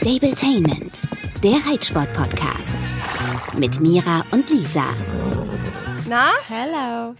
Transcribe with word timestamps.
Stabletainment, 0.00 0.94
der 1.42 1.56
Reitsport-Podcast. 1.66 2.78
Mit 3.58 3.80
Mira 3.80 4.24
und 4.30 4.48
Lisa. 4.48 4.94
Na? 6.08 6.24
Hello. 6.48 7.14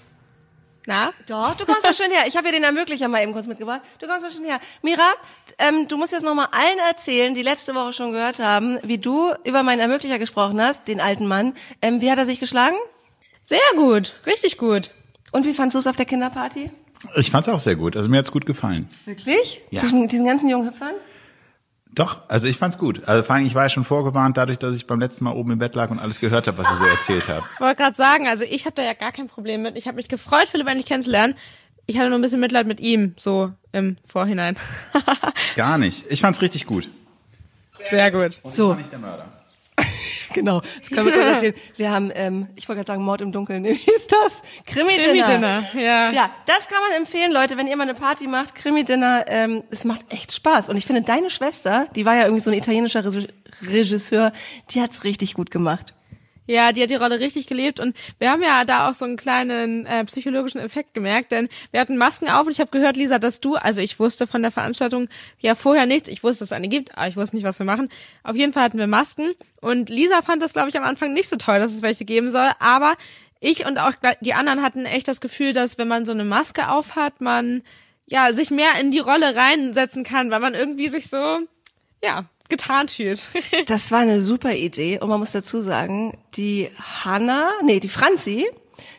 Na? 0.87 1.13
Doch, 1.27 1.57
du 1.57 1.67
kommst 1.67 1.83
mal 1.83 1.95
schön 1.95 2.11
her. 2.11 2.23
Ich 2.27 2.39
habe 2.39 2.47
ja 2.47 2.53
den 2.53 2.63
Ermöglicher 2.65 3.09
mal 3.09 3.23
eben 3.23 3.35
kurz 3.35 3.47
mitgebracht. 3.47 3.83
Du 3.99 4.07
kommst 4.07 4.23
mal 4.23 4.31
schön 4.31 4.47
her. 4.47 4.61
Mira, 4.81 5.03
ähm, 5.59 5.89
du 5.89 5.99
musst 5.99 6.13
jetzt 6.13 6.23
noch 6.23 6.35
mal 6.35 6.49
allen 6.53 6.79
erzählen, 6.89 7.35
die 7.35 7.43
letzte 7.43 7.75
Woche 7.75 7.93
schon 7.93 8.13
gehört 8.13 8.39
haben, 8.39 8.79
wie 8.83 8.97
du 8.97 9.31
über 9.45 9.63
meinen 9.63 9.81
Ermöglicher 9.81 10.19
gesprochen 10.19 10.59
hast, 10.59 10.89
den 10.89 11.03
alten 11.03 11.27
Mann. 11.29 11.53
Ähm, 11.83 12.01
wie 12.01 12.11
hat 12.11 12.17
er 12.17 12.25
sich 12.25 12.41
geschlagen? 12.41 12.77
Sehr 13.43 13.59
gut, 13.77 14.15
richtig 14.25 14.57
gut. 14.57 14.91
Und 15.33 15.45
wie 15.45 15.53
fandst 15.53 15.75
du 15.75 15.81
es 15.81 15.87
auf 15.87 15.97
der 15.97 16.07
Kinderparty? 16.07 16.71
Ich 17.17 17.31
fand's 17.31 17.51
auch 17.51 17.61
sehr 17.61 17.77
gut. 17.77 17.95
Also 17.95 18.09
mir 18.09 18.17
hat's 18.17 18.33
gut 18.33 18.47
gefallen. 18.47 18.89
Wirklich? 19.05 19.61
Ja. 19.71 19.81
Zwischen 19.81 20.09
diesen 20.09 20.25
ganzen 20.25 20.49
jungen 20.49 20.67
Hüpfern? 20.67 20.95
Doch, 21.95 22.19
also 22.29 22.47
ich 22.47 22.57
fand's 22.57 22.79
gut. 22.79 23.03
Also 23.07 23.23
vor 23.25 23.35
allem, 23.35 23.45
ich 23.47 23.55
war 23.55 23.65
ja 23.65 23.69
schon 23.69 23.85
vorgewarnt, 23.85 24.37
dadurch, 24.37 24.59
dass 24.59 24.77
ich 24.77 24.87
beim 24.87 25.01
letzten 25.01 25.25
Mal 25.25 25.33
oben 25.33 25.51
im 25.53 25.59
Bett 25.59 25.75
lag 25.75 25.91
und 25.91 25.99
alles 25.99 26.21
gehört 26.21 26.47
habe, 26.47 26.57
was 26.59 26.71
ihr 26.71 26.77
so 26.77 26.85
erzählt 26.87 27.29
habt. 27.29 27.45
Ich 27.55 27.61
wollte 27.61 27.77
gerade 27.83 27.97
sagen, 27.97 28.29
also 28.29 28.45
ich 28.45 28.65
habe 28.65 28.77
da 28.77 28.83
ja 28.83 28.93
gar 28.95 29.11
kein 29.13 29.27
Problem 29.27 29.63
mit. 29.63 29.77
Ich 29.77 29.87
habe 29.87 29.97
mich 29.97 30.09
gefreut, 30.09 30.49
Philipp 30.49 30.69
endlich 30.69 30.87
kennenzulernen. 30.87 31.35
Ich 31.87 31.99
hatte 31.99 32.09
nur 32.09 32.19
ein 32.19 32.23
bisschen 32.23 32.41
Mitleid 32.41 32.69
mit 32.69 32.79
ihm, 32.79 33.15
so 33.17 33.53
im 33.73 33.97
Vorhinein. 34.07 34.57
Gar 35.57 35.79
nicht. 35.79 36.05
Ich 36.11 36.21
fand's 36.21 36.41
richtig 36.41 36.67
gut. 36.67 36.89
Sehr 37.91 38.11
gut. 38.13 38.41
Und 38.45 38.53
So. 38.53 38.65
ich 38.65 38.69
war 38.71 38.77
nicht 38.77 38.93
der 38.93 38.99
Mörder. 39.01 39.27
Genau, 40.35 40.61
das 40.81 40.91
können 40.91 41.07
wir 41.07 41.13
kurz 41.13 41.25
erzählen. 41.35 41.55
Wir 41.77 41.91
haben, 41.91 42.11
ähm, 42.15 42.47
ich 42.57 42.69
wollte 42.69 42.79
gerade 42.81 42.87
sagen, 42.93 43.03
Mord 43.05 43.21
im 43.21 43.33
Dunkeln. 43.33 43.65
Wie 43.65 43.71
ist 43.71 44.11
das? 44.13 44.43
Krimi-Dinner. 44.67 45.25
Krimi-Dinner, 45.25 45.65
ja. 45.75 46.11
Ja, 46.13 46.31
das 46.47 46.69
kann 46.69 46.79
man 46.89 47.01
empfehlen, 47.01 47.33
Leute, 47.33 47.57
wenn 47.57 47.67
ihr 47.67 47.77
mal 47.77 47.83
eine 47.85 47.95
Party 47.95 48.27
macht, 48.27 48.55
Krimi-Dinner, 48.55 49.25
ähm, 49.29 49.63
es 49.71 49.85
macht 49.85 50.13
echt 50.13 50.33
Spaß. 50.33 50.69
Und 50.69 50.77
ich 50.77 50.87
finde, 50.87 51.03
deine 51.03 51.31
Schwester, 51.31 51.87
die 51.97 52.07
war 52.07 52.15
ja 52.17 52.23
irgendwie 52.25 52.41
so 52.43 52.51
ein 52.51 52.57
italienischer 52.57 53.05
Re- 53.05 53.29
Regisseur, 53.63 54.33
die 54.71 54.81
hat's 54.81 55.05
richtig 55.05 55.35
gut 55.35 55.51
gemacht. 55.51 55.95
Ja, 56.47 56.73
die 56.73 56.83
hat 56.83 56.91
die 56.91 56.97
Rolle 56.97 57.21
richtig 57.21 57.47
gelebt 57.47 57.79
und 57.79 57.97
wir 58.19 58.31
haben 58.31 58.43
ja 58.43 58.65
da 58.65 58.89
auch 58.89 58.95
so 58.95 59.05
einen 59.05 59.17
kleinen 59.17 59.87
äh, 59.87 60.05
psychologischen 60.05 60.59
Effekt 60.59 60.95
gemerkt, 60.95 61.31
denn 61.31 61.49
wir 61.71 61.81
hatten 61.81 61.97
Masken 61.97 62.29
auf 62.29 62.47
und 62.47 62.53
ich 62.53 62.61
habe 62.61 62.71
gehört, 62.71 62.97
Lisa, 62.97 63.19
dass 63.19 63.41
du, 63.41 63.55
also 63.55 63.81
ich 63.81 64.01
wusste 64.01 64.27
von 64.27 64.43
der 64.43 64.51
Veranstaltung 64.51 65.09
ja 65.39 65.55
vorher 65.55 65.87
nichts, 65.87 66.09
ich 66.09 66.25
wusste, 66.25 66.43
dass 66.43 66.49
es 66.49 66.53
eine 66.53 66.69
gibt, 66.69 66.97
aber 66.97 67.07
ich 67.07 67.17
wusste 67.17 67.37
nicht, 67.37 67.45
was 67.45 67.59
wir 67.61 67.67
machen. 67.67 67.89
Auf 68.25 68.35
jeden 68.35 68.53
Fall 68.53 68.65
hatten 68.65 68.79
wir 68.79 68.89
Masken 68.89 69.33
und 69.61 69.91
Lisa 69.91 70.23
fand 70.23 70.43
das, 70.43 70.53
glaube 70.53 70.71
ich, 70.71 70.77
am 70.77 70.85
Anfang 70.85 71.13
nicht 71.13 71.29
so 71.29 71.37
toll, 71.37 71.61
dass 71.61 71.73
es 71.73 71.83
welche 71.83 72.05
geben 72.05 72.31
soll, 72.31 72.51
aber 72.59 72.95
ich 73.41 73.67
und 73.67 73.79
auch 73.79 73.93
die 74.21 74.35
anderen 74.35 74.63
hatten 74.63 74.87
echt 74.87 75.09
das 75.09 75.21
Gefühl, 75.21 75.53
dass 75.53 75.79
wenn 75.79 75.89
man 75.89 76.05
so 76.05 76.13
eine 76.13 76.25
Maske 76.25 76.69
aufhat, 76.69 77.21
man 77.21 77.63
ja 78.07 78.33
sich 78.33 78.51
mehr 78.51 78.79
in 78.81 78.91
die 78.91 78.99
Rolle 78.99 79.35
reinsetzen 79.35 80.05
kann, 80.05 80.31
weil 80.31 80.41
man 80.41 80.55
irgendwie 80.55 80.89
sich 80.89 81.09
so 81.09 81.39
ja 82.03 82.25
getarnt 82.51 82.91
fühlt. 82.91 83.23
Das 83.67 83.93
war 83.93 84.01
eine 84.01 84.21
super 84.21 84.53
Idee. 84.53 84.99
Und 85.01 85.09
man 85.09 85.19
muss 85.19 85.33
dazu 85.33 85.63
sagen, 85.63 86.19
die 86.35 86.69
Hanna, 87.05 87.51
nee, 87.65 87.81
die 87.81 87.89
Franzi, 87.89 88.47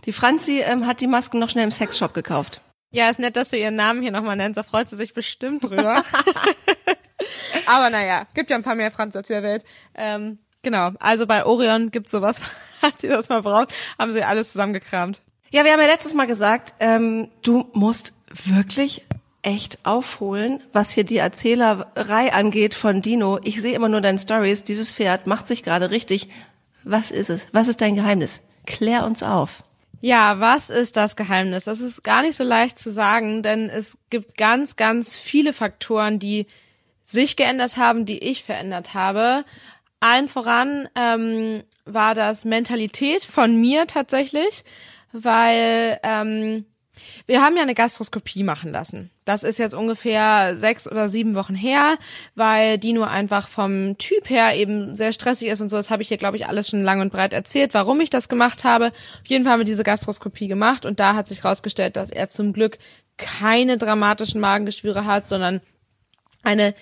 die 0.05 0.11
Franzi 0.11 0.61
ähm, 0.61 0.87
hat 0.87 1.01
die 1.01 1.07
Masken 1.07 1.39
noch 1.39 1.49
schnell 1.49 1.65
im 1.65 1.71
Sexshop 1.71 2.13
gekauft. 2.13 2.61
Ja, 2.91 3.09
ist 3.09 3.19
nett, 3.19 3.35
dass 3.35 3.49
du 3.49 3.57
ihren 3.57 3.75
Namen 3.75 4.01
hier 4.01 4.11
nochmal 4.11 4.35
nennst. 4.35 4.57
Da 4.57 4.63
freut 4.63 4.89
sie 4.89 4.97
sich 4.97 5.13
bestimmt 5.13 5.63
drüber. 5.63 6.03
Aber 7.65 7.89
naja, 7.89 8.27
gibt 8.33 8.49
ja 8.49 8.57
ein 8.57 8.63
paar 8.63 8.75
mehr 8.75 8.91
Franz 8.91 9.15
auf 9.15 9.25
der 9.25 9.43
Welt. 9.43 9.63
Ähm, 9.95 10.39
genau, 10.61 10.91
also 10.99 11.25
bei 11.25 11.45
Orion 11.45 11.91
gibt's 11.91 12.11
sowas, 12.11 12.41
falls 12.81 13.03
ihr 13.03 13.11
das 13.11 13.29
mal 13.29 13.41
braucht, 13.41 13.73
haben 13.97 14.11
sie 14.11 14.23
alles 14.23 14.51
zusammengekramt. 14.51 15.21
Ja, 15.51 15.63
wir 15.65 15.73
haben 15.73 15.81
ja 15.81 15.87
letztes 15.87 16.13
Mal 16.13 16.27
gesagt, 16.27 16.73
ähm, 16.79 17.29
du 17.43 17.69
musst 17.73 18.13
wirklich 18.29 19.03
echt 19.41 19.85
aufholen, 19.85 20.61
was 20.71 20.91
hier 20.91 21.03
die 21.03 21.17
Erzählerei 21.17 22.33
angeht 22.33 22.73
von 22.75 23.01
Dino. 23.01 23.39
Ich 23.43 23.61
sehe 23.61 23.75
immer 23.75 23.89
nur 23.89 24.01
deine 24.01 24.19
Stories. 24.19 24.63
Dieses 24.63 24.91
Pferd 24.91 25.27
macht 25.27 25.47
sich 25.47 25.63
gerade 25.63 25.91
richtig. 25.91 26.29
Was 26.83 27.11
ist 27.11 27.29
es? 27.29 27.47
Was 27.51 27.67
ist 27.67 27.81
dein 27.81 27.95
Geheimnis? 27.95 28.41
Klär 28.65 29.05
uns 29.05 29.23
auf. 29.23 29.63
Ja, 29.99 30.39
was 30.39 30.71
ist 30.71 30.97
das 30.97 31.15
Geheimnis? 31.15 31.65
Das 31.65 31.79
ist 31.79 32.03
gar 32.03 32.23
nicht 32.23 32.35
so 32.35 32.43
leicht 32.43 32.79
zu 32.79 32.89
sagen, 32.89 33.43
denn 33.43 33.69
es 33.69 33.99
gibt 34.09 34.35
ganz, 34.35 34.75
ganz 34.75 35.15
viele 35.15 35.53
Faktoren, 35.53 36.17
die 36.17 36.47
sich 37.03 37.35
geändert 37.35 37.77
haben, 37.77 38.05
die 38.05 38.17
ich 38.17 38.43
verändert 38.43 38.95
habe. 38.95 39.43
Allen 39.99 40.27
voran 40.27 40.89
ähm, 40.95 41.63
war 41.85 42.15
das 42.15 42.45
Mentalität 42.45 43.23
von 43.23 43.55
mir 43.55 43.85
tatsächlich, 43.85 44.63
weil 45.11 45.99
ähm, 46.01 46.65
wir 47.27 47.41
haben 47.41 47.55
ja 47.55 47.63
eine 47.63 47.73
Gastroskopie 47.73 48.43
machen 48.43 48.71
lassen. 48.71 49.09
Das 49.25 49.43
ist 49.43 49.59
jetzt 49.59 49.73
ungefähr 49.73 50.57
sechs 50.57 50.89
oder 50.89 51.07
sieben 51.07 51.35
Wochen 51.35 51.55
her, 51.55 51.97
weil 52.35 52.77
Dino 52.77 53.03
einfach 53.03 53.47
vom 53.47 53.97
Typ 53.97 54.29
her 54.29 54.55
eben 54.55 54.95
sehr 54.95 55.13
stressig 55.13 55.49
ist 55.49 55.61
und 55.61 55.69
so. 55.69 55.77
Das 55.77 55.91
habe 55.91 56.01
ich 56.01 56.07
hier, 56.07 56.17
glaube 56.17 56.37
ich, 56.37 56.47
alles 56.47 56.69
schon 56.69 56.81
lang 56.81 57.01
und 57.01 57.11
breit 57.11 57.33
erzählt, 57.33 57.73
warum 57.73 58.01
ich 58.01 58.09
das 58.09 58.29
gemacht 58.29 58.63
habe. 58.63 58.87
Auf 58.87 59.27
jeden 59.27 59.43
Fall 59.43 59.53
haben 59.53 59.59
wir 59.59 59.65
diese 59.65 59.83
Gastroskopie 59.83 60.47
gemacht 60.47 60.85
und 60.85 60.99
da 60.99 61.15
hat 61.15 61.27
sich 61.27 61.43
herausgestellt, 61.43 61.95
dass 61.95 62.11
er 62.11 62.29
zum 62.29 62.53
Glück 62.53 62.77
keine 63.17 63.77
dramatischen 63.77 64.41
Magengeschwüre 64.41 65.05
hat, 65.05 65.27
sondern 65.27 65.61
eine 66.43 66.73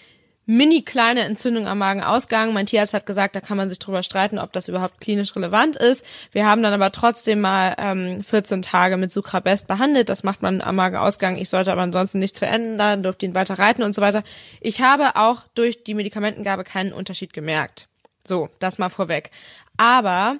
mini 0.49 0.81
kleine 0.81 1.25
Entzündung 1.25 1.67
am 1.67 1.77
Magenausgang. 1.77 2.53
Mein 2.53 2.65
Tierarzt 2.65 2.95
hat 2.95 3.05
gesagt, 3.05 3.35
da 3.35 3.39
kann 3.39 3.55
man 3.55 3.69
sich 3.69 3.77
drüber 3.77 4.01
streiten, 4.01 4.39
ob 4.39 4.51
das 4.51 4.67
überhaupt 4.67 4.99
klinisch 4.99 5.35
relevant 5.35 5.75
ist. 5.75 6.03
Wir 6.31 6.47
haben 6.47 6.63
dann 6.63 6.73
aber 6.73 6.91
trotzdem 6.91 7.39
mal 7.39 7.75
ähm, 7.77 8.23
14 8.23 8.63
Tage 8.63 8.97
mit 8.97 9.11
Sucrabest 9.11 9.67
behandelt. 9.67 10.09
Das 10.09 10.23
macht 10.23 10.41
man 10.41 10.61
am 10.61 10.75
Magenausgang. 10.75 11.37
Ich 11.37 11.49
sollte 11.49 11.71
aber 11.71 11.83
ansonsten 11.83 12.17
nichts 12.17 12.39
verändern, 12.39 13.03
durfte 13.03 13.27
ihn 13.27 13.35
weiter 13.35 13.59
reiten 13.59 13.83
und 13.83 13.93
so 13.93 14.01
weiter. 14.01 14.23
Ich 14.59 14.81
habe 14.81 15.17
auch 15.17 15.43
durch 15.53 15.83
die 15.83 15.93
Medikamentengabe 15.93 16.63
keinen 16.63 16.93
Unterschied 16.93 17.31
gemerkt. 17.31 17.87
So, 18.27 18.49
das 18.57 18.79
mal 18.79 18.89
vorweg. 18.89 19.29
Aber 19.77 20.37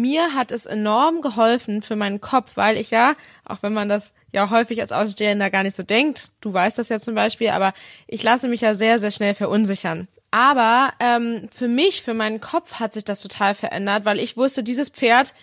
mir 0.00 0.34
hat 0.34 0.52
es 0.52 0.66
enorm 0.66 1.22
geholfen 1.22 1.82
für 1.82 1.96
meinen 1.96 2.20
Kopf, 2.20 2.56
weil 2.56 2.76
ich 2.76 2.90
ja, 2.90 3.14
auch 3.44 3.62
wenn 3.62 3.72
man 3.72 3.88
das 3.88 4.14
ja 4.32 4.50
häufig 4.50 4.80
als 4.80 4.92
Außenstehender 4.92 5.50
gar 5.50 5.62
nicht 5.62 5.76
so 5.76 5.82
denkt, 5.82 6.32
du 6.40 6.52
weißt 6.52 6.78
das 6.78 6.88
ja 6.88 7.00
zum 7.00 7.14
Beispiel, 7.14 7.50
aber 7.50 7.72
ich 8.06 8.22
lasse 8.22 8.48
mich 8.48 8.60
ja 8.60 8.74
sehr, 8.74 8.98
sehr 8.98 9.10
schnell 9.10 9.34
verunsichern. 9.34 10.08
Aber 10.30 10.92
ähm, 11.00 11.48
für 11.48 11.68
mich, 11.68 12.02
für 12.02 12.14
meinen 12.14 12.40
Kopf 12.40 12.74
hat 12.74 12.92
sich 12.92 13.04
das 13.04 13.22
total 13.22 13.54
verändert, 13.54 14.04
weil 14.04 14.18
ich 14.18 14.36
wusste, 14.36 14.62
dieses 14.62 14.90
Pferd 14.90 15.34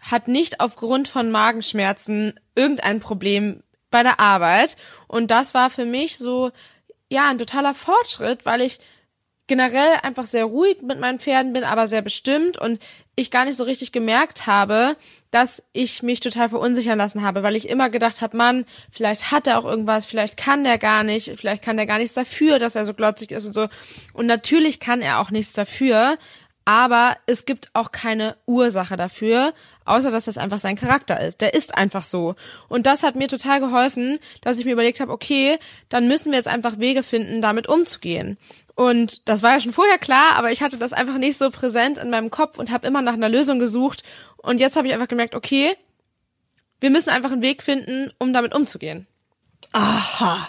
hat 0.00 0.28
nicht 0.28 0.60
aufgrund 0.60 1.08
von 1.08 1.30
Magenschmerzen 1.30 2.38
irgendein 2.54 3.00
Problem 3.00 3.62
bei 3.90 4.02
der 4.02 4.18
Arbeit. 4.18 4.76
Und 5.06 5.30
das 5.30 5.54
war 5.54 5.70
für 5.70 5.84
mich 5.84 6.18
so, 6.18 6.50
ja, 7.08 7.28
ein 7.28 7.38
totaler 7.38 7.74
Fortschritt, 7.74 8.44
weil 8.44 8.60
ich 8.60 8.80
generell 9.46 9.98
einfach 10.02 10.26
sehr 10.26 10.46
ruhig 10.46 10.82
mit 10.82 10.98
meinen 10.98 11.20
Pferden 11.20 11.52
bin, 11.52 11.64
aber 11.64 11.86
sehr 11.86 12.02
bestimmt 12.02 12.58
und 12.58 12.80
ich 13.16 13.30
gar 13.30 13.44
nicht 13.44 13.56
so 13.56 13.64
richtig 13.64 13.92
gemerkt 13.92 14.46
habe, 14.46 14.96
dass 15.30 15.68
ich 15.72 16.02
mich 16.02 16.20
total 16.20 16.48
verunsichern 16.48 16.98
lassen 16.98 17.22
habe, 17.22 17.42
weil 17.42 17.56
ich 17.56 17.68
immer 17.68 17.90
gedacht 17.90 18.22
habe, 18.22 18.36
Mann, 18.36 18.64
vielleicht 18.90 19.30
hat 19.30 19.46
er 19.46 19.58
auch 19.58 19.64
irgendwas, 19.64 20.06
vielleicht 20.06 20.36
kann 20.36 20.64
der 20.64 20.78
gar 20.78 21.02
nicht, 21.02 21.32
vielleicht 21.36 21.62
kann 21.62 21.76
der 21.76 21.86
gar 21.86 21.98
nichts 21.98 22.14
dafür, 22.14 22.58
dass 22.58 22.76
er 22.76 22.84
so 22.84 22.94
glotzig 22.94 23.32
ist 23.32 23.46
und 23.46 23.52
so. 23.52 23.68
Und 24.12 24.26
natürlich 24.26 24.80
kann 24.80 25.00
er 25.00 25.20
auch 25.20 25.30
nichts 25.30 25.52
dafür, 25.52 26.18
aber 26.64 27.16
es 27.26 27.44
gibt 27.44 27.68
auch 27.74 27.92
keine 27.92 28.36
Ursache 28.46 28.96
dafür, 28.96 29.52
außer 29.84 30.10
dass 30.10 30.24
das 30.24 30.38
einfach 30.38 30.58
sein 30.58 30.76
Charakter 30.76 31.20
ist. 31.20 31.42
Der 31.42 31.52
ist 31.52 31.76
einfach 31.76 32.04
so. 32.04 32.36
Und 32.68 32.86
das 32.86 33.02
hat 33.02 33.16
mir 33.16 33.28
total 33.28 33.60
geholfen, 33.60 34.18
dass 34.40 34.58
ich 34.58 34.64
mir 34.64 34.72
überlegt 34.72 35.00
habe, 35.00 35.12
okay, 35.12 35.58
dann 35.90 36.08
müssen 36.08 36.30
wir 36.30 36.38
jetzt 36.38 36.48
einfach 36.48 36.78
Wege 36.78 37.02
finden, 37.02 37.42
damit 37.42 37.68
umzugehen. 37.68 38.38
Und 38.74 39.28
das 39.28 39.42
war 39.42 39.52
ja 39.52 39.60
schon 39.60 39.72
vorher 39.72 39.98
klar, 39.98 40.34
aber 40.34 40.50
ich 40.50 40.62
hatte 40.62 40.78
das 40.78 40.92
einfach 40.92 41.18
nicht 41.18 41.38
so 41.38 41.50
präsent 41.50 41.98
in 41.98 42.10
meinem 42.10 42.30
Kopf 42.30 42.58
und 42.58 42.70
habe 42.70 42.86
immer 42.86 43.02
nach 43.02 43.12
einer 43.12 43.28
Lösung 43.28 43.58
gesucht. 43.58 44.02
Und 44.36 44.58
jetzt 44.58 44.76
habe 44.76 44.88
ich 44.88 44.94
einfach 44.94 45.08
gemerkt, 45.08 45.34
okay, 45.34 45.76
wir 46.80 46.90
müssen 46.90 47.10
einfach 47.10 47.32
einen 47.32 47.42
Weg 47.42 47.62
finden, 47.62 48.12
um 48.18 48.32
damit 48.32 48.54
umzugehen. 48.54 49.06
Aha. 49.72 50.48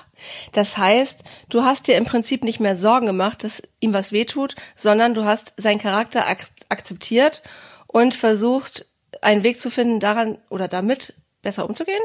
Das 0.52 0.78
heißt, 0.78 1.24
du 1.50 1.64
hast 1.64 1.88
dir 1.88 1.98
im 1.98 2.06
Prinzip 2.06 2.44
nicht 2.44 2.60
mehr 2.60 2.76
Sorgen 2.76 3.06
gemacht, 3.06 3.44
dass 3.44 3.62
ihm 3.80 3.94
was 3.94 4.12
wehtut, 4.12 4.56
sondern 4.76 5.14
du 5.14 5.26
hast 5.26 5.54
seinen 5.58 5.80
Charakter 5.80 6.28
ak 6.28 6.48
akzeptiert 6.70 7.44
und 7.88 8.16
versucht, 8.16 8.86
einen 9.22 9.44
Weg 9.44 9.60
zu 9.60 9.70
finden, 9.70 10.00
daran 10.00 10.38
oder 10.50 10.68
damit 10.68 11.14
besser 11.42 11.68
umzugehen? 11.68 12.02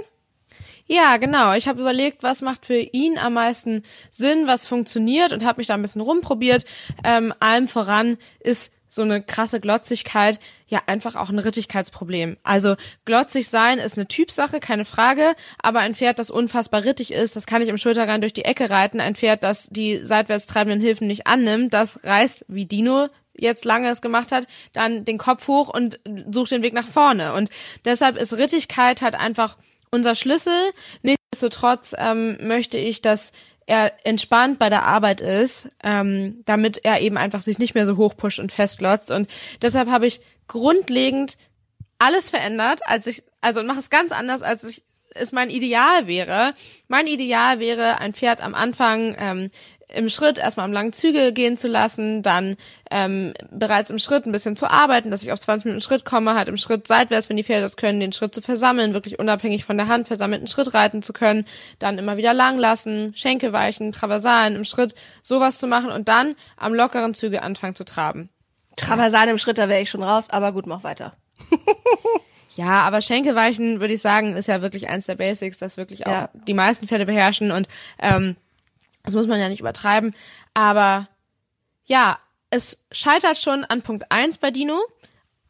Ja, 0.92 1.18
genau. 1.18 1.52
Ich 1.54 1.68
habe 1.68 1.80
überlegt, 1.80 2.24
was 2.24 2.42
macht 2.42 2.66
für 2.66 2.80
ihn 2.80 3.16
am 3.16 3.34
meisten 3.34 3.84
Sinn, 4.10 4.48
was 4.48 4.66
funktioniert 4.66 5.32
und 5.32 5.44
habe 5.44 5.60
mich 5.60 5.68
da 5.68 5.74
ein 5.74 5.82
bisschen 5.82 6.02
rumprobiert. 6.02 6.64
Ähm, 7.04 7.32
allem 7.38 7.68
voran 7.68 8.18
ist 8.40 8.74
so 8.88 9.02
eine 9.02 9.22
krasse 9.22 9.60
Glotzigkeit 9.60 10.40
ja 10.66 10.82
einfach 10.86 11.14
auch 11.14 11.28
ein 11.28 11.38
Rittigkeitsproblem. 11.38 12.38
Also 12.42 12.74
glotzig 13.04 13.48
sein 13.48 13.78
ist 13.78 13.98
eine 13.98 14.08
Typsache, 14.08 14.58
keine 14.58 14.84
Frage, 14.84 15.36
aber 15.62 15.78
ein 15.78 15.94
Pferd, 15.94 16.18
das 16.18 16.28
unfassbar 16.28 16.82
rittig 16.82 17.12
ist, 17.12 17.36
das 17.36 17.46
kann 17.46 17.62
ich 17.62 17.68
im 17.68 17.78
Schulterrein 17.78 18.20
durch 18.20 18.32
die 18.32 18.44
Ecke 18.44 18.68
reiten. 18.68 19.00
Ein 19.00 19.14
Pferd, 19.14 19.44
das 19.44 19.68
die 19.68 20.04
seitwärts 20.04 20.48
treibenden 20.48 20.80
Hilfen 20.80 21.06
nicht 21.06 21.28
annimmt, 21.28 21.72
das 21.72 22.02
reißt 22.02 22.46
wie 22.48 22.66
Dino 22.66 23.06
jetzt 23.34 23.64
lange 23.64 23.88
es 23.90 24.02
gemacht 24.02 24.32
hat, 24.32 24.48
dann 24.72 25.04
den 25.04 25.18
Kopf 25.18 25.46
hoch 25.46 25.68
und 25.68 26.00
sucht 26.32 26.50
den 26.50 26.62
Weg 26.62 26.74
nach 26.74 26.88
vorne. 26.88 27.32
Und 27.34 27.48
deshalb 27.84 28.16
ist 28.16 28.36
Rittigkeit 28.36 29.02
halt 29.02 29.14
einfach 29.14 29.56
unser 29.90 30.14
Schlüssel. 30.14 30.72
Nichtsdestotrotz 31.02 31.94
ähm, 31.98 32.38
möchte 32.40 32.78
ich, 32.78 33.02
dass 33.02 33.32
er 33.66 33.92
entspannt 34.04 34.58
bei 34.58 34.68
der 34.68 34.84
Arbeit 34.84 35.20
ist, 35.20 35.68
ähm, 35.84 36.42
damit 36.44 36.84
er 36.84 37.00
eben 37.00 37.16
einfach 37.16 37.40
sich 37.40 37.58
nicht 37.58 37.74
mehr 37.74 37.86
so 37.86 37.96
hochpusht 37.96 38.40
und 38.40 38.52
festglotzt. 38.52 39.10
Und 39.10 39.30
deshalb 39.62 39.88
habe 39.88 40.06
ich 40.06 40.20
grundlegend 40.48 41.36
alles 41.98 42.30
verändert, 42.30 42.80
als 42.84 43.06
ich, 43.06 43.22
also 43.40 43.62
mache 43.62 43.78
es 43.78 43.90
ganz 43.90 44.10
anders, 44.10 44.42
als 44.42 44.64
ich 44.64 44.82
es 45.14 45.32
mein 45.32 45.50
Ideal 45.50 46.06
wäre. 46.06 46.54
Mein 46.88 47.06
Ideal 47.06 47.60
wäre, 47.60 47.98
ein 47.98 48.14
Pferd 48.14 48.40
am 48.40 48.54
Anfang 48.54 49.14
ähm, 49.18 49.50
im 49.94 50.08
Schritt 50.08 50.38
erstmal 50.38 50.64
am 50.64 50.72
langen 50.72 50.92
Züge 50.92 51.32
gehen 51.32 51.56
zu 51.56 51.68
lassen, 51.68 52.22
dann 52.22 52.56
ähm, 52.90 53.34
bereits 53.50 53.90
im 53.90 53.98
Schritt 53.98 54.26
ein 54.26 54.32
bisschen 54.32 54.56
zu 54.56 54.70
arbeiten, 54.70 55.10
dass 55.10 55.22
ich 55.22 55.32
auf 55.32 55.40
20 55.40 55.66
Minuten 55.66 55.82
Schritt 55.82 56.04
komme, 56.04 56.34
halt 56.34 56.48
im 56.48 56.56
Schritt 56.56 56.86
seitwärts, 56.86 57.28
wenn 57.28 57.36
die 57.36 57.44
Pferde 57.44 57.62
das 57.62 57.76
können, 57.76 58.00
den 58.00 58.12
Schritt 58.12 58.34
zu 58.34 58.42
versammeln, 58.42 58.94
wirklich 58.94 59.18
unabhängig 59.18 59.64
von 59.64 59.76
der 59.76 59.88
Hand 59.88 60.08
versammelten 60.08 60.48
Schritt 60.48 60.74
reiten 60.74 61.02
zu 61.02 61.12
können, 61.12 61.44
dann 61.78 61.98
immer 61.98 62.16
wieder 62.16 62.34
lang 62.34 62.58
lassen, 62.58 63.12
Schenkel 63.16 63.52
weichen, 63.52 63.92
Traversalen 63.92 64.56
im 64.56 64.64
Schritt, 64.64 64.94
sowas 65.22 65.58
zu 65.58 65.66
machen 65.66 65.90
und 65.90 66.08
dann 66.08 66.34
am 66.56 66.74
lockeren 66.74 67.14
Züge 67.14 67.42
anfangen 67.42 67.74
zu 67.74 67.84
traben. 67.84 68.28
Traversalen 68.76 69.30
im 69.30 69.38
Schritt, 69.38 69.58
da 69.58 69.68
wäre 69.68 69.80
ich 69.82 69.90
schon 69.90 70.02
raus, 70.02 70.30
aber 70.30 70.52
gut, 70.52 70.66
mach 70.66 70.84
weiter. 70.84 71.14
Ja, 72.56 72.82
aber 72.82 73.00
Schenkelweichen, 73.00 73.80
würde 73.80 73.94
ich 73.94 74.02
sagen, 74.02 74.36
ist 74.36 74.48
ja 74.48 74.60
wirklich 74.60 74.88
eins 74.88 75.06
der 75.06 75.14
Basics, 75.14 75.58
das 75.58 75.76
wirklich 75.76 76.06
auch 76.06 76.10
Ja. 76.12 76.30
die 76.48 76.52
meisten 76.52 76.86
Pferde 76.88 77.06
beherrschen 77.06 77.52
und 77.52 77.68
ähm, 78.00 78.36
das 79.02 79.14
muss 79.14 79.26
man 79.26 79.40
ja 79.40 79.48
nicht 79.48 79.60
übertreiben. 79.60 80.14
Aber 80.54 81.08
ja, 81.84 82.18
es 82.50 82.84
scheitert 82.92 83.38
schon 83.38 83.64
an 83.64 83.82
Punkt 83.82 84.10
eins 84.10 84.38
bei 84.38 84.50
Dino. 84.50 84.80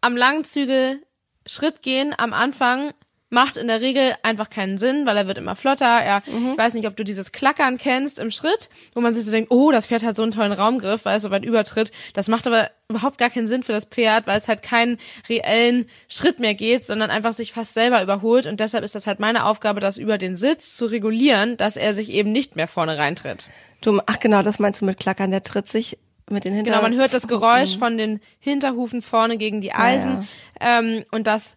Am 0.01 0.17
langen 0.17 0.45
Zügel 0.45 1.05
Schritt 1.47 1.83
gehen 1.83 2.15
am 2.17 2.33
Anfang 2.33 2.93
macht 3.31 3.57
in 3.57 3.69
der 3.69 3.81
Regel 3.81 4.15
einfach 4.23 4.51
keinen 4.51 4.77
Sinn, 4.77 5.07
weil 5.07 5.17
er 5.17 5.27
wird 5.27 5.39
immer 5.39 5.55
flotter. 5.55 5.87
Er, 5.87 6.23
ich 6.27 6.59
weiß 6.59 6.75
nicht, 6.75 6.87
ob 6.87 6.97
du 6.97 7.05
dieses 7.05 7.33
Klackern 7.33 7.79
kennst 7.79 8.19
im 8.19 8.31
Schritt, 8.31 8.69
wo 8.93 9.01
man 9.01 9.15
sich 9.15 9.25
so 9.25 9.31
denkt, 9.31 9.53
oh, 9.53 9.71
das 9.71 9.87
Pferd 9.87 10.03
hat 10.03 10.17
so 10.17 10.23
einen 10.23 10.33
tollen 10.33 10.53
Raumgriff, 10.53 11.05
weil 11.05 11.17
es 11.17 11.23
so 11.23 11.31
weit 11.31 11.45
übertritt. 11.45 11.93
Das 12.13 12.29
macht 12.29 12.47
aber 12.49 12.71
überhaupt 12.89 13.19
gar 13.19 13.31
keinen 13.31 13.47
Sinn 13.47 13.63
für 13.63 13.73
das 13.73 13.85
Pferd, 13.85 14.27
weil 14.27 14.39
es 14.39 14.49
halt 14.49 14.63
keinen 14.63 14.99
reellen 15.29 15.87
Schritt 16.09 16.41
mehr 16.41 16.55
geht, 16.55 16.85
sondern 16.85 17.11
einfach 17.11 17.33
sich 17.33 17.53
fast 17.53 17.75
selber 17.75 18.03
überholt. 18.03 18.47
Und 18.47 18.59
deshalb 18.59 18.83
ist 18.85 18.97
das 18.97 19.07
halt 19.07 19.21
meine 19.21 19.45
Aufgabe, 19.45 19.81
das 19.81 19.97
über 19.97 20.19
den 20.19 20.37
Sitz 20.37 20.75
zu 20.75 20.87
regulieren, 20.87 21.57
dass 21.57 21.77
er 21.77 21.95
sich 21.95 22.11
eben 22.11 22.33
nicht 22.33 22.57
mehr 22.57 22.67
vorne 22.67 22.99
reintritt. 22.99 23.49
Du, 23.81 24.01
ach 24.07 24.19
genau, 24.19 24.43
das 24.43 24.59
meinst 24.59 24.81
du 24.81 24.87
mit 24.87 24.99
Klackern, 24.99 25.31
der 25.31 25.45
tritt 25.45 25.69
sich 25.69 25.99
mit 26.29 26.45
den 26.45 26.55
Hinter... 26.55 26.71
Genau, 26.73 26.83
man 26.83 26.95
hört 26.95 27.13
das 27.13 27.29
Geräusch 27.29 27.77
von 27.77 27.97
den 27.97 28.21
Hinterhufen 28.39 29.03
vorne 29.03 29.37
gegen 29.37 29.61
die 29.61 29.73
Eisen. 29.73 30.29
Ähm, 30.61 31.05
und 31.11 31.27
das, 31.27 31.57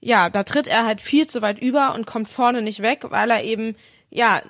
ja, 0.00 0.30
da 0.30 0.42
tritt 0.42 0.66
er 0.68 0.86
halt 0.86 1.00
viel 1.00 1.26
zu 1.26 1.42
weit 1.42 1.58
über 1.58 1.94
und 1.94 2.06
kommt 2.06 2.28
vorne 2.28 2.62
nicht 2.62 2.80
weg, 2.82 3.04
weil 3.10 3.30
er 3.30 3.42
eben, 3.44 3.76
ja, 4.10 4.42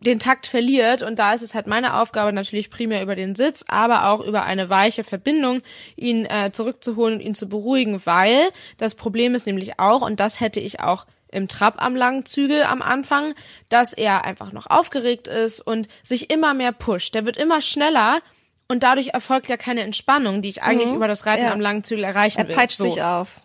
den 0.00 0.20
Takt 0.20 0.46
verliert. 0.46 1.02
Und 1.02 1.18
da 1.18 1.34
ist 1.34 1.42
es 1.42 1.54
halt 1.56 1.66
meine 1.66 1.94
Aufgabe, 2.00 2.32
natürlich 2.32 2.70
primär 2.70 3.02
über 3.02 3.16
den 3.16 3.34
Sitz, 3.34 3.64
aber 3.66 4.06
auch 4.08 4.20
über 4.20 4.44
eine 4.44 4.70
weiche 4.70 5.02
Verbindung, 5.02 5.60
ihn 5.96 6.24
äh, 6.26 6.52
zurückzuholen 6.52 7.14
und 7.14 7.20
ihn 7.20 7.34
zu 7.34 7.48
beruhigen, 7.48 8.00
weil 8.06 8.38
das 8.76 8.94
Problem 8.94 9.34
ist 9.34 9.46
nämlich 9.46 9.80
auch, 9.80 10.02
und 10.02 10.20
das 10.20 10.38
hätte 10.38 10.60
ich 10.60 10.78
auch 10.78 11.04
im 11.30 11.48
Trab 11.48 11.82
am 11.82 11.96
langen 11.96 12.24
Zügel 12.24 12.62
am 12.62 12.80
Anfang, 12.80 13.34
dass 13.68 13.92
er 13.92 14.24
einfach 14.24 14.52
noch 14.52 14.66
aufgeregt 14.70 15.26
ist 15.26 15.60
und 15.60 15.88
sich 16.04 16.30
immer 16.30 16.54
mehr 16.54 16.72
pusht. 16.72 17.14
Der 17.16 17.26
wird 17.26 17.36
immer 17.36 17.60
schneller 17.60 18.20
und 18.68 18.82
dadurch 18.84 19.08
erfolgt 19.08 19.48
ja 19.48 19.56
keine 19.56 19.82
Entspannung, 19.82 20.40
die 20.40 20.48
ich 20.50 20.62
eigentlich 20.62 20.92
über 20.92 21.08
das 21.08 21.26
Reiten 21.26 21.42
Mhm. 21.42 21.46
Ja. 21.48 21.52
am 21.52 21.60
langen 21.60 21.82
Zügel 21.84 22.04
erreichen 22.04 22.38
er 22.38 22.48
will. 22.48 22.54
peitscht 22.54 22.78
So. 22.78 22.84
sich 22.84 23.02
auf. 23.02 23.40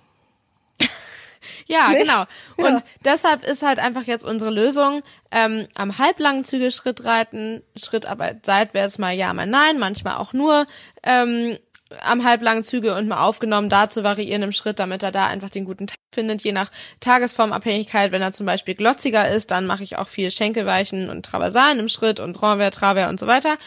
Ja, 1.67 1.89
Nicht? 1.89 2.01
genau. 2.01 2.25
Ja. 2.57 2.65
Und 2.65 2.83
deshalb 3.05 3.43
ist 3.43 3.63
halt 3.63 3.79
einfach 3.79 4.03
jetzt 4.03 4.25
unsere 4.25 4.51
Lösung, 4.51 5.01
ähm, 5.31 5.67
am 5.75 5.97
halblangen 5.97 6.45
Zügel 6.45 6.71
Schritt 6.71 7.05
reiten, 7.05 7.61
Schrittarbeit 7.75 8.45
seitwärts 8.45 8.97
mal 8.97 9.13
ja, 9.13 9.33
mal 9.33 9.47
nein, 9.47 9.79
manchmal 9.79 10.17
auch 10.17 10.33
nur 10.33 10.65
ähm, 11.03 11.57
am 12.01 12.23
halblangen 12.23 12.63
Zügel 12.63 12.93
und 12.93 13.07
mal 13.07 13.23
aufgenommen, 13.23 13.69
da 13.69 13.89
zu 13.89 14.03
variieren 14.03 14.41
im 14.41 14.51
Schritt, 14.51 14.79
damit 14.79 15.03
er 15.03 15.11
da 15.11 15.27
einfach 15.27 15.49
den 15.49 15.65
guten 15.65 15.87
Takt 15.87 15.99
findet, 16.13 16.41
je 16.41 16.51
nach 16.51 16.71
Tagesformabhängigkeit. 16.99 18.11
Wenn 18.11 18.21
er 18.21 18.33
zum 18.33 18.45
Beispiel 18.45 18.75
glotziger 18.75 19.29
ist, 19.29 19.51
dann 19.51 19.65
mache 19.65 19.83
ich 19.83 19.97
auch 19.97 20.07
viel 20.07 20.31
Schenkelweichen 20.31 21.09
und 21.09 21.25
Traversalen 21.25 21.79
im 21.79 21.89
Schritt 21.89 22.19
und 22.19 22.41
Renvers, 22.41 22.75
Travers 22.75 23.09
und 23.09 23.19
so 23.19 23.27
weiter. 23.27 23.57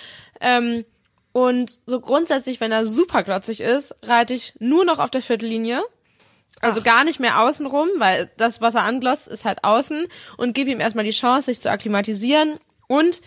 Ähm, 0.40 0.84
und 1.32 1.70
so 1.87 2.00
grundsätzlich, 2.00 2.61
wenn 2.61 2.73
er 2.73 2.87
super 2.87 3.23
glotzig 3.23 3.61
ist, 3.61 3.94
reite 4.02 4.34
ich 4.34 4.55
nur 4.58 4.84
noch 4.84 4.99
auf 4.99 5.11
der 5.11 5.23
Viertellinie. 5.23 5.82
Also 6.61 6.82
gar 6.82 7.05
nicht 7.05 7.20
mehr 7.20 7.41
außenrum, 7.41 7.88
weil 7.99 8.31
das, 8.37 8.61
was 8.61 8.75
er 8.75 8.85
anglotzt, 8.85 9.29
ist 9.29 9.44
halt 9.44 9.62
außen 9.62 10.06
und 10.37 10.55
gebe 10.55 10.70
ihm 10.70 10.81
erstmal 10.81 11.05
die 11.05 11.11
Chance, 11.11 11.47
sich 11.47 11.61
zu 11.61 11.70
akklimatisieren. 11.70 12.58
Und 12.88 13.20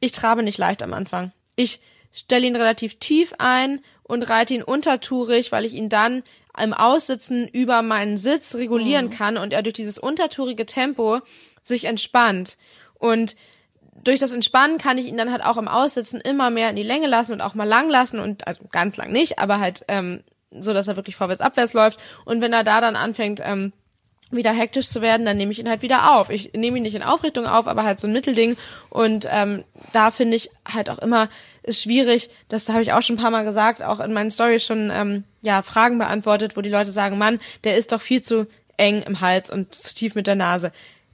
ich 0.00 0.12
trabe 0.12 0.42
nicht 0.42 0.58
leicht 0.58 0.82
am 0.82 0.92
Anfang. 0.92 1.32
Ich 1.56 1.80
stelle 2.12 2.46
ihn 2.46 2.56
relativ 2.56 2.98
tief 2.98 3.32
ein 3.38 3.80
und 4.02 4.28
reite 4.28 4.54
ihn 4.54 4.62
untertourig, 4.62 5.52
weil 5.52 5.64
ich 5.64 5.74
ihn 5.74 5.88
dann 5.88 6.22
im 6.60 6.74
Aussitzen 6.74 7.48
über 7.48 7.82
meinen 7.82 8.16
Sitz 8.16 8.54
regulieren 8.54 9.10
kann 9.10 9.36
und 9.36 9.52
er 9.52 9.62
durch 9.62 9.74
dieses 9.74 9.98
untertourige 9.98 10.66
Tempo 10.66 11.20
sich 11.62 11.84
entspannt. 11.84 12.56
Und 12.94 13.36
durch 14.02 14.18
das 14.18 14.32
Entspannen 14.32 14.78
kann 14.78 14.98
ich 14.98 15.06
ihn 15.06 15.16
dann 15.16 15.32
halt 15.32 15.44
auch 15.44 15.56
im 15.56 15.68
Aussitzen 15.68 16.20
immer 16.20 16.50
mehr 16.50 16.70
in 16.70 16.76
die 16.76 16.82
Länge 16.82 17.06
lassen 17.06 17.32
und 17.32 17.40
auch 17.40 17.54
mal 17.54 17.64
lang 17.64 17.88
lassen 17.88 18.20
und 18.20 18.46
also 18.46 18.64
ganz 18.70 18.96
lang 18.96 19.10
nicht, 19.10 19.38
aber 19.38 19.58
halt 19.58 19.84
ähm, 19.88 20.22
so, 20.60 20.72
dass 20.72 20.88
er 20.88 20.96
wirklich 20.96 21.16
vorwärts 21.16 21.40
abwärts 21.40 21.74
läuft. 21.74 21.98
Und 22.24 22.40
wenn 22.40 22.52
er 22.52 22.64
da 22.64 22.80
dann 22.80 22.96
anfängt 22.96 23.40
ähm, 23.42 23.72
wieder 24.30 24.52
hektisch 24.52 24.88
zu 24.88 25.02
werden, 25.02 25.26
dann 25.26 25.36
nehme 25.36 25.52
ich 25.52 25.58
ihn 25.58 25.68
halt 25.68 25.82
wieder 25.82 26.16
auf. 26.16 26.30
Ich 26.30 26.52
nehme 26.54 26.78
ihn 26.78 26.82
nicht 26.82 26.94
in 26.94 27.02
Aufrichtung 27.02 27.46
auf, 27.46 27.66
aber 27.66 27.84
halt 27.84 28.00
so 28.00 28.06
ein 28.06 28.12
Mittelding. 28.12 28.56
Und 28.90 29.28
ähm, 29.30 29.64
da 29.92 30.10
finde 30.10 30.36
ich 30.36 30.50
halt 30.72 30.90
auch 30.90 30.98
immer 30.98 31.28
ist 31.62 31.82
schwierig. 31.82 32.30
Das 32.48 32.68
habe 32.68 32.82
ich 32.82 32.92
auch 32.92 33.02
schon 33.02 33.16
ein 33.16 33.22
paar 33.22 33.30
Mal 33.30 33.44
gesagt, 33.44 33.82
auch 33.82 34.00
in 34.00 34.12
meinen 34.12 34.30
Stories 34.30 34.64
schon 34.64 34.90
ähm, 34.92 35.24
ja 35.40 35.62
Fragen 35.62 35.98
beantwortet, 35.98 36.56
wo 36.56 36.60
die 36.60 36.70
Leute 36.70 36.90
sagen, 36.90 37.18
Mann, 37.18 37.40
der 37.64 37.76
ist 37.76 37.92
doch 37.92 38.00
viel 38.00 38.22
zu 38.22 38.46
eng 38.76 39.02
im 39.02 39.20
Hals 39.20 39.50
und 39.50 39.74
zu 39.74 39.94
tief 39.94 40.14
mit 40.14 40.26
der 40.26 40.34
Nase. 40.34 40.72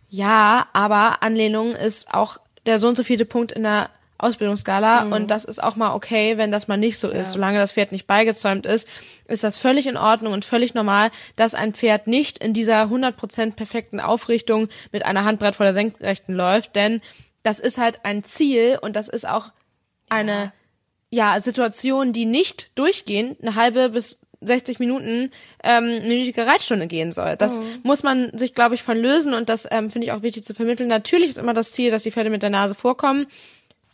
Ja, 0.09 0.69
aber 0.73 1.23
Anlehnung 1.23 1.75
ist 1.75 2.13
auch 2.13 2.39
der 2.67 2.79
so 2.79 2.89
und 2.89 2.97
so 2.97 3.05
vierte 3.05 3.25
Punkt 3.25 3.53
in 3.53 3.63
der 3.63 3.91
Ausbildungsskala 4.23 5.05
und 5.05 5.31
das 5.31 5.45
ist 5.45 5.63
auch 5.63 5.77
mal 5.77 5.95
okay, 5.95 6.37
wenn 6.37 6.51
das 6.53 6.69
mal 6.69 6.77
nicht 6.77 6.99
so 6.99 7.09
ist. 7.09 7.33
Solange 7.33 7.59
das 7.59 7.73
Pferd 7.73 7.93
nicht 7.93 8.07
beigezäumt 8.07 8.67
ist, 8.67 8.89
ist 9.27 9.45
das 9.45 9.59
völlig 9.59 9.87
in 9.87 9.97
Ordnung 9.97 10.33
und 10.33 10.45
völlig 10.45 10.75
normal, 10.75 11.11
dass 11.37 11.55
ein 11.55 11.75
Pferd 11.75 12.07
nicht 12.07 12.39
in 12.39 12.53
dieser 12.53 12.85
100% 12.85 13.55
perfekten 13.55 14.01
Aufrichtung 14.01 14.69
mit 14.93 15.05
einer 15.05 15.25
Handbreit 15.25 15.55
vor 15.55 15.65
der 15.65 15.75
Senkrechten 15.75 16.35
läuft, 16.35 16.77
denn 16.77 17.01
das 17.43 17.61
ist 17.61 17.79
halt 17.79 18.01
ein 18.05 18.23
Ziel 18.23 18.79
und 18.81 18.97
das 18.97 19.09
ist 19.09 19.27
auch 19.27 19.51
eine 20.09 20.53
ja, 21.11 21.41
Situation, 21.41 22.13
die 22.13 22.27
nicht 22.27 22.79
durchgehend 22.79 23.41
eine 23.41 23.55
halbe 23.55 23.91
bis 23.91 24.27
60 24.43 24.79
Minuten 24.79 25.31
ähm, 25.63 25.87
minütige 26.03 26.47
Reitstunde 26.47 26.87
gehen 26.87 27.13
soll. 27.13 27.37
Das 27.37 27.61
muss 27.83 28.03
man 28.03 28.37
sich, 28.37 28.55
glaube 28.55 28.75
ich, 28.75 28.83
von 28.83 28.97
lösen 28.97 29.35
und 29.35 29.49
das 29.49 29.69
ähm, 29.71 29.91
finde 29.91 30.07
ich 30.07 30.13
auch 30.13 30.23
wichtig 30.23 30.45
zu 30.45 30.55
vermitteln. 30.55 30.89
Natürlich 30.89 31.31
ist 31.31 31.39
immer 31.39 31.53
das 31.53 31.73
Ziel, 31.73 31.91
dass 31.91 32.05
die 32.05 32.11
Pferde 32.11 32.31
mit 32.31 32.43
der 32.43 32.51
Nase 32.51 32.75
vorkommen. 32.75 33.27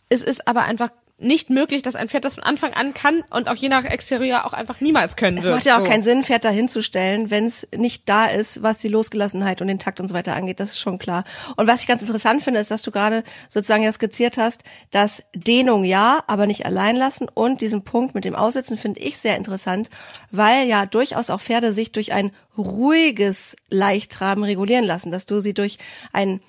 Es 0.09 0.23
ist 0.23 0.47
aber 0.47 0.63
einfach 0.63 0.89
nicht 1.19 1.49
möglich, 1.49 1.81
dass 1.81 1.95
ein 1.95 2.09
Pferd 2.09 2.25
das 2.25 2.35
von 2.35 2.43
Anfang 2.43 2.73
an 2.73 2.93
kann 2.93 3.23
und 3.31 3.49
auch 3.49 3.55
je 3.55 3.69
nach 3.69 3.85
Exterieur 3.85 4.45
auch 4.45 4.53
einfach 4.53 4.81
niemals 4.81 5.15
können 5.15 5.39
Es 5.39 5.45
wird. 5.45 5.55
macht 5.55 5.65
ja 5.65 5.75
auch 5.75 5.79
so. 5.79 5.85
keinen 5.85 6.03
Sinn, 6.03 6.23
Pferd 6.23 6.45
da 6.45 6.49
hinzustellen, 6.49 7.31
wenn 7.31 7.45
es 7.45 7.67
nicht 7.75 8.07
da 8.07 8.25
ist, 8.25 8.61
was 8.61 8.77
die 8.77 8.87
Losgelassenheit 8.87 9.59
und 9.61 9.67
den 9.67 9.79
Takt 9.79 9.99
und 9.99 10.07
so 10.07 10.13
weiter 10.13 10.35
angeht. 10.35 10.59
Das 10.59 10.69
ist 10.69 10.79
schon 10.79 10.99
klar. 10.99 11.23
Und 11.55 11.65
was 11.65 11.81
ich 11.81 11.87
ganz 11.87 12.03
interessant 12.03 12.43
finde, 12.43 12.59
ist, 12.59 12.69
dass 12.69 12.83
du 12.83 12.91
gerade 12.91 13.23
sozusagen 13.49 13.81
ja 13.81 13.91
skizziert 13.91 14.37
hast, 14.37 14.61
dass 14.91 15.23
Dehnung 15.33 15.83
ja, 15.83 16.23
aber 16.27 16.45
nicht 16.45 16.67
allein 16.67 16.95
lassen 16.95 17.27
und 17.33 17.61
diesen 17.61 17.83
Punkt 17.83 18.13
mit 18.13 18.23
dem 18.23 18.35
Aussitzen 18.35 18.77
finde 18.77 18.99
ich 18.99 19.17
sehr 19.17 19.37
interessant, 19.37 19.89
weil 20.29 20.67
ja 20.67 20.85
durchaus 20.85 21.31
auch 21.31 21.41
Pferde 21.41 21.73
sich 21.73 21.91
durch 21.91 22.13
ein 22.13 22.31
ruhiges 22.55 23.55
Leichttraben 23.71 24.43
regulieren 24.43 24.85
lassen, 24.85 25.09
dass 25.09 25.25
du 25.25 25.39
sie 25.39 25.55
durch 25.55 25.79
ein 26.13 26.41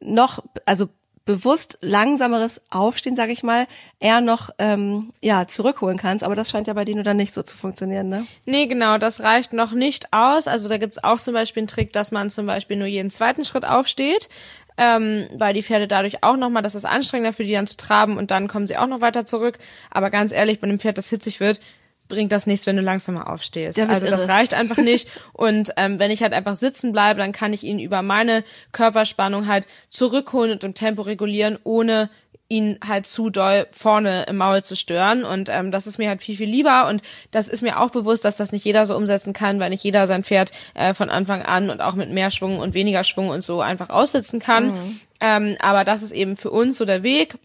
noch, 0.00 0.42
also 0.64 0.88
bewusst 1.24 1.78
langsameres 1.80 2.60
Aufstehen, 2.70 3.16
sage 3.16 3.32
ich 3.32 3.42
mal, 3.42 3.66
eher 3.98 4.20
noch 4.20 4.50
ähm, 4.58 5.12
ja 5.22 5.46
zurückholen 5.46 5.96
kannst. 5.96 6.22
Aber 6.22 6.34
das 6.34 6.50
scheint 6.50 6.66
ja 6.66 6.74
bei 6.74 6.84
Dino 6.84 7.02
dann 7.02 7.16
nicht 7.16 7.32
so 7.32 7.42
zu 7.42 7.56
funktionieren, 7.56 8.08
ne? 8.08 8.26
Nee, 8.44 8.66
genau, 8.66 8.98
das 8.98 9.22
reicht 9.22 9.52
noch 9.52 9.72
nicht 9.72 10.12
aus. 10.12 10.48
Also 10.48 10.68
da 10.68 10.76
gibt's 10.76 11.02
auch 11.02 11.18
zum 11.18 11.34
Beispiel 11.34 11.62
einen 11.62 11.68
Trick, 11.68 11.92
dass 11.92 12.12
man 12.12 12.30
zum 12.30 12.46
Beispiel 12.46 12.76
nur 12.76 12.86
jeden 12.86 13.10
zweiten 13.10 13.44
Schritt 13.44 13.64
aufsteht, 13.64 14.28
ähm, 14.76 15.26
weil 15.34 15.54
die 15.54 15.62
Pferde 15.62 15.88
dadurch 15.88 16.22
auch 16.22 16.36
nochmal, 16.36 16.62
das 16.62 16.74
ist 16.74 16.84
anstrengender 16.84 17.32
für 17.32 17.44
die 17.44 17.52
dann 17.52 17.66
zu 17.66 17.76
traben 17.76 18.18
und 18.18 18.30
dann 18.30 18.48
kommen 18.48 18.66
sie 18.66 18.76
auch 18.76 18.86
noch 18.86 19.00
weiter 19.00 19.24
zurück. 19.24 19.58
Aber 19.90 20.10
ganz 20.10 20.32
ehrlich, 20.32 20.60
bei 20.60 20.66
einem 20.66 20.78
Pferd, 20.78 20.98
das 20.98 21.08
hitzig 21.08 21.40
wird, 21.40 21.60
bringt 22.08 22.32
das 22.32 22.46
nichts, 22.46 22.66
wenn 22.66 22.76
du 22.76 22.82
langsamer 22.82 23.30
aufstehst. 23.30 23.78
Wird 23.78 23.90
Also 23.90 24.06
das 24.08 24.28
reicht 24.28 24.54
einfach 24.54 24.76
nicht. 24.78 25.08
Und 25.32 25.72
ähm, 25.76 25.98
wenn 25.98 26.10
ich 26.10 26.22
halt 26.22 26.32
einfach 26.32 26.56
sitzen 26.56 26.92
bleibe, 26.92 27.18
dann 27.20 27.32
kann 27.32 27.52
ich 27.52 27.62
ihn 27.64 27.78
über 27.78 28.02
meine 28.02 28.44
Körperspannung 28.72 29.46
halt 29.46 29.66
zurückholen 29.88 30.52
und 30.52 30.64
im 30.64 30.74
Tempo 30.74 31.02
regulieren, 31.02 31.58
ohne 31.64 32.10
ihn 32.48 32.78
halt 32.86 33.06
zu 33.06 33.30
doll 33.30 33.66
vorne 33.70 34.24
im 34.28 34.36
Maul 34.36 34.62
zu 34.62 34.76
stören. 34.76 35.24
Und 35.24 35.48
ähm, 35.48 35.70
das 35.70 35.86
ist 35.86 35.98
mir 35.98 36.08
halt 36.08 36.22
viel, 36.22 36.36
viel 36.36 36.48
lieber. 36.48 36.88
Und 36.88 37.02
das 37.30 37.48
ist 37.48 37.62
mir 37.62 37.80
auch 37.80 37.90
bewusst, 37.90 38.24
dass 38.24 38.36
das 38.36 38.52
nicht 38.52 38.64
jeder 38.64 38.86
so 38.86 38.96
umsetzen 38.96 39.32
kann, 39.32 39.60
weil 39.60 39.70
nicht 39.70 39.82
jeder 39.82 40.06
sein 40.06 40.24
Pferd 40.24 40.52
äh, 40.74 40.92
von 40.92 41.08
Anfang 41.08 41.42
an 41.42 41.70
und 41.70 41.80
auch 41.80 41.94
mit 41.94 42.10
mehr 42.10 42.30
Schwung 42.30 42.58
und 42.58 42.74
weniger 42.74 43.02
Schwung 43.02 43.28
und 43.28 43.42
so 43.42 43.60
einfach 43.60 43.88
aussitzen 43.88 44.40
kann. 44.40 45.00
Ähm, 45.20 45.56
aber 45.60 45.84
das 45.84 46.02
ist 46.02 46.12
eben 46.12 46.36
für 46.36 46.50
uns 46.50 46.76
so 46.76 46.84
der 46.84 47.02
Weg. 47.02 47.38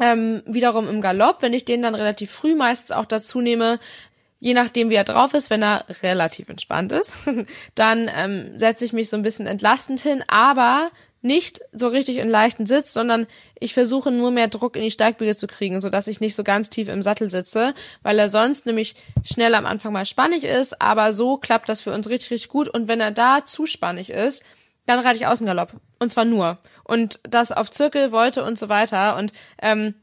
Ähm, 0.00 0.42
wiederum 0.46 0.88
im 0.88 1.00
Galopp, 1.00 1.42
wenn 1.42 1.52
ich 1.52 1.64
den 1.64 1.82
dann 1.82 1.94
relativ 1.94 2.30
früh 2.30 2.54
meistens 2.54 2.92
auch 2.92 3.04
dazu 3.04 3.40
nehme, 3.40 3.78
je 4.40 4.54
nachdem 4.54 4.90
wie 4.90 4.94
er 4.94 5.04
drauf 5.04 5.34
ist, 5.34 5.50
wenn 5.50 5.62
er 5.62 5.84
relativ 6.02 6.48
entspannt 6.48 6.92
ist, 6.92 7.20
dann 7.74 8.10
ähm, 8.14 8.58
setze 8.58 8.84
ich 8.84 8.92
mich 8.92 9.08
so 9.08 9.16
ein 9.16 9.22
bisschen 9.22 9.46
entlastend 9.46 10.00
hin, 10.00 10.24
aber 10.26 10.90
nicht 11.22 11.60
so 11.72 11.86
richtig 11.86 12.16
in 12.16 12.28
leichten 12.28 12.66
Sitz, 12.66 12.92
sondern 12.92 13.28
ich 13.60 13.74
versuche 13.74 14.10
nur 14.10 14.32
mehr 14.32 14.48
Druck 14.48 14.74
in 14.74 14.82
die 14.82 14.90
Steigbügel 14.90 15.36
zu 15.36 15.46
kriegen, 15.46 15.80
so 15.80 15.88
dass 15.88 16.08
ich 16.08 16.20
nicht 16.20 16.34
so 16.34 16.42
ganz 16.42 16.68
tief 16.68 16.88
im 16.88 17.02
Sattel 17.02 17.30
sitze, 17.30 17.74
weil 18.02 18.18
er 18.18 18.28
sonst 18.28 18.66
nämlich 18.66 18.96
schnell 19.24 19.54
am 19.54 19.64
Anfang 19.64 19.92
mal 19.92 20.04
spannig 20.04 20.42
ist, 20.42 20.82
aber 20.82 21.14
so 21.14 21.36
klappt 21.36 21.68
das 21.68 21.80
für 21.80 21.92
uns 21.92 22.08
richtig, 22.10 22.32
richtig 22.32 22.48
gut. 22.48 22.68
Und 22.68 22.88
wenn 22.88 23.00
er 23.00 23.12
da 23.12 23.44
zu 23.44 23.66
spannig 23.66 24.10
ist, 24.10 24.42
dann 24.86 24.98
reite 24.98 25.16
ich 25.16 25.26
Außengalopp 25.26 25.72
und 25.98 26.10
zwar 26.10 26.24
nur. 26.24 26.58
Und 26.84 27.20
das 27.22 27.52
auf 27.52 27.70
Zirkel, 27.70 28.12
Wolte 28.12 28.44
und 28.44 28.58
so 28.58 28.68
weiter. 28.68 29.16
Und 29.16 29.32
ähm, 29.60 29.94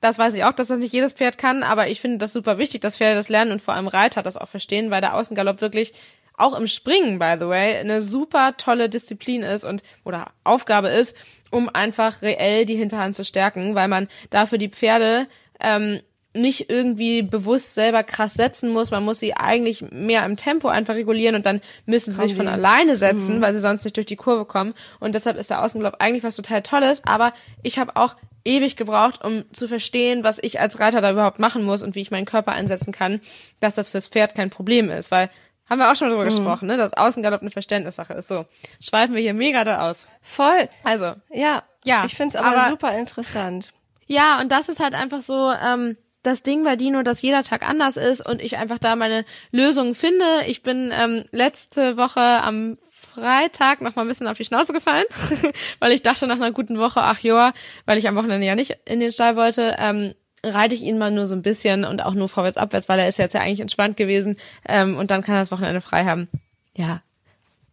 das 0.00 0.18
weiß 0.18 0.34
ich 0.34 0.44
auch, 0.44 0.52
dass 0.52 0.68
das 0.68 0.78
nicht 0.78 0.92
jedes 0.92 1.14
Pferd 1.14 1.38
kann, 1.38 1.62
aber 1.62 1.88
ich 1.88 2.00
finde 2.00 2.18
das 2.18 2.32
super 2.32 2.58
wichtig, 2.58 2.82
dass 2.82 2.98
Pferde 2.98 3.16
das 3.16 3.28
lernen 3.28 3.52
und 3.52 3.62
vor 3.62 3.74
allem 3.74 3.88
Reiter 3.88 4.22
das 4.22 4.36
auch 4.36 4.48
verstehen, 4.48 4.90
weil 4.90 5.00
der 5.00 5.14
Außengalopp 5.14 5.60
wirklich 5.60 5.94
auch 6.36 6.56
im 6.56 6.66
Springen, 6.66 7.18
by 7.18 7.36
the 7.40 7.48
way, 7.48 7.78
eine 7.78 8.02
super 8.02 8.56
tolle 8.58 8.90
Disziplin 8.90 9.42
ist 9.42 9.64
und 9.64 9.82
oder 10.04 10.32
Aufgabe 10.44 10.88
ist, 10.88 11.16
um 11.50 11.68
einfach 11.68 12.20
reell 12.20 12.66
die 12.66 12.76
Hinterhand 12.76 13.16
zu 13.16 13.24
stärken, 13.24 13.74
weil 13.74 13.88
man 13.88 14.08
dafür 14.28 14.58
die 14.58 14.68
Pferde 14.68 15.28
ähm, 15.60 16.00
nicht 16.36 16.70
irgendwie 16.70 17.22
bewusst 17.22 17.74
selber 17.74 18.02
krass 18.02 18.34
setzen 18.34 18.70
muss. 18.70 18.90
Man 18.90 19.04
muss 19.04 19.18
sie 19.18 19.34
eigentlich 19.34 19.84
mehr 19.90 20.24
im 20.24 20.36
Tempo 20.36 20.68
einfach 20.68 20.94
regulieren 20.94 21.34
und 21.34 21.46
dann 21.46 21.60
müssen 21.86 22.12
sie 22.12 22.20
sich 22.20 22.36
von 22.36 22.48
alleine 22.48 22.96
setzen, 22.96 23.38
mhm. 23.38 23.42
weil 23.42 23.54
sie 23.54 23.60
sonst 23.60 23.84
nicht 23.84 23.96
durch 23.96 24.06
die 24.06 24.16
Kurve 24.16 24.44
kommen. 24.44 24.74
Und 25.00 25.14
deshalb 25.14 25.36
ist 25.36 25.50
der 25.50 25.62
Außengalopp 25.62 25.96
eigentlich 26.00 26.24
was 26.24 26.36
total 26.36 26.62
Tolles. 26.62 27.02
Aber 27.04 27.32
ich 27.62 27.78
habe 27.78 27.96
auch 27.96 28.16
ewig 28.44 28.76
gebraucht, 28.76 29.24
um 29.24 29.44
zu 29.52 29.68
verstehen, 29.68 30.24
was 30.24 30.38
ich 30.40 30.60
als 30.60 30.78
Reiter 30.80 31.00
da 31.00 31.10
überhaupt 31.10 31.38
machen 31.38 31.64
muss 31.64 31.82
und 31.82 31.94
wie 31.94 32.00
ich 32.00 32.10
meinen 32.10 32.26
Körper 32.26 32.52
einsetzen 32.52 32.92
kann, 32.92 33.20
dass 33.60 33.74
das 33.74 33.90
fürs 33.90 34.06
Pferd 34.06 34.34
kein 34.34 34.50
Problem 34.50 34.88
ist, 34.90 35.10
weil 35.10 35.30
haben 35.68 35.78
wir 35.78 35.90
auch 35.90 35.96
schon 35.96 36.08
drüber 36.08 36.22
mhm. 36.22 36.28
gesprochen, 36.28 36.68
ne, 36.68 36.76
dass 36.76 36.92
Außengalopp 36.92 37.40
eine 37.40 37.50
Verständnissache 37.50 38.12
ist. 38.14 38.28
So, 38.28 38.46
schweifen 38.80 39.14
wir 39.14 39.22
hier 39.22 39.34
mega 39.34 39.64
da 39.64 39.88
aus. 39.90 40.06
Voll. 40.22 40.68
Also, 40.84 41.14
ja, 41.30 41.64
ja. 41.84 42.04
Ich 42.04 42.14
find's 42.14 42.36
aber, 42.36 42.56
aber 42.56 42.70
super 42.70 42.96
interessant. 42.96 43.72
Ja, 44.06 44.40
und 44.40 44.52
das 44.52 44.68
ist 44.68 44.78
halt 44.78 44.94
einfach 44.94 45.22
so, 45.22 45.50
ähm, 45.50 45.96
das 46.26 46.42
Ding 46.42 46.64
bei 46.64 46.76
Dino, 46.76 47.02
dass 47.02 47.22
jeder 47.22 47.42
Tag 47.42 47.68
anders 47.68 47.96
ist 47.96 48.26
und 48.26 48.42
ich 48.42 48.56
einfach 48.56 48.78
da 48.78 48.96
meine 48.96 49.24
Lösungen 49.52 49.94
finde. 49.94 50.24
Ich 50.46 50.62
bin 50.62 50.92
ähm, 50.92 51.24
letzte 51.30 51.96
Woche 51.96 52.20
am 52.20 52.78
Freitag 52.90 53.80
noch 53.80 53.94
mal 53.94 54.02
ein 54.02 54.08
bisschen 54.08 54.26
auf 54.26 54.36
die 54.36 54.44
Schnauze 54.44 54.72
gefallen, 54.72 55.04
weil 55.78 55.92
ich 55.92 56.02
dachte 56.02 56.26
nach 56.26 56.36
einer 56.36 56.52
guten 56.52 56.78
Woche, 56.78 57.02
ach 57.02 57.20
joa, 57.20 57.52
weil 57.84 57.98
ich 57.98 58.08
am 58.08 58.16
Wochenende 58.16 58.46
ja 58.46 58.54
nicht 58.54 58.76
in 58.84 59.00
den 59.00 59.12
Stall 59.12 59.36
wollte, 59.36 59.76
ähm, 59.78 60.14
reite 60.42 60.74
ich 60.74 60.82
ihn 60.82 60.98
mal 60.98 61.10
nur 61.10 61.26
so 61.26 61.34
ein 61.34 61.42
bisschen 61.42 61.84
und 61.84 62.04
auch 62.04 62.14
nur 62.14 62.28
vorwärts, 62.28 62.56
abwärts, 62.56 62.88
weil 62.88 62.98
er 62.98 63.08
ist 63.08 63.18
jetzt 63.18 63.34
ja 63.34 63.40
eigentlich 63.40 63.60
entspannt 63.60 63.96
gewesen 63.96 64.36
ähm, 64.68 64.96
und 64.96 65.10
dann 65.10 65.22
kann 65.22 65.34
er 65.34 65.40
das 65.40 65.52
Wochenende 65.52 65.80
frei 65.80 66.04
haben. 66.04 66.28
Ja, 66.76 67.00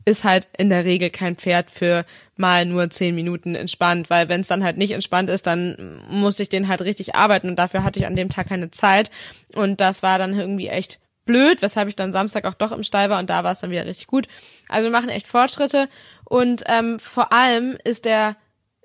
ist 0.05 0.23
halt 0.23 0.47
in 0.57 0.69
der 0.69 0.85
Regel 0.85 1.09
kein 1.09 1.35
Pferd 1.35 1.71
für 1.71 2.05
mal 2.35 2.65
nur 2.65 2.89
zehn 2.89 3.15
Minuten 3.15 3.55
entspannt, 3.55 4.09
weil 4.09 4.29
wenn 4.29 4.41
es 4.41 4.47
dann 4.47 4.63
halt 4.63 4.77
nicht 4.77 4.91
entspannt 4.91 5.29
ist, 5.29 5.47
dann 5.47 6.01
muss 6.09 6.39
ich 6.39 6.49
den 6.49 6.67
halt 6.67 6.81
richtig 6.81 7.15
arbeiten 7.15 7.49
und 7.49 7.57
dafür 7.57 7.83
hatte 7.83 7.99
ich 7.99 8.05
an 8.05 8.15
dem 8.15 8.29
Tag 8.29 8.49
keine 8.49 8.71
Zeit 8.71 9.11
und 9.55 9.81
das 9.81 10.03
war 10.03 10.17
dann 10.17 10.37
irgendwie 10.37 10.67
echt 10.67 10.99
blöd, 11.25 11.61
weshalb 11.61 11.87
ich 11.87 11.95
dann 11.95 12.11
Samstag 12.11 12.45
auch 12.45 12.53
doch 12.53 12.71
im 12.71 12.83
Stall 12.83 13.09
war 13.09 13.19
und 13.19 13.29
da 13.29 13.43
war 13.43 13.53
es 13.53 13.59
dann 13.59 13.71
wieder 13.71 13.85
richtig 13.85 14.07
gut. 14.07 14.27
Also 14.67 14.85
wir 14.85 14.91
machen 14.91 15.09
echt 15.09 15.27
Fortschritte 15.27 15.87
und 16.25 16.63
ähm, 16.67 16.99
vor 16.99 17.31
allem 17.31 17.77
ist 17.83 18.05
der 18.05 18.35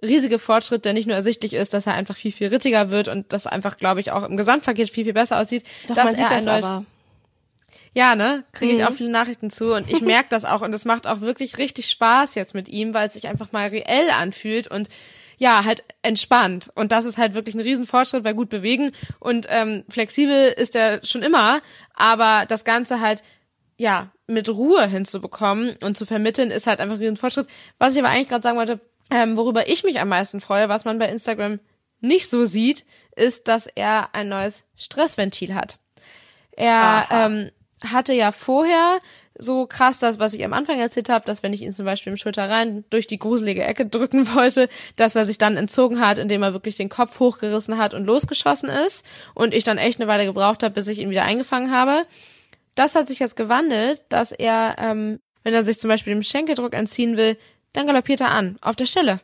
riesige 0.02 0.38
Fortschritt, 0.38 0.84
der 0.84 0.92
nicht 0.92 1.06
nur 1.06 1.16
ersichtlich 1.16 1.54
ist, 1.54 1.75
dass 1.75 1.87
er 1.87 1.94
einfach 1.94 2.16
viel, 2.16 2.30
viel 2.30 2.48
rittiger 2.48 2.90
wird 2.90 3.08
und 3.08 3.32
das 3.32 3.46
einfach, 3.46 3.76
glaube 3.76 4.00
ich, 4.00 4.12
auch 4.12 4.22
im 4.22 4.37
Gesamtpaket 4.37 4.90
viel, 4.90 5.04
viel 5.04 5.12
besser 5.12 5.40
aussieht, 5.40 5.64
Doch, 5.88 5.96
dass 5.96 6.14
er 6.14 6.30
ein 6.30 6.44
neues... 6.44 6.64
Aber. 6.64 6.84
Ja, 7.95 8.14
ne? 8.14 8.45
Kriege 8.52 8.73
ich 8.75 8.78
Mhm. 8.80 8.87
auch 8.87 8.92
viele 8.92 9.11
Nachrichten 9.11 9.50
zu 9.50 9.75
und 9.75 9.90
ich 9.90 10.00
merke 10.00 10.28
das 10.30 10.45
auch 10.45 10.62
und 10.62 10.73
es 10.75 10.85
macht 10.85 11.07
auch 11.07 11.21
wirklich 11.21 11.59
richtig 11.59 11.88
Spaß 11.88 12.35
jetzt 12.35 12.54
mit 12.54 12.68
ihm, 12.68 12.95
weil 12.95 13.09
es 13.09 13.14
sich 13.14 13.28
einfach 13.28 13.52
mal 13.52 13.68
reell 13.68 14.11
anfühlt 14.11 14.66
und 14.68 14.88
ja, 15.40 15.64
halt 15.64 15.85
entspannt. 16.02 16.71
Und 16.75 16.90
das 16.90 17.04
ist 17.04 17.16
halt 17.16 17.35
wirklich 17.35 17.54
ein 17.54 17.61
Riesenfortschritt, 17.61 18.25
weil 18.25 18.35
gut 18.35 18.49
bewegen 18.49 18.92
und 19.21 19.47
ähm, 19.49 19.85
flexibel 19.88 20.49
ist 20.49 20.75
er 20.75 21.04
schon 21.04 21.23
immer, 21.23 21.61
aber 21.95 22.45
das 22.47 22.64
Ganze 22.64 23.00
halt 23.00 23.23
ja 23.76 24.11
mit 24.26 24.49
Ruhe 24.49 24.87
hinzubekommen 24.88 25.76
und 25.83 25.97
zu 25.97 26.04
vermitteln, 26.07 26.50
ist 26.50 26.66
halt 26.66 26.80
einfach 26.80 26.97
ein 26.97 27.00
Riesenfortschritt. 27.00 27.47
Was 27.78 27.95
ich 27.95 28.00
aber 28.00 28.11
eigentlich 28.11 28.28
gerade 28.28 28.42
sagen 28.42 28.59
wollte, 28.59 28.80
ähm, 29.11 29.37
worüber 29.37 29.68
ich 29.68 29.85
mich 29.85 30.00
am 30.00 30.09
meisten 30.09 30.40
freue, 30.40 30.68
was 30.68 30.85
man 30.85 30.99
bei 30.99 31.09
Instagram 31.09 31.61
nicht 32.00 32.28
so 32.28 32.45
sieht, 32.45 32.85
ist, 33.16 33.49
dass 33.49 33.66
er 33.68 34.14
ein 34.14 34.28
neues 34.28 34.64
Stressventil 34.76 35.54
hat. 35.54 35.78
Er 36.52 36.75
Aha. 37.11 37.26
ähm, 37.26 37.50
hatte 37.85 38.12
ja 38.12 38.32
vorher 38.32 38.99
so 39.40 39.66
krass 39.66 40.00
das, 40.00 40.18
was 40.18 40.35
ich 40.35 40.44
am 40.44 40.52
Anfang 40.52 40.80
erzählt 40.80 41.08
habe, 41.08 41.25
dass 41.25 41.44
wenn 41.44 41.52
ich 41.52 41.62
ihn 41.62 41.73
zum 41.73 41.85
Beispiel 41.85 42.11
im 42.11 42.16
Schulter 42.16 42.50
rein 42.50 42.85
durch 42.90 43.06
die 43.06 43.18
gruselige 43.20 43.62
Ecke 43.62 43.87
drücken 43.87 44.35
wollte, 44.35 44.68
dass 44.97 45.14
er 45.14 45.25
sich 45.26 45.38
dann 45.38 45.56
entzogen 45.56 46.00
hat, 46.00 46.18
indem 46.18 46.42
er 46.42 46.52
wirklich 46.52 46.76
den 46.76 46.88
Kopf 46.88 47.20
hochgerissen 47.20 47.78
hat 47.78 47.94
und 47.94 48.04
losgeschossen 48.04 48.68
ist 48.68 49.06
und 49.35 49.54
ich 49.54 49.62
dann 49.64 49.78
echt 49.78 50.00
eine 50.00 50.08
Weile 50.08 50.25
gebraucht 50.25 50.62
habe, 50.62 50.75
bis 50.75 50.88
ich 50.88 50.99
ihn 50.99 51.11
wieder 51.11 51.25
eingefangen 51.25 51.70
habe. 51.70 52.04
Das 52.75 52.94
hat 52.94 53.06
sich 53.08 53.20
jetzt 53.20 53.37
gewandelt, 53.37 54.02
dass 54.08 54.32
er, 54.32 54.76
ähm, 54.78 55.20
wenn 55.44 55.54
er 55.54 55.64
sich 55.64 55.78
zum 55.78 55.88
Beispiel 55.88 56.12
dem 56.14 56.23
Schenkeldruck 56.23 56.75
entziehen 56.75 57.16
will, 57.16 57.37
dann 57.73 57.87
galoppiert 57.87 58.20
er 58.20 58.30
an, 58.32 58.58
auf 58.61 58.76
der 58.76 58.87
Stelle. 58.87 59.20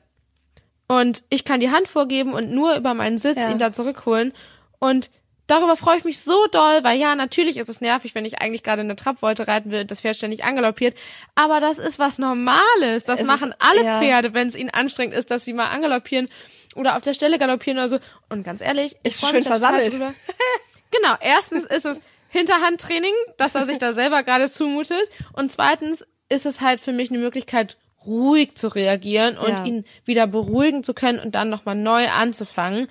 Und 0.87 1.25
ich 1.30 1.44
kann 1.44 1.61
die 1.61 1.70
Hand 1.70 1.88
vorgeben 1.88 2.34
und 2.34 2.50
nur 2.50 2.76
über 2.76 2.94
meinen 2.94 3.18
Sitz 3.18 3.37
Ja. 3.38 3.50
ihn 3.50 3.58
da 3.58 3.73
zurückholen. 3.73 4.32
Und 4.78 5.11
darüber 5.46 5.76
freue 5.76 5.96
ich 5.98 6.04
mich 6.04 6.20
so 6.20 6.46
doll, 6.48 6.82
weil 6.82 6.98
ja, 6.98 7.14
natürlich 7.14 7.56
ist 7.56 7.68
es 7.68 7.80
nervig, 7.80 8.14
wenn 8.14 8.24
ich 8.24 8.40
eigentlich 8.40 8.62
gerade 8.62 8.80
eine 8.80 8.96
Trabwolte 8.96 9.46
reiten 9.48 9.70
will 9.70 9.84
das 9.84 10.00
Pferd 10.00 10.16
ständig 10.16 10.44
angaloppiert. 10.44 10.96
Aber 11.34 11.60
das 11.60 11.78
ist 11.78 11.98
was 11.98 12.18
Normales. 12.18 13.04
Das 13.04 13.20
Es 13.20 13.26
machen 13.26 13.50
ist- 13.50 13.56
alle 13.60 13.84
ja. 13.84 14.00
Pferde, 14.00 14.34
wenn 14.34 14.48
es 14.48 14.56
ihnen 14.56 14.70
anstrengend 14.70 15.14
ist, 15.14 15.30
dass 15.30 15.44
sie 15.44 15.52
mal 15.52 15.68
angaloppieren 15.68 16.28
oder 16.74 16.96
auf 16.96 17.02
der 17.02 17.14
Stelle 17.14 17.38
galoppieren 17.38 17.78
oder 17.78 17.88
so. 17.88 17.98
Und 18.28 18.42
ganz 18.44 18.60
ehrlich, 18.60 18.96
ich 19.02 19.12
Ist 19.12 19.26
schön 19.28 19.44
versammelt. 19.44 19.94
Genau, 20.90 21.14
erstens 21.20 21.64
ist 21.64 21.86
es 21.86 22.02
Hinterhandtraining, 22.28 23.12
dass 23.36 23.54
er 23.54 23.66
sich 23.66 23.78
da 23.78 23.92
selber 23.92 24.22
gerade 24.22 24.50
zumutet. 24.50 25.08
Und 25.32 25.50
zweitens 25.50 26.06
ist 26.28 26.46
es 26.46 26.60
halt 26.60 26.80
für 26.80 26.92
mich 26.92 27.10
eine 27.10 27.18
Möglichkeit, 27.18 27.76
ruhig 28.06 28.54
zu 28.54 28.68
reagieren 28.68 29.38
und 29.38 29.48
Ja. 29.48 29.64
ihn 29.64 29.84
wieder 30.04 30.26
beruhigen 30.26 30.84
zu 30.84 30.94
können 30.94 31.18
und 31.18 31.34
dann 31.34 31.48
nochmal 31.48 31.74
neu 31.74 32.08
anzufangen. 32.10 32.86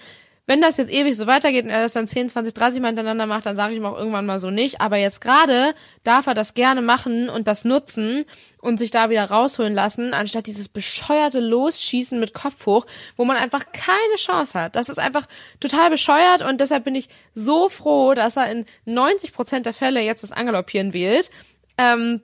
Wenn 0.45 0.59
das 0.59 0.75
jetzt 0.75 0.91
ewig 0.91 1.15
so 1.15 1.25
weitergeht 1.25 1.63
und 1.63 1.71
er 1.71 1.83
das 1.83 1.93
dann 1.93 2.05
10, 2.05 2.27
20, 2.27 2.53
30 2.53 2.81
Mal 2.81 2.87
hintereinander 2.89 3.27
macht, 3.27 3.45
dann 3.45 3.55
sage 3.55 3.73
ich 3.73 3.79
ihm 3.79 3.85
auch 3.85 3.97
irgendwann 3.97 4.25
mal 4.25 4.39
so 4.39 4.49
nicht. 4.49 4.81
Aber 4.81 4.97
jetzt 4.97 5.21
gerade 5.21 5.73
darf 6.03 6.27
er 6.27 6.33
das 6.33 6.53
gerne 6.53 6.81
machen 6.81 7.29
und 7.29 7.47
das 7.47 7.63
nutzen 7.63 8.25
und 8.59 8.77
sich 8.77 8.91
da 8.91 9.09
wieder 9.09 9.23
rausholen 9.23 9.73
lassen, 9.73 10.13
anstatt 10.13 10.47
dieses 10.47 10.67
bescheuerte 10.67 11.39
Losschießen 11.39 12.19
mit 12.19 12.33
Kopf 12.33 12.65
hoch, 12.65 12.85
wo 13.15 13.23
man 13.23 13.37
einfach 13.37 13.63
keine 13.71 14.17
Chance 14.17 14.59
hat. 14.59 14.75
Das 14.75 14.89
ist 14.89 14.99
einfach 14.99 15.27
total 15.61 15.89
bescheuert 15.89 16.41
und 16.41 16.59
deshalb 16.59 16.83
bin 16.83 16.95
ich 16.95 17.07
so 17.33 17.69
froh, 17.69 18.13
dass 18.13 18.35
er 18.35 18.51
in 18.51 18.65
90 18.83 19.31
Prozent 19.31 19.65
der 19.65 19.73
Fälle 19.73 20.01
jetzt 20.01 20.23
das 20.23 20.33
Angaloppieren 20.33 20.93
wählt. 20.93 21.31
Ähm, 21.77 22.21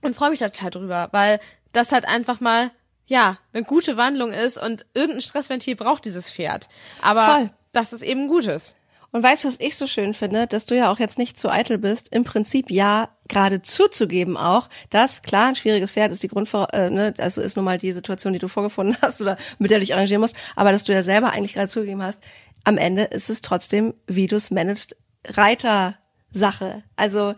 und 0.00 0.14
freue 0.14 0.30
mich 0.30 0.38
da 0.38 0.48
total 0.48 0.70
drüber, 0.70 1.08
weil 1.10 1.40
das 1.72 1.90
halt 1.90 2.06
einfach 2.06 2.40
mal 2.40 2.70
ja 3.08 3.38
eine 3.52 3.64
gute 3.64 3.96
Wandlung 3.96 4.32
ist 4.32 4.58
und 4.58 4.86
irgendein 4.94 5.22
Stressventil 5.22 5.74
braucht 5.74 6.04
dieses 6.04 6.30
Pferd. 6.30 6.68
Aber 7.02 7.24
Voll. 7.26 7.50
dass 7.72 7.92
es 7.92 8.02
eben 8.02 8.28
gut 8.28 8.46
ist. 8.46 8.76
Und 9.10 9.22
weißt 9.22 9.44
du, 9.44 9.48
was 9.48 9.58
ich 9.58 9.74
so 9.76 9.86
schön 9.86 10.12
finde, 10.12 10.46
dass 10.46 10.66
du 10.66 10.76
ja 10.76 10.92
auch 10.92 10.98
jetzt 10.98 11.16
nicht 11.16 11.38
zu 11.38 11.48
eitel 11.48 11.78
bist, 11.78 12.08
im 12.10 12.24
Prinzip 12.24 12.70
ja 12.70 13.08
gerade 13.26 13.62
zuzugeben 13.62 14.36
auch, 14.36 14.68
dass 14.90 15.22
klar 15.22 15.48
ein 15.48 15.56
schwieriges 15.56 15.92
Pferd 15.92 16.12
ist 16.12 16.22
die 16.22 16.28
Grundvor 16.28 16.74
äh, 16.74 16.90
ne, 16.90 17.14
also 17.16 17.40
ist 17.40 17.56
nun 17.56 17.64
mal 17.64 17.78
die 17.78 17.92
Situation, 17.92 18.34
die 18.34 18.38
du 18.38 18.48
vorgefunden 18.48 18.98
hast 19.02 19.22
oder 19.22 19.38
mit 19.58 19.70
der 19.70 19.78
du 19.78 19.86
dich 19.86 19.94
arrangieren 19.94 20.20
musst, 20.20 20.36
aber 20.56 20.72
dass 20.72 20.84
du 20.84 20.92
ja 20.92 21.02
selber 21.02 21.30
eigentlich 21.30 21.54
gerade 21.54 21.70
zugegeben 21.70 22.02
hast, 22.02 22.22
am 22.64 22.76
Ende 22.76 23.04
ist 23.04 23.30
es 23.30 23.40
trotzdem, 23.40 23.94
wie 24.06 24.26
du 24.26 24.36
es 24.36 24.50
managst, 24.50 24.94
Reiter-Sache. 25.26 26.82
Also 26.96 27.34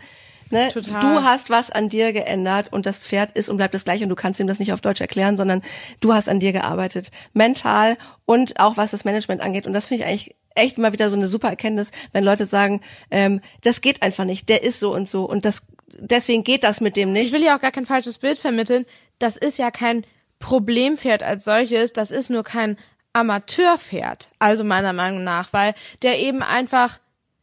Ne? 0.51 0.69
Total. 0.69 1.01
Du 1.01 1.23
hast 1.23 1.49
was 1.49 1.71
an 1.71 1.89
dir 1.89 2.13
geändert 2.13 2.73
und 2.73 2.87
das 2.87 2.99
Pferd 2.99 3.37
ist 3.37 3.49
und 3.49 3.57
bleibt 3.57 3.75
das 3.75 3.85
gleiche 3.85 4.05
und 4.05 4.11
du 4.11 4.17
kannst 4.17 4.41
ihm 4.41 4.47
das 4.47 4.59
nicht 4.59 4.73
auf 4.73 4.81
Deutsch 4.81 5.01
erklären, 5.01 5.37
sondern 5.37 5.63
du 6.01 6.13
hast 6.13 6.29
an 6.29 6.41
dir 6.41 6.53
gearbeitet. 6.53 7.11
Mental 7.33 7.97
und 8.27 8.59
auch 8.59 8.77
was 8.77 8.91
das 8.91 9.05
Management 9.05 9.43
angeht. 9.43 9.67
Und 9.67 9.73
das 9.73 9.89
finde 9.89 10.05
ich 10.05 10.09
eigentlich 10.09 10.35
echt 10.57 10.79
mal 10.79 10.93
wieder 10.93 11.11
so 11.11 11.17
eine 11.17 11.29
super 11.29 11.49
Erkenntnis, 11.49 11.93
wenn 12.13 12.25
Leute 12.25 12.47
sagen, 12.47 12.81
ähm, 13.11 13.41
das 13.63 13.81
geht 13.81 14.03
einfach 14.03 14.25
nicht, 14.25 14.49
der 14.49 14.63
ist 14.65 14.81
so 14.81 14.93
und 14.93 15.09
so 15.09 15.25
und 15.25 15.45
das 15.45 15.67
deswegen 15.93 16.45
geht 16.45 16.65
das 16.65 16.81
mit 16.81 16.97
dem 16.97 17.15
Ich 17.15 17.23
nicht. 17.25 17.33
will 17.33 17.43
ja 17.43 17.57
auch 17.57 17.61
gar 17.61 17.73
kein 17.73 17.87
falsches 17.87 18.19
Bild 18.19 18.39
vermitteln. 18.39 18.87
Das 19.19 19.37
ist 19.37 19.59
ja 19.59 19.71
kein 19.71 20.05
Problempferd 20.39 21.23
als 21.23 21.45
solches, 21.45 21.93
das 21.93 22.11
ist 22.11 22.31
nur 22.31 22.43
kein 22.43 22.77
Amateurpferd, 23.13 24.29
also 24.39 24.65
meiner 24.65 24.93
Meinung 24.93 25.25
nach, 25.25 25.53
weil 25.53 25.75
der 26.03 26.19
eben 26.19 26.43
einfach 26.43 26.99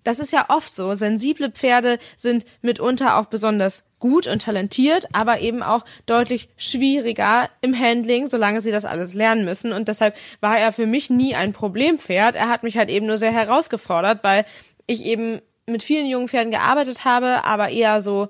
das 0.07 0.19
ist 0.19 0.31
ja 0.31 0.45
oft 0.47 0.73
so. 0.73 0.95
Sensible 0.95 1.51
Pferde 1.51 1.99
sind 2.15 2.45
mitunter 2.61 3.17
auch 3.17 3.25
besonders 3.25 3.89
gut 3.99 4.25
und 4.25 4.41
talentiert, 4.41 5.09
aber 5.11 5.41
eben 5.41 5.61
auch 5.61 5.83
deutlich 6.05 6.47
schwieriger 6.55 7.49
im 7.59 7.77
Handling, 7.77 8.27
solange 8.27 8.61
sie 8.61 8.71
das 8.71 8.85
alles 8.85 9.13
lernen 9.13 9.43
müssen. 9.43 9.73
Und 9.73 9.89
deshalb 9.89 10.15
war 10.39 10.57
er 10.57 10.71
für 10.71 10.85
mich 10.85 11.09
nie 11.09 11.35
ein 11.35 11.51
Problempferd. 11.51 12.37
Er 12.37 12.47
hat 12.47 12.63
mich 12.63 12.77
halt 12.77 12.89
eben 12.89 13.05
nur 13.05 13.17
sehr 13.17 13.33
herausgefordert, 13.33 14.23
weil 14.23 14.45
ich 14.85 15.03
eben 15.03 15.41
mit 15.65 15.83
vielen 15.83 16.07
jungen 16.07 16.29
Pferden 16.29 16.51
gearbeitet 16.51 17.03
habe, 17.03 17.43
aber 17.43 17.67
eher 17.67 17.99
so 17.99 18.29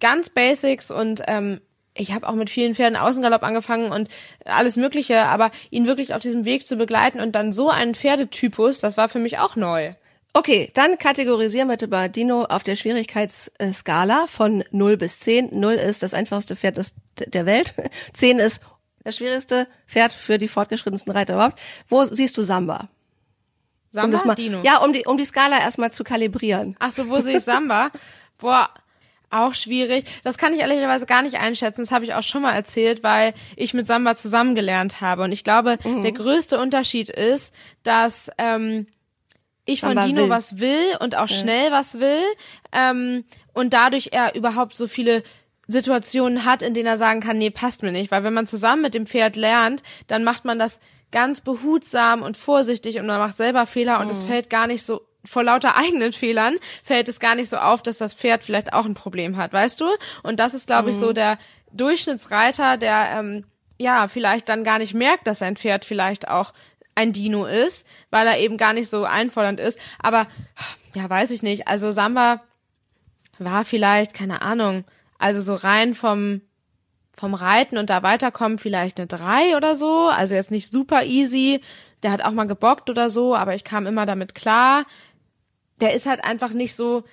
ganz 0.00 0.28
Basics 0.28 0.90
und 0.90 1.22
ähm, 1.28 1.60
ich 1.94 2.12
habe 2.12 2.28
auch 2.28 2.34
mit 2.34 2.50
vielen 2.50 2.74
Pferden 2.74 2.96
Außengalopp 2.96 3.44
angefangen 3.44 3.92
und 3.92 4.08
alles 4.44 4.76
Mögliche, 4.76 5.26
aber 5.26 5.52
ihn 5.70 5.86
wirklich 5.86 6.14
auf 6.14 6.22
diesem 6.22 6.44
Weg 6.44 6.66
zu 6.66 6.74
begleiten 6.74 7.20
und 7.20 7.36
dann 7.36 7.52
so 7.52 7.70
einen 7.70 7.94
Pferdetypus, 7.94 8.80
das 8.80 8.96
war 8.96 9.08
für 9.08 9.20
mich 9.20 9.38
auch 9.38 9.54
neu. 9.54 9.92
Okay, 10.34 10.70
dann 10.74 10.96
kategorisieren 10.96 11.68
wir 11.68 11.76
bei 11.88 12.08
Dino 12.08 12.44
auf 12.44 12.62
der 12.62 12.76
Schwierigkeitsskala 12.76 14.26
von 14.28 14.64
0 14.70 14.96
bis 14.96 15.20
10. 15.20 15.58
0 15.58 15.74
ist 15.74 16.02
das 16.02 16.14
einfachste 16.14 16.56
Pferd 16.56 16.80
der 17.18 17.44
Welt. 17.44 17.74
10 18.14 18.38
ist 18.38 18.60
das 19.04 19.16
schwierigste 19.16 19.66
Pferd 19.86 20.12
für 20.12 20.38
die 20.38 20.48
fortgeschrittensten 20.48 21.12
Reiter 21.12 21.34
überhaupt. 21.34 21.60
Wo 21.88 22.02
siehst 22.04 22.38
du 22.38 22.42
Samba? 22.42 22.88
Samba, 23.90 24.18
um 24.18 24.26
mal, 24.26 24.34
Dino. 24.34 24.60
Ja, 24.62 24.78
um 24.78 24.94
die, 24.94 25.04
um 25.04 25.18
die 25.18 25.24
Skala 25.26 25.58
erstmal 25.58 25.92
zu 25.92 26.02
kalibrieren. 26.02 26.76
Ach 26.78 26.90
so, 26.90 27.10
wo 27.10 27.20
sehe 27.20 27.36
ich 27.36 27.44
Samba? 27.44 27.90
Boah, 28.38 28.70
auch 29.28 29.52
schwierig. 29.52 30.06
Das 30.24 30.38
kann 30.38 30.54
ich 30.54 30.60
ehrlicherweise 30.60 31.04
gar 31.04 31.20
nicht 31.20 31.40
einschätzen. 31.40 31.82
Das 31.82 31.92
habe 31.92 32.06
ich 32.06 32.14
auch 32.14 32.22
schon 32.22 32.40
mal 32.40 32.52
erzählt, 32.52 33.02
weil 33.02 33.34
ich 33.56 33.74
mit 33.74 33.86
Samba 33.86 34.14
zusammengelernt 34.14 35.02
habe. 35.02 35.24
Und 35.24 35.32
ich 35.32 35.44
glaube, 35.44 35.78
mhm. 35.84 36.00
der 36.00 36.12
größte 36.12 36.58
Unterschied 36.58 37.10
ist, 37.10 37.54
dass 37.82 38.30
ähm, 38.38 38.86
ich 39.64 39.80
von 39.80 39.96
Dino 39.96 40.22
will. 40.22 40.28
was 40.28 40.58
will 40.58 40.96
und 41.00 41.16
auch 41.16 41.28
ja. 41.28 41.36
schnell 41.36 41.70
was 41.70 42.00
will 42.00 42.22
ähm, 42.72 43.24
und 43.52 43.72
dadurch 43.72 44.08
er 44.12 44.34
überhaupt 44.34 44.74
so 44.74 44.86
viele 44.86 45.22
Situationen 45.68 46.44
hat, 46.44 46.62
in 46.62 46.74
denen 46.74 46.86
er 46.86 46.98
sagen 46.98 47.20
kann, 47.20 47.38
nee, 47.38 47.50
passt 47.50 47.82
mir 47.82 47.92
nicht. 47.92 48.10
Weil 48.10 48.24
wenn 48.24 48.34
man 48.34 48.46
zusammen 48.46 48.82
mit 48.82 48.94
dem 48.94 49.06
Pferd 49.06 49.36
lernt, 49.36 49.82
dann 50.06 50.24
macht 50.24 50.44
man 50.44 50.58
das 50.58 50.80
ganz 51.12 51.40
behutsam 51.40 52.22
und 52.22 52.36
vorsichtig 52.36 52.98
und 52.98 53.06
man 53.06 53.18
macht 53.18 53.36
selber 53.36 53.66
Fehler 53.66 54.00
und 54.00 54.06
mhm. 54.06 54.12
es 54.12 54.24
fällt 54.24 54.50
gar 54.50 54.66
nicht 54.66 54.82
so 54.82 55.02
vor 55.24 55.44
lauter 55.44 55.76
eigenen 55.76 56.12
Fehlern 56.12 56.56
fällt 56.82 57.08
es 57.08 57.20
gar 57.20 57.36
nicht 57.36 57.48
so 57.48 57.56
auf, 57.58 57.82
dass 57.82 57.98
das 57.98 58.14
Pferd 58.14 58.42
vielleicht 58.42 58.72
auch 58.72 58.84
ein 58.84 58.94
Problem 58.94 59.36
hat, 59.36 59.52
weißt 59.52 59.80
du? 59.80 59.86
Und 60.22 60.40
das 60.40 60.54
ist, 60.54 60.66
glaube 60.66 60.84
mhm. 60.84 60.88
ich, 60.90 60.96
so 60.96 61.10
mhm. 61.10 61.14
der 61.14 61.38
Durchschnittsreiter, 61.72 62.76
der 62.76 63.10
ähm, 63.18 63.44
ja 63.78 64.08
vielleicht 64.08 64.48
dann 64.48 64.64
gar 64.64 64.78
nicht 64.78 64.94
merkt, 64.94 65.26
dass 65.26 65.38
sein 65.38 65.56
Pferd 65.56 65.84
vielleicht 65.84 66.28
auch 66.28 66.52
ein 66.94 67.12
Dino 67.12 67.46
ist, 67.46 67.86
weil 68.10 68.26
er 68.26 68.38
eben 68.38 68.56
gar 68.56 68.72
nicht 68.72 68.88
so 68.88 69.04
einfordernd 69.04 69.60
ist. 69.60 69.78
Aber 69.98 70.26
ja, 70.94 71.08
weiß 71.08 71.30
ich 71.30 71.42
nicht. 71.42 71.68
Also 71.68 71.90
Samba 71.90 72.42
war 73.38 73.64
vielleicht, 73.64 74.14
keine 74.14 74.42
Ahnung, 74.42 74.84
also 75.18 75.40
so 75.40 75.54
rein 75.54 75.94
vom 75.94 76.42
vom 77.14 77.34
Reiten 77.34 77.76
und 77.76 77.90
da 77.90 78.02
weiterkommen 78.02 78.58
vielleicht 78.58 78.98
eine 78.98 79.06
drei 79.06 79.56
oder 79.56 79.76
so. 79.76 80.08
Also 80.08 80.34
jetzt 80.34 80.50
nicht 80.50 80.72
super 80.72 81.04
easy. 81.04 81.60
Der 82.02 82.10
hat 82.10 82.24
auch 82.24 82.32
mal 82.32 82.46
gebockt 82.46 82.90
oder 82.90 83.10
so, 83.10 83.36
aber 83.36 83.54
ich 83.54 83.64
kam 83.64 83.86
immer 83.86 84.06
damit 84.06 84.34
klar. 84.34 84.84
Der 85.80 85.94
ist 85.94 86.06
halt 86.06 86.24
einfach 86.24 86.50
nicht 86.50 86.74
so 86.74 87.04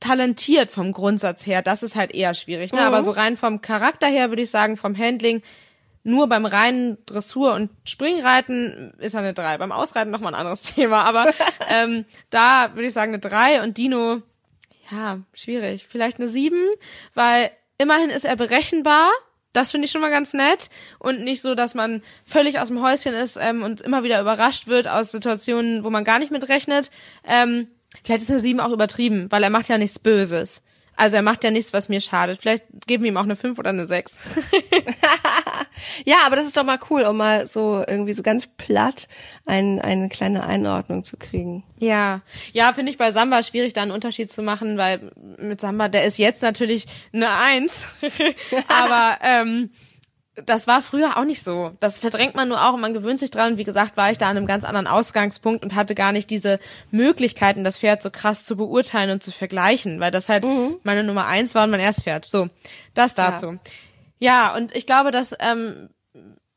talentiert 0.00 0.70
vom 0.72 0.92
Grundsatz 0.92 1.46
her. 1.46 1.62
Das 1.62 1.82
ist 1.82 1.94
halt 1.94 2.12
eher 2.14 2.34
schwierig. 2.34 2.72
Ne? 2.72 2.80
Mhm. 2.80 2.86
Aber 2.86 3.04
so 3.04 3.10
rein 3.10 3.36
vom 3.36 3.60
Charakter 3.60 4.06
her 4.06 4.30
würde 4.30 4.42
ich 4.42 4.50
sagen, 4.50 4.76
vom 4.76 4.96
Handling 4.96 5.42
nur 6.08 6.26
beim 6.26 6.46
reinen 6.46 6.96
Dressur- 7.04 7.54
und 7.54 7.70
Springreiten 7.84 8.94
ist 8.98 9.14
er 9.14 9.20
eine 9.20 9.34
3. 9.34 9.58
Beim 9.58 9.72
Ausreiten 9.72 10.10
nochmal 10.10 10.34
ein 10.34 10.40
anderes 10.40 10.62
Thema. 10.74 11.02
Aber 11.02 11.26
ähm, 11.68 12.06
da 12.30 12.70
würde 12.74 12.88
ich 12.88 12.94
sagen 12.94 13.12
eine 13.12 13.20
3 13.20 13.62
und 13.62 13.76
Dino, 13.76 14.22
ja, 14.90 15.20
schwierig. 15.34 15.86
Vielleicht 15.86 16.18
eine 16.18 16.28
7, 16.28 16.56
weil 17.14 17.50
immerhin 17.76 18.08
ist 18.08 18.24
er 18.24 18.36
berechenbar. 18.36 19.10
Das 19.52 19.70
finde 19.70 19.86
ich 19.86 19.90
schon 19.90 20.00
mal 20.00 20.10
ganz 20.10 20.34
nett 20.34 20.70
und 20.98 21.20
nicht 21.20 21.42
so, 21.42 21.54
dass 21.54 21.74
man 21.74 22.02
völlig 22.24 22.58
aus 22.58 22.68
dem 22.68 22.82
Häuschen 22.82 23.14
ist 23.14 23.38
ähm, 23.40 23.62
und 23.62 23.80
immer 23.80 24.02
wieder 24.02 24.20
überrascht 24.20 24.66
wird 24.66 24.88
aus 24.88 25.10
Situationen, 25.10 25.84
wo 25.84 25.90
man 25.90 26.04
gar 26.04 26.18
nicht 26.18 26.30
mit 26.30 26.48
rechnet. 26.48 26.90
Ähm, 27.24 27.68
vielleicht 28.04 28.22
ist 28.22 28.30
eine 28.30 28.40
7 28.40 28.60
auch 28.60 28.72
übertrieben, 28.72 29.26
weil 29.30 29.42
er 29.42 29.50
macht 29.50 29.68
ja 29.68 29.76
nichts 29.76 29.98
Böses. 29.98 30.62
Also 30.98 31.14
er 31.16 31.22
macht 31.22 31.44
ja 31.44 31.52
nichts, 31.52 31.72
was 31.72 31.88
mir 31.88 32.00
schadet. 32.00 32.40
Vielleicht 32.40 32.64
geben 32.88 33.04
wir 33.04 33.10
ihm 33.12 33.16
auch 33.16 33.22
eine 33.22 33.36
5 33.36 33.56
oder 33.56 33.70
eine 33.70 33.86
6. 33.86 34.18
ja, 36.04 36.16
aber 36.26 36.34
das 36.34 36.46
ist 36.46 36.56
doch 36.56 36.64
mal 36.64 36.80
cool, 36.90 37.02
um 37.02 37.16
mal 37.16 37.46
so 37.46 37.84
irgendwie 37.86 38.14
so 38.14 38.24
ganz 38.24 38.48
platt 38.48 39.06
ein, 39.46 39.80
eine 39.80 40.08
kleine 40.08 40.44
Einordnung 40.44 41.04
zu 41.04 41.16
kriegen. 41.16 41.62
Ja, 41.78 42.22
ja, 42.52 42.72
finde 42.72 42.90
ich 42.90 42.98
bei 42.98 43.12
Samba 43.12 43.44
schwierig, 43.44 43.74
da 43.74 43.82
einen 43.82 43.92
Unterschied 43.92 44.28
zu 44.28 44.42
machen, 44.42 44.76
weil 44.76 45.12
mit 45.38 45.60
Samba, 45.60 45.88
der 45.88 46.04
ist 46.04 46.18
jetzt 46.18 46.42
natürlich 46.42 46.86
eine 47.12 47.30
1. 47.30 47.98
aber 48.68 49.18
ähm, 49.22 49.70
das 50.46 50.66
war 50.66 50.82
früher 50.82 51.16
auch 51.16 51.24
nicht 51.24 51.42
so. 51.42 51.72
Das 51.80 51.98
verdrängt 51.98 52.34
man 52.34 52.48
nur 52.48 52.62
auch 52.62 52.74
und 52.74 52.80
man 52.80 52.94
gewöhnt 52.94 53.20
sich 53.20 53.30
dran. 53.30 53.58
Wie 53.58 53.64
gesagt, 53.64 53.96
war 53.96 54.10
ich 54.10 54.18
da 54.18 54.28
an 54.28 54.36
einem 54.36 54.46
ganz 54.46 54.64
anderen 54.64 54.86
Ausgangspunkt 54.86 55.64
und 55.64 55.74
hatte 55.74 55.94
gar 55.94 56.12
nicht 56.12 56.30
diese 56.30 56.58
Möglichkeiten, 56.90 57.64
das 57.64 57.78
Pferd 57.78 58.02
so 58.02 58.10
krass 58.10 58.44
zu 58.44 58.56
beurteilen 58.56 59.10
und 59.10 59.22
zu 59.22 59.32
vergleichen, 59.32 60.00
weil 60.00 60.10
das 60.10 60.28
halt 60.28 60.44
mhm. 60.44 60.76
meine 60.82 61.04
Nummer 61.04 61.26
eins 61.26 61.54
war 61.54 61.64
und 61.64 61.70
mein 61.70 61.80
Erstpferd. 61.80 62.24
So, 62.24 62.48
das 62.94 63.14
dazu. 63.14 63.58
Ja, 64.18 64.50
ja 64.50 64.56
und 64.56 64.74
ich 64.74 64.86
glaube, 64.86 65.10
dass 65.10 65.36
ähm, 65.40 65.90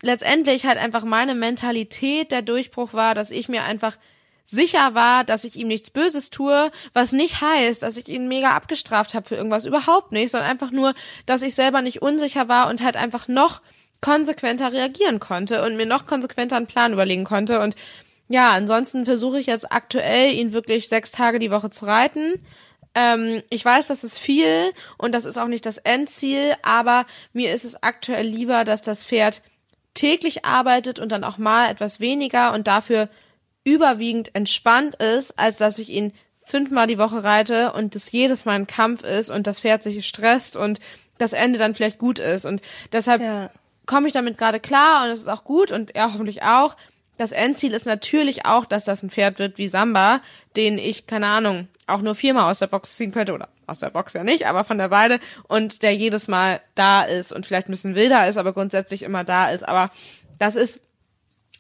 letztendlich 0.02 0.66
halt 0.66 0.78
einfach 0.78 1.04
meine 1.04 1.36
Mentalität 1.36 2.32
der 2.32 2.42
Durchbruch 2.42 2.94
war, 2.94 3.16
dass 3.16 3.32
ich 3.32 3.50
mir 3.50 3.64
einfach 3.64 3.98
sicher 4.52 4.94
war, 4.94 5.24
dass 5.24 5.46
ich 5.46 5.56
ihm 5.56 5.68
nichts 5.68 5.90
Böses 5.90 6.30
tue, 6.30 6.72
was 6.94 7.14
nicht 7.14 7.42
heißt, 7.42 7.82
dass 7.82 7.98
ich 7.98 8.08
ihn 8.08 8.28
mega 8.28 8.52
abgestraft 8.52 9.14
habe 9.14 9.28
für 9.28 9.36
irgendwas, 9.36 9.66
überhaupt 9.66 10.12
nicht, 10.12 10.30
sondern 10.30 10.52
einfach 10.52 10.72
nur, 10.72 10.94
dass 11.26 11.42
ich 11.42 11.56
selber 11.56 11.82
nicht 11.82 12.02
unsicher 12.02 12.48
war 12.50 12.70
und 12.70 12.84
halt 12.84 12.98
einfach 12.98 13.28
noch 13.28 13.62
konsequenter 14.02 14.74
reagieren 14.74 15.20
konnte 15.20 15.64
und 15.64 15.78
mir 15.78 15.86
noch 15.86 16.06
konsequenter 16.06 16.58
einen 16.58 16.68
Plan 16.68 16.94
überlegen 16.94 17.24
konnte 17.24 17.60
und 17.62 17.76
ja, 18.28 18.52
ansonsten 18.52 19.06
versuche 19.06 19.40
ich 19.40 19.48
jetzt 19.48 19.72
aktuell, 19.72 20.34
ihn 20.34 20.54
wirklich 20.54 20.88
sechs 20.88 21.12
Tage 21.12 21.38
die 21.38 21.52
Woche 21.52 21.70
zu 21.70 21.86
reiten. 21.86 22.40
Ähm, 22.96 23.44
ich 23.50 23.64
weiß, 23.64 23.88
das 23.88 24.06
ist 24.06 24.20
viel 24.20 24.72
und 24.98 25.14
das 25.14 25.26
ist 25.26 25.38
auch 25.38 25.48
nicht 25.48 25.66
das 25.66 25.78
Endziel, 25.78 26.54
aber 26.62 27.06
mir 27.34 27.54
ist 27.54 27.66
es 27.66 27.84
aktuell 27.84 28.26
lieber, 28.26 28.64
dass 28.64 28.82
das 28.82 29.06
Pferd 29.06 29.42
täglich 29.94 30.46
arbeitet 30.46 31.00
und 31.00 31.12
dann 31.12 31.26
auch 31.26 31.38
mal 31.38 31.70
etwas 31.70 32.00
weniger 32.00 32.54
und 32.54 32.68
dafür 32.68 33.10
überwiegend 33.64 34.34
entspannt 34.34 34.96
ist, 34.96 35.38
als 35.38 35.58
dass 35.58 35.80
ich 35.80 35.90
ihn 35.90 36.14
fünfmal 36.44 36.88
die 36.88 36.98
Woche 36.98 37.24
reite 37.24 37.74
und 37.74 37.96
das 37.96 38.12
jedes 38.12 38.46
Mal 38.46 38.54
ein 38.54 38.68
Kampf 38.68 39.04
ist 39.04 39.30
und 39.30 39.48
das 39.48 39.60
Pferd 39.60 39.84
sich 39.84 40.06
stresst 40.08 40.56
und 40.56 40.80
das 41.18 41.34
Ende 41.34 41.60
dann 41.60 41.76
vielleicht 41.76 42.00
gut 42.00 42.20
ist. 42.20 42.46
Und 42.46 42.62
deshalb 42.92 43.22
ja. 43.22 43.52
komme 43.86 44.08
ich 44.08 44.14
damit 44.14 44.38
gerade 44.38 44.60
klar 44.60 45.04
und 45.04 45.12
es 45.12 45.22
ist 45.22 45.28
auch 45.28 45.44
gut 45.44 45.72
und 45.72 45.96
er 45.96 46.14
hoffentlich 46.14 46.44
auch. 46.44 46.76
Das 47.18 47.32
Endziel 47.32 47.74
ist 47.74 47.86
natürlich 47.86 48.46
auch, 48.46 48.66
dass 48.66 48.86
das 48.86 49.04
ein 49.04 49.12
Pferd 49.12 49.38
wird 49.38 49.60
wie 49.60 49.70
Samba, 49.70 50.22
den 50.56 50.80
ich, 50.80 51.06
keine 51.06 51.28
Ahnung, 51.28 51.68
auch 51.86 52.02
nur 52.02 52.16
viermal 52.16 52.50
aus 52.50 52.60
der 52.60 52.68
Box 52.68 52.96
ziehen 52.96 53.12
könnte 53.12 53.34
oder 53.34 53.50
aus 53.68 53.80
der 53.80 53.92
Box 53.92 54.14
ja 54.14 54.24
nicht, 54.24 54.48
aber 54.48 54.64
von 54.64 54.80
der 54.80 54.90
Weide 54.90 55.20
und 55.48 55.84
der 55.84 55.94
jedes 55.94 56.28
Mal 56.28 56.62
da 56.74 57.04
ist 57.04 57.32
und 57.32 57.46
vielleicht 57.46 57.70
ein 57.70 57.72
bisschen 57.72 57.96
wilder 57.96 58.28
ist, 58.28 58.38
aber 58.38 58.54
grundsätzlich 58.54 59.04
immer 59.04 59.24
da 59.24 59.50
ist. 59.50 59.68
Aber 59.68 59.92
das 60.40 60.56
ist 60.56 60.82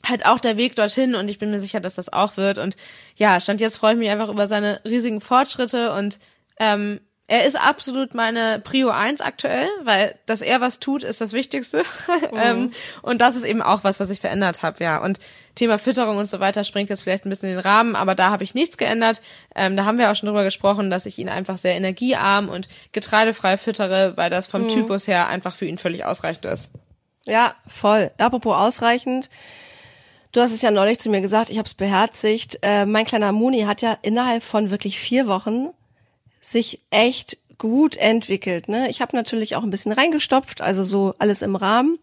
halt 0.06 0.26
auch 0.26 0.40
der 0.40 0.58
Weg 0.58 0.76
dorthin 0.76 1.16
und 1.16 1.30
ich 1.30 1.40
bin 1.40 1.52
mir 1.52 1.60
sicher, 1.60 1.80
dass 1.80 1.96
das 1.96 2.12
auch 2.12 2.38
wird. 2.38 2.58
Und 2.58 2.76
ja, 3.16 3.40
stand 3.40 3.62
jetzt 3.62 3.78
freue 3.78 3.94
ich 3.94 4.00
mich 4.00 4.10
einfach 4.10 4.30
über 4.30 4.48
seine 4.48 4.82
riesigen 4.86 5.22
Fortschritte 5.22 5.94
und 5.94 6.20
ähm, 6.60 7.00
er 7.28 7.46
ist 7.46 7.56
absolut 7.56 8.14
meine 8.14 8.60
Prio 8.60 8.90
1 8.90 9.22
aktuell, 9.22 9.70
weil 9.84 10.16
dass 10.26 10.42
er 10.42 10.60
was 10.60 10.80
tut, 10.80 11.04
ist 11.04 11.22
das 11.22 11.32
Wichtigste. 11.32 11.84
Mhm. 12.32 12.40
ähm, 12.40 12.72
und 13.02 13.20
das 13.22 13.36
ist 13.36 13.46
eben 13.46 13.62
auch 13.62 13.84
was, 13.84 14.00
was 14.00 14.10
ich 14.10 14.20
verändert 14.20 14.64
habe, 14.64 14.84
ja. 14.84 15.02
Und 15.02 15.20
Thema 15.56 15.80
Fütterung 15.80 16.18
und 16.18 16.28
so 16.28 16.40
weiter 16.40 16.64
springt 16.64 16.90
jetzt 16.90 17.04
vielleicht 17.04 17.26
ein 17.26 17.30
bisschen 17.30 17.50
in 17.50 17.56
den 17.56 17.66
Rahmen, 17.66 17.96
aber 17.96 18.16
da 18.16 18.32
habe 18.32 18.44
ich 18.44 18.54
nichts 18.54 18.78
geändert. 18.78 19.22
Ähm, 19.56 19.76
da 19.76 19.86
haben 19.86 19.98
wir 19.98 20.12
auch 20.12 20.16
schon 20.16 20.28
drüber 20.28 20.44
gesprochen, 20.44 20.90
dass 20.90 21.06
ich 21.06 21.18
ihn 21.20 21.30
einfach 21.30 21.58
sehr 21.58 21.76
energiearm 21.76 22.50
und 22.50 22.68
getreidefrei 22.92 23.58
füttere, 23.58 24.14
weil 24.18 24.30
das 24.30 24.48
vom 24.48 24.64
mhm. 24.64 24.70
Typus 24.70 25.08
her 25.08 25.28
einfach 25.28 25.56
für 25.56 25.66
ihn 25.66 25.78
völlig 25.78 26.06
ausreichend 26.06 26.46
ist. 26.46 26.72
Ja, 27.26 27.56
voll. 27.68 28.12
Apropos 28.18 28.56
ausreichend. 28.56 29.30
Du 30.32 30.39
hast 30.39 30.54
es 30.54 30.62
ja 30.62 30.72
neulich 30.72 31.00
zu 31.00 31.10
mir 31.10 31.22
gesagt, 31.22 31.50
ich 31.50 31.58
habe 31.58 31.67
es 31.67 31.74
beherzigt. 31.74 32.60
Äh, 32.62 32.86
mein 32.86 33.06
kleiner 33.06 33.32
Muni 33.32 33.62
hat 33.62 33.82
ja 33.82 33.98
innerhalb 34.02 34.44
von 34.44 34.72
wirklich 34.72 35.00
vier 35.00 35.28
Wochen 35.28 35.70
sich 36.39 36.82
echt 36.89 37.38
gut 37.58 37.96
entwickelt. 37.96 38.70
Ne? 38.70 38.89
Ich 38.89 39.02
habe 39.02 39.15
natürlich 39.15 39.56
auch 39.56 39.63
ein 39.63 39.70
bisschen 39.70 39.91
reingestopft, 39.91 40.62
also 40.62 40.84
so 40.84 41.13
alles 41.20 41.41
im 41.41 41.56
Rahmen. 41.56 42.00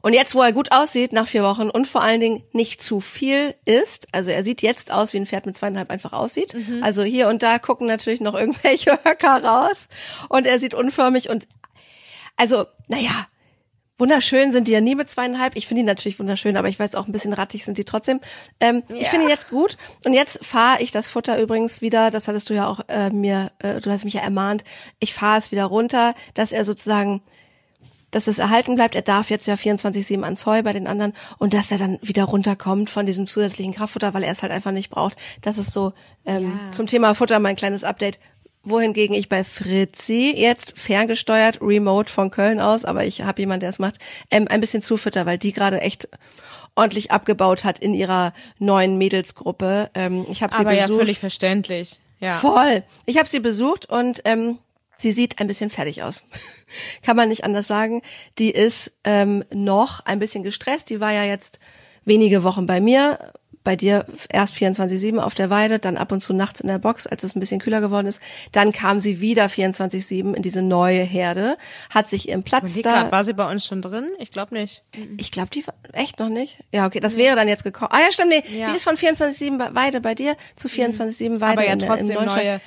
Und 0.00 0.14
jetzt, 0.14 0.34
wo 0.34 0.42
er 0.42 0.52
gut 0.52 0.72
aussieht 0.72 1.12
nach 1.12 1.28
vier 1.28 1.42
Wochen 1.42 1.68
und 1.68 1.86
vor 1.86 2.02
allen 2.02 2.20
Dingen 2.20 2.42
nicht 2.52 2.82
zu 2.82 3.00
viel 3.00 3.54
ist, 3.66 4.08
also 4.12 4.30
er 4.30 4.42
sieht 4.42 4.62
jetzt 4.62 4.90
aus, 4.90 5.12
wie 5.12 5.18
ein 5.18 5.26
Pferd 5.26 5.44
mit 5.46 5.56
zweieinhalb 5.56 5.90
einfach 5.90 6.12
aussieht. 6.12 6.54
Mhm. 6.54 6.82
Also 6.82 7.02
hier 7.02 7.28
und 7.28 7.42
da 7.42 7.58
gucken 7.58 7.86
natürlich 7.86 8.20
noch 8.20 8.34
irgendwelche 8.34 8.92
Höcker 9.04 9.44
raus 9.44 9.88
und 10.28 10.46
er 10.46 10.58
sieht 10.58 10.74
unförmig 10.74 11.28
und 11.28 11.46
also, 12.36 12.64
naja, 12.88 13.26
Wunderschön 14.02 14.50
sind 14.50 14.66
die 14.66 14.72
ja 14.72 14.80
nie 14.80 14.96
mit 14.96 15.08
zweieinhalb. 15.08 15.54
Ich 15.54 15.68
finde 15.68 15.82
die 15.82 15.86
natürlich 15.86 16.18
wunderschön, 16.18 16.56
aber 16.56 16.68
ich 16.68 16.76
weiß 16.78 16.96
auch 16.96 17.06
ein 17.06 17.12
bisschen 17.12 17.32
rattig 17.32 17.64
sind 17.64 17.78
die 17.78 17.84
trotzdem. 17.84 18.18
Ähm, 18.58 18.82
Ich 18.88 19.08
finde 19.08 19.26
ihn 19.26 19.30
jetzt 19.30 19.48
gut. 19.48 19.76
Und 20.04 20.12
jetzt 20.12 20.44
fahre 20.44 20.82
ich 20.82 20.90
das 20.90 21.08
Futter 21.08 21.40
übrigens 21.40 21.82
wieder, 21.82 22.10
das 22.10 22.26
hattest 22.26 22.50
du 22.50 22.54
ja 22.54 22.66
auch 22.66 22.80
äh, 22.88 23.10
mir, 23.10 23.52
äh, 23.60 23.80
du 23.80 23.90
hast 23.92 24.04
mich 24.04 24.14
ja 24.14 24.22
ermahnt, 24.22 24.64
ich 24.98 25.14
fahre 25.14 25.38
es 25.38 25.52
wieder 25.52 25.66
runter, 25.66 26.14
dass 26.34 26.50
er 26.50 26.64
sozusagen 26.64 27.22
dass 28.10 28.26
es 28.26 28.38
erhalten 28.38 28.74
bleibt. 28.74 28.94
Er 28.94 29.00
darf 29.00 29.30
jetzt 29.30 29.46
ja 29.46 29.54
24-7 29.54 30.22
ans 30.22 30.44
Heu 30.44 30.62
bei 30.62 30.74
den 30.74 30.86
anderen 30.86 31.14
und 31.38 31.54
dass 31.54 31.70
er 31.70 31.78
dann 31.78 31.98
wieder 32.02 32.24
runterkommt 32.24 32.90
von 32.90 33.06
diesem 33.06 33.26
zusätzlichen 33.26 33.72
Kraftfutter, 33.72 34.12
weil 34.12 34.22
er 34.22 34.32
es 34.32 34.42
halt 34.42 34.52
einfach 34.52 34.70
nicht 34.70 34.90
braucht. 34.90 35.16
Das 35.40 35.56
ist 35.56 35.72
so 35.72 35.94
ähm, 36.26 36.58
Ja. 36.66 36.70
zum 36.72 36.86
Thema 36.86 37.14
Futter 37.14 37.38
mein 37.38 37.56
kleines 37.56 37.84
Update. 37.84 38.18
Wohingegen 38.64 39.14
ich 39.14 39.28
bei 39.28 39.42
Fritzi 39.42 40.32
jetzt 40.36 40.78
ferngesteuert, 40.78 41.60
remote 41.60 42.12
von 42.12 42.30
Köln 42.30 42.60
aus, 42.60 42.84
aber 42.84 43.04
ich 43.04 43.22
habe 43.22 43.42
jemanden, 43.42 43.60
der 43.60 43.70
es 43.70 43.78
macht, 43.80 43.98
ähm, 44.30 44.46
ein 44.48 44.60
bisschen 44.60 44.82
zufütter, 44.82 45.26
weil 45.26 45.38
die 45.38 45.52
gerade 45.52 45.80
echt 45.80 46.08
ordentlich 46.74 47.10
abgebaut 47.10 47.64
hat 47.64 47.78
in 47.80 47.92
ihrer 47.92 48.32
neuen 48.58 48.98
Mädelsgruppe. 48.98 49.90
Ähm, 49.94 50.26
ich 50.30 50.42
habe 50.42 50.54
sie 50.54 50.60
Aber 50.60 50.72
ja, 50.72 50.82
besucht. 50.86 51.00
völlig 51.00 51.18
verständlich. 51.18 51.98
Ja. 52.20 52.38
Voll. 52.38 52.84
Ich 53.04 53.18
habe 53.18 53.28
sie 53.28 53.40
besucht 53.40 53.88
und 53.90 54.22
ähm, 54.24 54.58
sie 54.96 55.12
sieht 55.12 55.40
ein 55.40 55.48
bisschen 55.48 55.70
fertig 55.70 56.02
aus. 56.04 56.22
Kann 57.02 57.16
man 57.16 57.28
nicht 57.28 57.44
anders 57.44 57.66
sagen. 57.66 58.00
Die 58.38 58.50
ist 58.50 58.92
ähm, 59.04 59.44
noch 59.52 60.06
ein 60.06 60.20
bisschen 60.20 60.44
gestresst. 60.44 60.88
Die 60.88 61.00
war 61.00 61.12
ja 61.12 61.24
jetzt 61.24 61.58
wenige 62.04 62.44
Wochen 62.44 62.66
bei 62.66 62.80
mir. 62.80 63.32
Bei 63.64 63.76
dir 63.76 64.06
erst 64.28 64.54
24-7 64.56 65.18
auf 65.18 65.34
der 65.34 65.48
Weide, 65.48 65.78
dann 65.78 65.96
ab 65.96 66.10
und 66.10 66.20
zu 66.20 66.32
nachts 66.32 66.60
in 66.60 66.66
der 66.68 66.78
Box, 66.78 67.06
als 67.06 67.22
es 67.22 67.36
ein 67.36 67.40
bisschen 67.40 67.60
kühler 67.60 67.80
geworden 67.80 68.06
ist. 68.08 68.20
Dann 68.50 68.72
kam 68.72 69.00
sie 69.00 69.20
wieder 69.20 69.46
24-7 69.46 70.34
in 70.34 70.42
diese 70.42 70.62
neue 70.62 71.02
Herde, 71.02 71.56
hat 71.90 72.08
sich 72.10 72.28
ihren 72.28 72.42
Platz 72.42 72.76
Überleg 72.76 72.82
da. 73.06 73.12
war 73.12 73.22
sie 73.24 73.34
bei 73.34 73.48
uns 73.50 73.64
schon 73.64 73.80
drin? 73.82 74.08
Ich 74.18 74.30
glaube 74.32 74.54
nicht. 74.54 74.82
Ich 75.16 75.30
glaube, 75.30 75.50
die 75.50 75.64
war 75.66 75.74
echt 75.92 76.18
noch 76.18 76.28
nicht. 76.28 76.58
Ja, 76.72 76.86
okay, 76.86 76.98
das 77.00 77.16
wäre 77.16 77.36
dann 77.36 77.46
jetzt 77.48 77.62
gekommen. 77.64 77.90
Ah 77.92 78.00
ja, 78.00 78.10
stimmt, 78.12 78.30
nee, 78.30 78.42
Ja. 78.58 78.70
die 78.70 78.76
ist 78.76 78.84
von 78.84 78.96
24-7 78.96 79.58
bei- 79.58 79.74
Weide 79.74 80.00
bei 80.00 80.14
dir 80.14 80.36
zu 80.56 80.68
24-7 80.68 81.40
Weide 81.40 81.52
Aber 81.58 81.66
ja 81.66 81.72
in 81.74 81.80
im 81.80 81.86
trotzdem 81.86 82.16
neue 82.24 82.60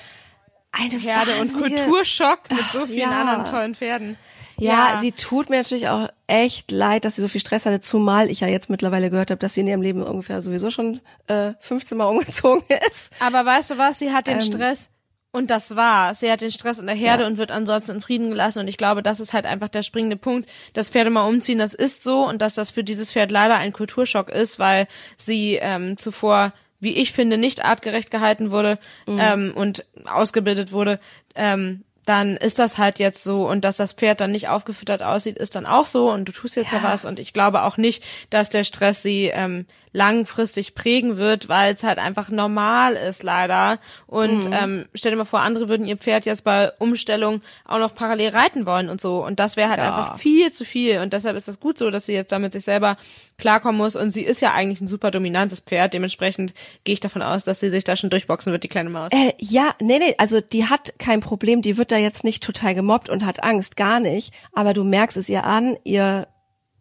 Eine 0.71 0.97
Herde 0.99 1.31
und 1.41 1.53
wahnsinnige- 1.53 1.83
Kulturschock 1.83 2.39
mit 2.51 2.65
so 2.71 2.85
vielen 2.85 3.11
Ja. 3.11 3.21
anderen 3.21 3.45
tollen 3.45 3.75
Pferden. 3.75 4.17
Ja, 4.57 4.97
sie 5.01 5.11
tut 5.11 5.49
mir 5.49 5.57
natürlich 5.57 5.89
auch 5.89 6.07
echt 6.27 6.71
leid, 6.71 7.05
dass 7.05 7.15
sie 7.15 7.21
so 7.21 7.27
viel 7.27 7.41
Stress 7.41 7.65
hatte, 7.65 7.79
zumal 7.81 8.31
ich 8.31 8.39
ja 8.39 8.47
jetzt 8.47 8.69
mittlerweile 8.69 9.09
gehört 9.09 9.31
habe, 9.31 9.39
dass 9.39 9.53
sie 9.53 9.61
in 9.61 9.67
ihrem 9.67 9.81
Leben 9.81 10.01
ungefähr 10.03 10.41
sowieso 10.41 10.71
schon 10.71 10.99
äh, 11.27 11.53
15 11.59 11.97
Mal 11.97 12.05
umgezogen 12.09 12.63
ist. 12.89 13.11
Aber 13.19 13.45
weißt 13.45 13.71
du 13.71 13.77
was? 13.77 13.99
Sie 13.99 14.11
hat 14.11 14.27
Ähm. 14.27 14.39
den 14.39 14.41
Stress 14.45 14.91
und 15.31 15.51
das 15.51 15.75
war. 15.75 16.15
Sie 16.15 16.31
hat 16.31 16.39
den 16.41 16.51
Stress 16.51 16.79
in 16.79 16.87
der 16.87 16.95
Herde 16.95 17.23
Ja. 17.23 17.29
und 17.29 17.37
wird 17.37 17.51
ansonsten 17.51 17.91
in 17.95 18.01
Frieden 18.01 18.29
gelassen. 18.29 18.59
Und 18.59 18.67
ich 18.69 18.77
glaube, 18.77 19.03
das 19.03 19.19
ist 19.19 19.33
halt 19.33 19.45
einfach 19.45 19.67
der 19.67 19.83
springende 19.83 20.15
Punkt. 20.15 20.49
Das 20.73 20.89
Pferde 20.89 21.09
mal 21.09 21.23
umziehen, 21.27 21.59
das 21.59 21.73
ist 21.73 22.03
so 22.03 22.25
und 22.27 22.41
dass 22.41 22.53
das 22.55 22.71
für 22.71 22.83
dieses 22.85 23.11
Pferd 23.11 23.31
leider 23.31 23.57
ein 23.57 23.73
Kulturschock 23.73 24.29
ist, 24.29 24.59
weil 24.59 24.87
sie 25.17 25.55
ähm, 25.61 25.97
zuvor 25.97 26.53
wie 26.81 26.93
ich 26.97 27.13
finde, 27.13 27.37
nicht 27.37 27.63
artgerecht 27.65 28.11
gehalten 28.11 28.51
wurde 28.51 28.77
Mhm. 29.07 29.19
ähm, 29.19 29.53
und 29.55 29.85
ausgebildet 30.05 30.71
wurde, 30.71 30.99
ähm, 31.33 31.83
dann 32.05 32.37
ist 32.37 32.59
das 32.59 32.77
halt 32.77 32.99
jetzt 32.99 33.23
so 33.23 33.47
und 33.47 33.65
dass 33.65 33.77
das 33.77 33.93
Pferd 33.93 34.21
dann 34.21 34.31
nicht 34.31 34.47
aufgefüttert 34.47 35.01
aussieht, 35.03 35.37
ist 35.37 35.55
dann 35.55 35.65
auch 35.65 35.85
so 35.85 36.11
und 36.11 36.25
du 36.25 36.31
tust 36.31 36.55
jetzt 36.55 36.71
ja, 36.71 36.77
Ja. 36.79 36.83
was 36.83 37.05
und 37.05 37.19
ich 37.19 37.33
glaube 37.33 37.63
auch 37.63 37.77
nicht, 37.77 38.03
dass 38.29 38.49
der 38.49 38.63
Stress 38.63 39.03
sie 39.03 39.25
ähm, 39.33 39.65
langfristig 39.95 40.75
prägen 40.75 41.15
wird, 41.15 41.47
weil 41.47 41.73
es 41.73 41.83
halt 41.83 41.99
einfach 41.99 42.29
normal 42.29 42.95
ist 42.95 43.23
leider. 43.23 43.79
Und 44.07 44.49
ähm, 44.51 44.85
stell 44.93 45.11
dir 45.11 45.17
mal 45.17 45.23
vor, 45.23 45.39
andere 45.39 45.69
würden 45.69 45.85
ihr 45.85 45.95
Pferd 45.95 46.25
jetzt 46.25 46.43
bei 46.43 46.69
Umstellung 46.79 47.41
auch 47.63 47.79
noch 47.79 47.95
parallel 47.95 48.31
reiten 48.31 48.65
wollen 48.65 48.89
und 48.89 48.99
so. 48.99 49.25
Und 49.25 49.39
das 49.39 49.55
wäre 49.55 49.69
halt 49.69 49.79
einfach 49.79 50.17
viel 50.17 50.51
zu 50.51 50.65
viel. 50.65 50.99
Und 50.99 51.13
deshalb 51.13 51.37
ist 51.37 51.47
das 51.47 51.61
gut 51.61 51.77
so, 51.77 51.89
dass 51.91 52.07
sie 52.07 52.13
jetzt 52.13 52.33
damit 52.33 52.51
sich 52.51 52.65
selber 52.65 52.97
klarkommen 53.37 53.77
muss. 53.77 53.95
Und 53.95 54.09
sie 54.09 54.23
ist 54.23 54.41
ja 54.41 54.53
eigentlich 54.53 54.81
ein 54.81 54.89
super 54.89 55.11
dominantes 55.11 55.61
Pferd, 55.61 55.93
dementsprechend 55.93 56.53
gehe 56.83 56.93
ich 56.93 56.99
davon 56.99 57.21
aus, 57.21 57.45
dass 57.45 57.61
sie 57.61 57.69
sich 57.69 57.85
da 57.85 57.95
schon 57.95 58.09
durchboxen 58.09 58.51
wird, 58.51 58.63
die 58.63 58.67
kleine 58.67 58.89
Maus. 58.89 59.13
Äh, 59.13 59.31
ja, 59.39 59.75
nee, 59.79 59.99
nee, 59.99 60.15
also 60.17 60.41
die 60.41 60.65
hat 60.65 60.93
kein 60.99 61.21
Problem, 61.21 61.61
die 61.61 61.77
wird 61.77 61.93
da 61.93 61.97
jetzt 61.97 62.25
nicht 62.25 62.43
total 62.43 62.75
gemobbt 62.75 63.07
und 63.07 63.25
hat 63.25 63.43
Angst, 63.43 63.77
gar 63.77 64.01
nicht. 64.01 64.33
Aber 64.51 64.73
du 64.73 64.83
merkst 64.83 65.15
es 65.15 65.29
ihr 65.29 65.45
an, 65.45 65.77
ihr, 65.85 66.27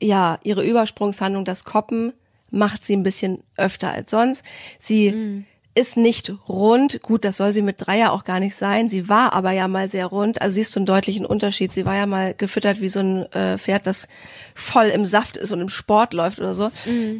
ja, 0.02 0.40
ihre 0.42 0.64
Übersprungshandlung, 0.64 1.44
das 1.44 1.64
Koppen, 1.64 2.12
macht 2.54 2.84
sie 2.84 2.96
ein 2.96 3.02
bisschen 3.02 3.42
öfter 3.56 3.90
als 3.90 4.10
sonst. 4.10 4.44
Sie 4.78 5.44
ist 5.74 5.96
nicht 5.96 6.32
rund. 6.48 7.02
Gut, 7.02 7.24
das 7.24 7.36
soll 7.36 7.52
sie 7.52 7.62
mit 7.62 7.84
Dreier 7.84 8.12
auch 8.12 8.24
gar 8.24 8.38
nicht 8.40 8.54
sein. 8.54 8.88
Sie 8.88 9.08
war 9.08 9.32
aber 9.32 9.50
ja 9.50 9.66
mal 9.66 9.88
sehr 9.88 10.06
rund. 10.06 10.40
Also 10.40 10.54
siehst 10.54 10.74
du 10.74 10.80
einen 10.80 10.86
deutlichen 10.86 11.26
Unterschied. 11.26 11.72
Sie 11.72 11.84
war 11.84 11.96
ja 11.96 12.06
mal 12.06 12.34
gefüttert 12.34 12.80
wie 12.80 12.88
so 12.88 13.00
ein 13.00 13.32
äh, 13.32 13.58
Pferd, 13.58 13.86
das 13.86 14.08
voll 14.54 14.86
im 14.86 15.06
Saft 15.06 15.36
ist 15.36 15.52
und 15.52 15.60
im 15.60 15.68
Sport 15.68 16.12
läuft 16.12 16.38
oder 16.38 16.54
so. 16.54 16.70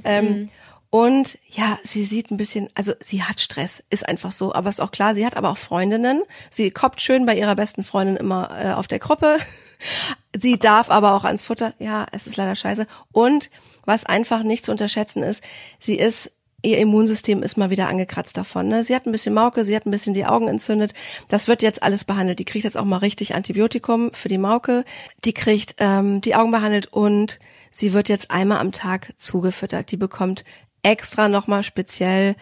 Ähm, 0.05 0.51
und 0.91 1.39
ja, 1.51 1.77
sie 1.83 2.05
sieht 2.05 2.31
ein 2.31 2.37
bisschen, 2.37 2.69
also 2.77 2.93
sie 3.01 3.25
hat 3.25 3.41
Stress, 3.41 3.83
ist 3.91 4.09
einfach 4.09 4.31
so, 4.31 4.55
aber 4.55 4.69
ist 4.69 4.81
auch 4.81 4.93
klar, 4.93 5.17
sie 5.17 5.27
hat 5.27 5.37
aber 5.37 5.51
auch 5.51 5.59
Freundinnen. 5.59 6.23
Sie 6.51 6.71
koppt 6.71 7.01
schön 7.01 7.27
bei 7.27 7.37
ihrer 7.37 7.57
besten 7.57 7.83
Freundin 7.83 8.17
immer 8.17 8.51
äh, 8.63 8.73
auf 8.75 8.87
der 8.87 9.01
Kroppe. 9.01 9.39
Sie 10.37 10.59
darf 10.59 10.91
aber 10.91 11.13
auch 11.15 11.25
ans 11.25 11.45
Futter. 11.45 11.75
Ja, 11.79 12.07
es 12.11 12.27
ist 12.27 12.37
leider 12.37 12.57
scheiße. 12.57 12.87
Und 13.13 13.51
was 13.85 14.05
einfach 14.05 14.43
nicht 14.43 14.65
zu 14.65 14.71
unterschätzen 14.71 15.23
ist, 15.23 15.43
sie 15.81 15.97
ist 15.97 16.31
Ihr 16.65 16.79
Immunsystem 16.79 17.43
ist 17.43 17.59
mal 17.59 17.69
wieder 17.69 17.89
angekratzt 17.89 18.39
davon. 18.39 18.69
Ne? 18.69 18.83
Sie 18.83 18.95
hat 18.95 19.05
ein 19.05 19.13
bisschen 19.13 19.35
Mauke, 19.35 19.67
sie 19.67 19.77
hat 19.77 19.85
ein 19.85 19.91
bisschen 19.91 20.15
die 20.15 20.25
Augen 20.25 20.49
entzündet. 20.49 20.95
Das 21.29 21.47
wird 21.47 21.61
jetzt 21.61 21.83
alles 21.83 22.07
behandelt. 22.07 22.39
Die 22.39 22.47
kriegt 22.47 22.65
jetzt 22.65 22.79
auch 22.79 22.87
mal 22.87 22.97
richtig 22.97 23.35
Antibiotikum 23.35 24.15
für 24.15 24.31
die 24.31 24.39
Mauke. 24.39 24.87
Die 25.27 25.35
kriegt 25.35 25.75
ähm, 25.79 26.23
die 26.23 26.35
Augen 26.35 26.53
behandelt 26.53 26.87
und 26.91 27.39
sie 27.71 27.93
wird 27.93 28.09
jetzt 28.09 28.31
einmal 28.31 28.61
am 28.61 28.73
Tag 28.73 29.13
zugefüttert. 29.19 29.91
Die 29.91 29.99
bekommt 29.99 30.43
extra 30.83 31.29
nochmal 31.29 31.65
speziell 31.65 32.35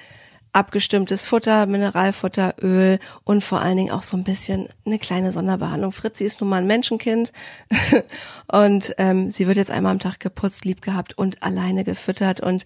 abgestimmtes 0.52 1.24
Futter, 1.24 1.66
Mineralfutter, 1.66 2.54
Öl 2.62 2.98
und 3.24 3.42
vor 3.42 3.60
allen 3.60 3.76
Dingen 3.76 3.90
auch 3.90 4.02
so 4.02 4.16
ein 4.16 4.24
bisschen 4.24 4.68
eine 4.84 4.98
kleine 4.98 5.32
Sonderbehandlung. 5.32 5.92
Fritzi 5.92 6.24
ist 6.24 6.40
nun 6.40 6.50
mal 6.50 6.58
ein 6.58 6.66
Menschenkind 6.66 7.32
und 8.52 8.94
ähm, 8.98 9.30
sie 9.30 9.46
wird 9.46 9.56
jetzt 9.56 9.70
einmal 9.70 9.92
am 9.92 9.98
Tag 9.98 10.20
geputzt, 10.20 10.64
lieb 10.64 10.82
gehabt 10.82 11.16
und 11.16 11.42
alleine 11.42 11.84
gefüttert 11.84 12.40
und 12.40 12.64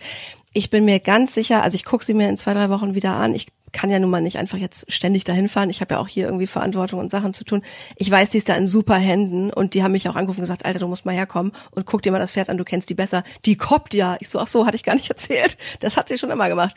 ich 0.52 0.70
bin 0.70 0.86
mir 0.86 1.00
ganz 1.00 1.34
sicher, 1.34 1.62
also 1.62 1.76
ich 1.76 1.84
gucke 1.84 2.02
sie 2.02 2.14
mir 2.14 2.30
in 2.30 2.38
zwei, 2.38 2.54
drei 2.54 2.70
Wochen 2.70 2.94
wieder 2.94 3.12
an. 3.12 3.34
Ich 3.34 3.48
kann 3.72 3.90
ja 3.90 3.98
nun 3.98 4.08
mal 4.08 4.22
nicht 4.22 4.38
einfach 4.38 4.56
jetzt 4.56 4.90
ständig 4.90 5.24
dahin 5.24 5.50
fahren. 5.50 5.68
Ich 5.68 5.82
habe 5.82 5.94
ja 5.94 6.00
auch 6.00 6.08
hier 6.08 6.24
irgendwie 6.24 6.46
Verantwortung 6.46 6.98
und 6.98 7.10
Sachen 7.10 7.34
zu 7.34 7.44
tun. 7.44 7.60
Ich 7.96 8.10
weiß, 8.10 8.30
die 8.30 8.38
ist 8.38 8.48
da 8.48 8.54
in 8.54 8.66
super 8.66 8.94
Händen 8.94 9.52
und 9.52 9.74
die 9.74 9.82
haben 9.82 9.92
mich 9.92 10.08
auch 10.08 10.16
angerufen 10.16 10.40
und 10.40 10.44
gesagt, 10.44 10.64
Alter, 10.64 10.78
du 10.78 10.88
musst 10.88 11.04
mal 11.04 11.14
herkommen 11.14 11.52
und 11.72 11.84
guck 11.84 12.00
dir 12.00 12.10
mal 12.10 12.18
das 12.18 12.32
Pferd 12.32 12.48
an, 12.48 12.56
du 12.56 12.64
kennst 12.64 12.88
die 12.88 12.94
besser. 12.94 13.22
Die 13.44 13.58
koppt 13.58 13.92
ja. 13.92 14.16
Ich 14.20 14.30
so, 14.30 14.38
ach 14.38 14.46
so, 14.46 14.66
hatte 14.66 14.76
ich 14.76 14.82
gar 14.82 14.94
nicht 14.94 15.10
erzählt. 15.10 15.58
Das 15.80 15.98
hat 15.98 16.08
sie 16.08 16.16
schon 16.16 16.30
immer 16.30 16.48
gemacht. 16.48 16.74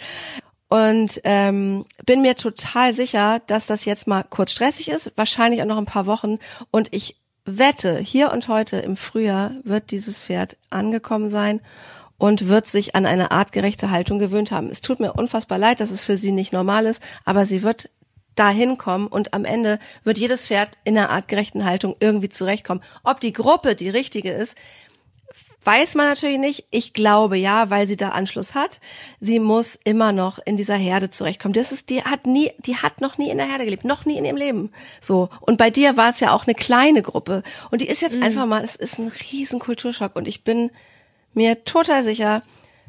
Und 0.70 1.20
ähm, 1.24 1.86
bin 2.06 2.22
mir 2.22 2.36
total 2.36 2.94
sicher, 2.94 3.42
dass 3.48 3.66
das 3.66 3.86
jetzt 3.86 4.08
mal 4.08 4.24
kurz 4.24 4.52
stressig 4.52 4.90
ist, 4.90 5.12
wahrscheinlich 5.16 5.62
auch 5.62 5.68
noch 5.68 5.80
ein 5.80 5.86
paar 5.86 6.06
Wochen. 6.06 6.38
Und 6.70 6.94
ich 6.94 7.16
wette, 7.46 7.98
hier 7.98 8.32
und 8.32 8.48
heute 8.48 8.78
im 8.78 8.96
Frühjahr 8.96 9.56
wird 9.64 9.90
dieses 9.90 10.22
Pferd 10.22 10.58
angekommen 10.70 11.30
sein 11.30 11.62
und 12.20 12.48
wird 12.48 12.68
sich 12.68 12.96
an 12.96 13.08
eine 13.08 13.32
artgerechte 13.32 13.90
Haltung 13.90 14.20
gewöhnt 14.20 14.52
haben. 14.52 14.70
Es 14.70 14.82
tut 14.82 15.00
mir 15.00 15.14
unfassbar 15.14 15.58
leid, 15.58 15.80
dass 15.80 15.90
es 15.90 16.04
für 16.04 16.18
sie 16.18 16.32
nicht 16.32 16.54
normal 16.54 16.86
ist, 16.86 17.02
aber 17.26 17.48
sie 17.48 17.64
wird 17.64 17.90
dahin 18.36 18.78
kommen 18.78 19.08
und 19.08 19.34
am 19.34 19.46
Ende 19.46 19.80
wird 20.04 20.18
jedes 20.18 20.46
Pferd 20.46 20.72
in 20.84 20.98
einer 20.98 21.10
artgerechten 21.10 21.66
Haltung 21.66 21.96
irgendwie 22.00 22.30
zurechtkommen. 22.30 22.84
Ob 23.04 23.20
die 23.20 23.34
Gruppe 23.34 23.76
die 23.76 23.90
richtige 23.90 24.32
ist, 24.32 24.58
weiß 25.64 25.96
man 25.96 26.08
natürlich 26.08 26.40
nicht. 26.40 26.66
Ich 26.72 26.94
glaube 26.94 27.38
ja, 27.38 27.70
weil 27.70 27.88
sie 27.88 27.98
da 27.98 28.10
Anschluss 28.10 28.56
hat. 28.56 28.80
Sie 29.20 29.40
muss 29.40 29.76
immer 29.84 30.12
noch 30.12 30.40
in 30.46 30.58
dieser 30.58 30.76
Herde 30.76 31.10
zurechtkommen. 31.10 31.54
Das 31.54 31.72
ist, 31.72 31.90
die 31.90 32.04
hat 32.04 32.26
nie, 32.26 32.52
die 32.60 32.78
hat 32.78 33.02
noch 33.02 33.18
nie 33.18 33.30
in 33.30 33.38
der 33.38 33.48
Herde 33.48 33.66
gelebt, 33.66 33.86
noch 33.86 34.06
nie 34.06 34.18
in 34.18 34.26
ihrem 34.26 34.38
Leben. 34.38 34.72
So. 35.02 35.30
Und 35.42 35.58
bei 35.58 35.70
dir 35.70 35.98
war 35.98 36.10
es 36.10 36.20
ja 36.20 36.32
auch 36.34 36.48
eine 36.48 36.56
kleine 36.56 37.02
Gruppe. 37.02 37.44
Und 37.72 37.82
die 37.82 37.88
ist 37.88 38.02
jetzt 38.02 38.22
einfach 38.22 38.46
mal, 38.46 38.64
es 38.64 38.76
ist 38.76 39.00
ein 39.00 39.12
riesen 39.32 39.60
Kulturschock. 39.60 40.16
Und 40.16 40.28
ich 40.28 40.44
bin 40.44 40.72
mir 41.34 41.64
total 41.66 42.04
sicher, 42.04 42.42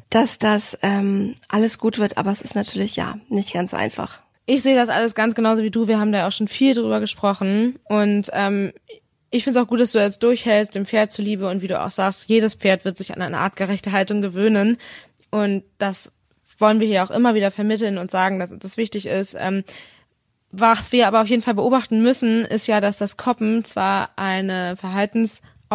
dass 0.09 0.37
das 0.37 0.77
ähm, 0.81 1.35
alles 1.49 1.77
gut 1.77 1.99
wird. 1.99 2.17
Aber 2.17 2.31
es 2.31 2.41
ist 2.41 2.55
natürlich 2.55 2.95
ja 2.95 3.17
nicht 3.29 3.53
ganz 3.53 3.73
einfach. 3.73 4.21
Ich 4.45 4.63
sehe 4.63 4.75
das 4.75 4.89
alles 4.89 5.13
ganz 5.13 5.35
genauso 5.35 5.63
wie 5.63 5.71
du. 5.71 5.87
Wir 5.87 5.99
haben 5.99 6.11
da 6.11 6.27
auch 6.27 6.31
schon 6.31 6.47
viel 6.47 6.73
drüber 6.73 6.99
gesprochen. 6.99 7.79
Und 7.85 8.29
ähm, 8.33 8.73
ich 9.31 9.45
finde 9.45 9.59
es 9.59 9.65
auch 9.65 9.69
gut, 9.69 9.79
dass 9.79 9.93
du 9.93 9.99
jetzt 9.99 10.23
durchhältst, 10.23 10.75
dem 10.75 10.85
Pferd 10.85 11.11
zuliebe. 11.11 11.49
Und 11.49 11.61
wie 11.61 11.67
du 11.67 11.81
auch 11.81 11.89
sagst, 11.89 12.27
jedes 12.27 12.53
Pferd 12.53 12.85
wird 12.85 12.97
sich 12.97 13.13
an 13.13 13.21
eine 13.21 13.39
artgerechte 13.39 13.93
Haltung 13.93 14.21
gewöhnen. 14.21 14.77
Und 15.29 15.63
das 15.77 16.19
wollen 16.57 16.81
wir 16.81 16.87
hier 16.87 17.03
auch 17.03 17.11
immer 17.11 17.33
wieder 17.33 17.49
vermitteln 17.49 17.97
und 17.97 18.11
sagen, 18.11 18.39
dass 18.39 18.53
das 18.55 18.77
wichtig 18.77 19.05
ist. 19.07 19.35
Ähm, 19.39 19.63
was 20.51 20.91
wir 20.91 21.07
aber 21.07 21.21
auf 21.21 21.27
jeden 21.27 21.41
Fall 21.41 21.53
beobachten 21.53 22.01
müssen, 22.01 22.43
ist 22.43 22.67
ja, 22.67 22.81
dass 22.81 22.97
das 22.97 23.15
Koppen 23.15 23.63
zwar 23.63 24.09
eine 24.17 24.75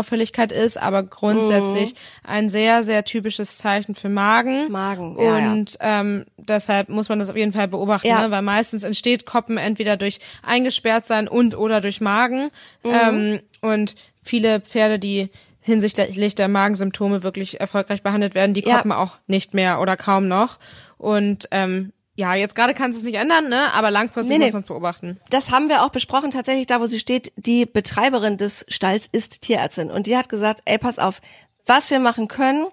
Verhaltensauffälligkeit 0.07 0.53
ist, 0.53 0.81
aber 0.81 1.03
grundsätzlich 1.03 1.95
ein 2.25 2.49
sehr, 2.49 2.83
sehr 2.83 3.05
typisches 3.05 3.59
Zeichen 3.59 3.95
für 3.95 4.09
Magen. 4.09 4.71
Magen, 4.71 5.17
ja, 5.19 5.39
ja. 5.39 5.53
Und 5.53 5.77
ähm, 5.81 6.25
deshalb 6.37 6.89
muss 6.89 7.09
man 7.09 7.19
das 7.19 7.31
auf 7.31 7.37
jeden 7.37 7.53
Fall 7.53 7.69
beobachten, 7.69 8.07
Ja. 8.07 8.23
ne? 8.23 8.31
weil 8.31 8.43
meistens 8.43 8.85
entsteht 8.85 9.27
Koppen 9.27 9.57
entweder 9.57 9.97
durch 9.97 10.21
eingesperrt 10.43 11.07
sein 11.07 11.29
und 11.29 11.57
oder 11.57 11.81
durch 11.81 12.01
Magen. 12.01 12.51
Mhm. 12.85 12.93
Ähm, 12.93 13.41
und 13.63 13.97
viele 14.23 14.61
Pferde, 14.61 14.99
die 14.99 15.31
hinsichtlich 15.61 16.35
der 16.35 16.49
Magensymptome 16.49 17.23
wirklich 17.23 17.59
erfolgreich 17.61 18.03
behandelt 18.03 18.35
werden. 18.35 18.55
Die 18.55 18.61
Ja. 18.65 18.79
kommen 18.81 18.93
auch 18.93 19.17
nicht 19.27 19.55
mehr 19.55 19.81
oder 19.81 19.97
kaum 19.97 20.29
noch. 20.29 20.59
Und 20.99 21.49
ähm, 21.51 21.93
ja, 22.17 22.35
jetzt 22.35 22.55
gerade 22.55 22.75
kannst 22.75 22.97
du 22.97 23.01
es 23.01 23.05
nicht 23.05 23.19
ändern, 23.19 23.49
ne? 23.49 23.73
Aber 23.75 23.91
langfristig 23.91 24.39
Nee, 24.39 24.39
nee. 24.39 24.45
muss 24.47 24.55
man 24.55 24.63
es 24.63 24.69
beobachten. 24.69 25.21
Das 25.31 25.51
haben 25.51 25.69
wir 25.69 25.83
auch 25.83 25.91
besprochen, 25.91 26.31
tatsächlich 26.31 26.67
da, 26.67 26.81
wo 26.81 26.87
sie 26.87 26.99
steht, 26.99 27.33
die 27.37 27.67
Betreiberin 27.67 28.39
des 28.39 28.65
Stalls 28.69 29.07
ist 29.07 29.43
Tierärztin. 29.43 29.91
Und 29.91 30.07
die 30.07 30.17
hat 30.17 30.29
gesagt, 30.29 30.63
ey, 30.65 30.79
pass 30.79 30.99
auf, 30.99 31.21
was 31.67 31.91
wir 31.91 32.01
machen 32.01 32.27
können, 32.29 32.67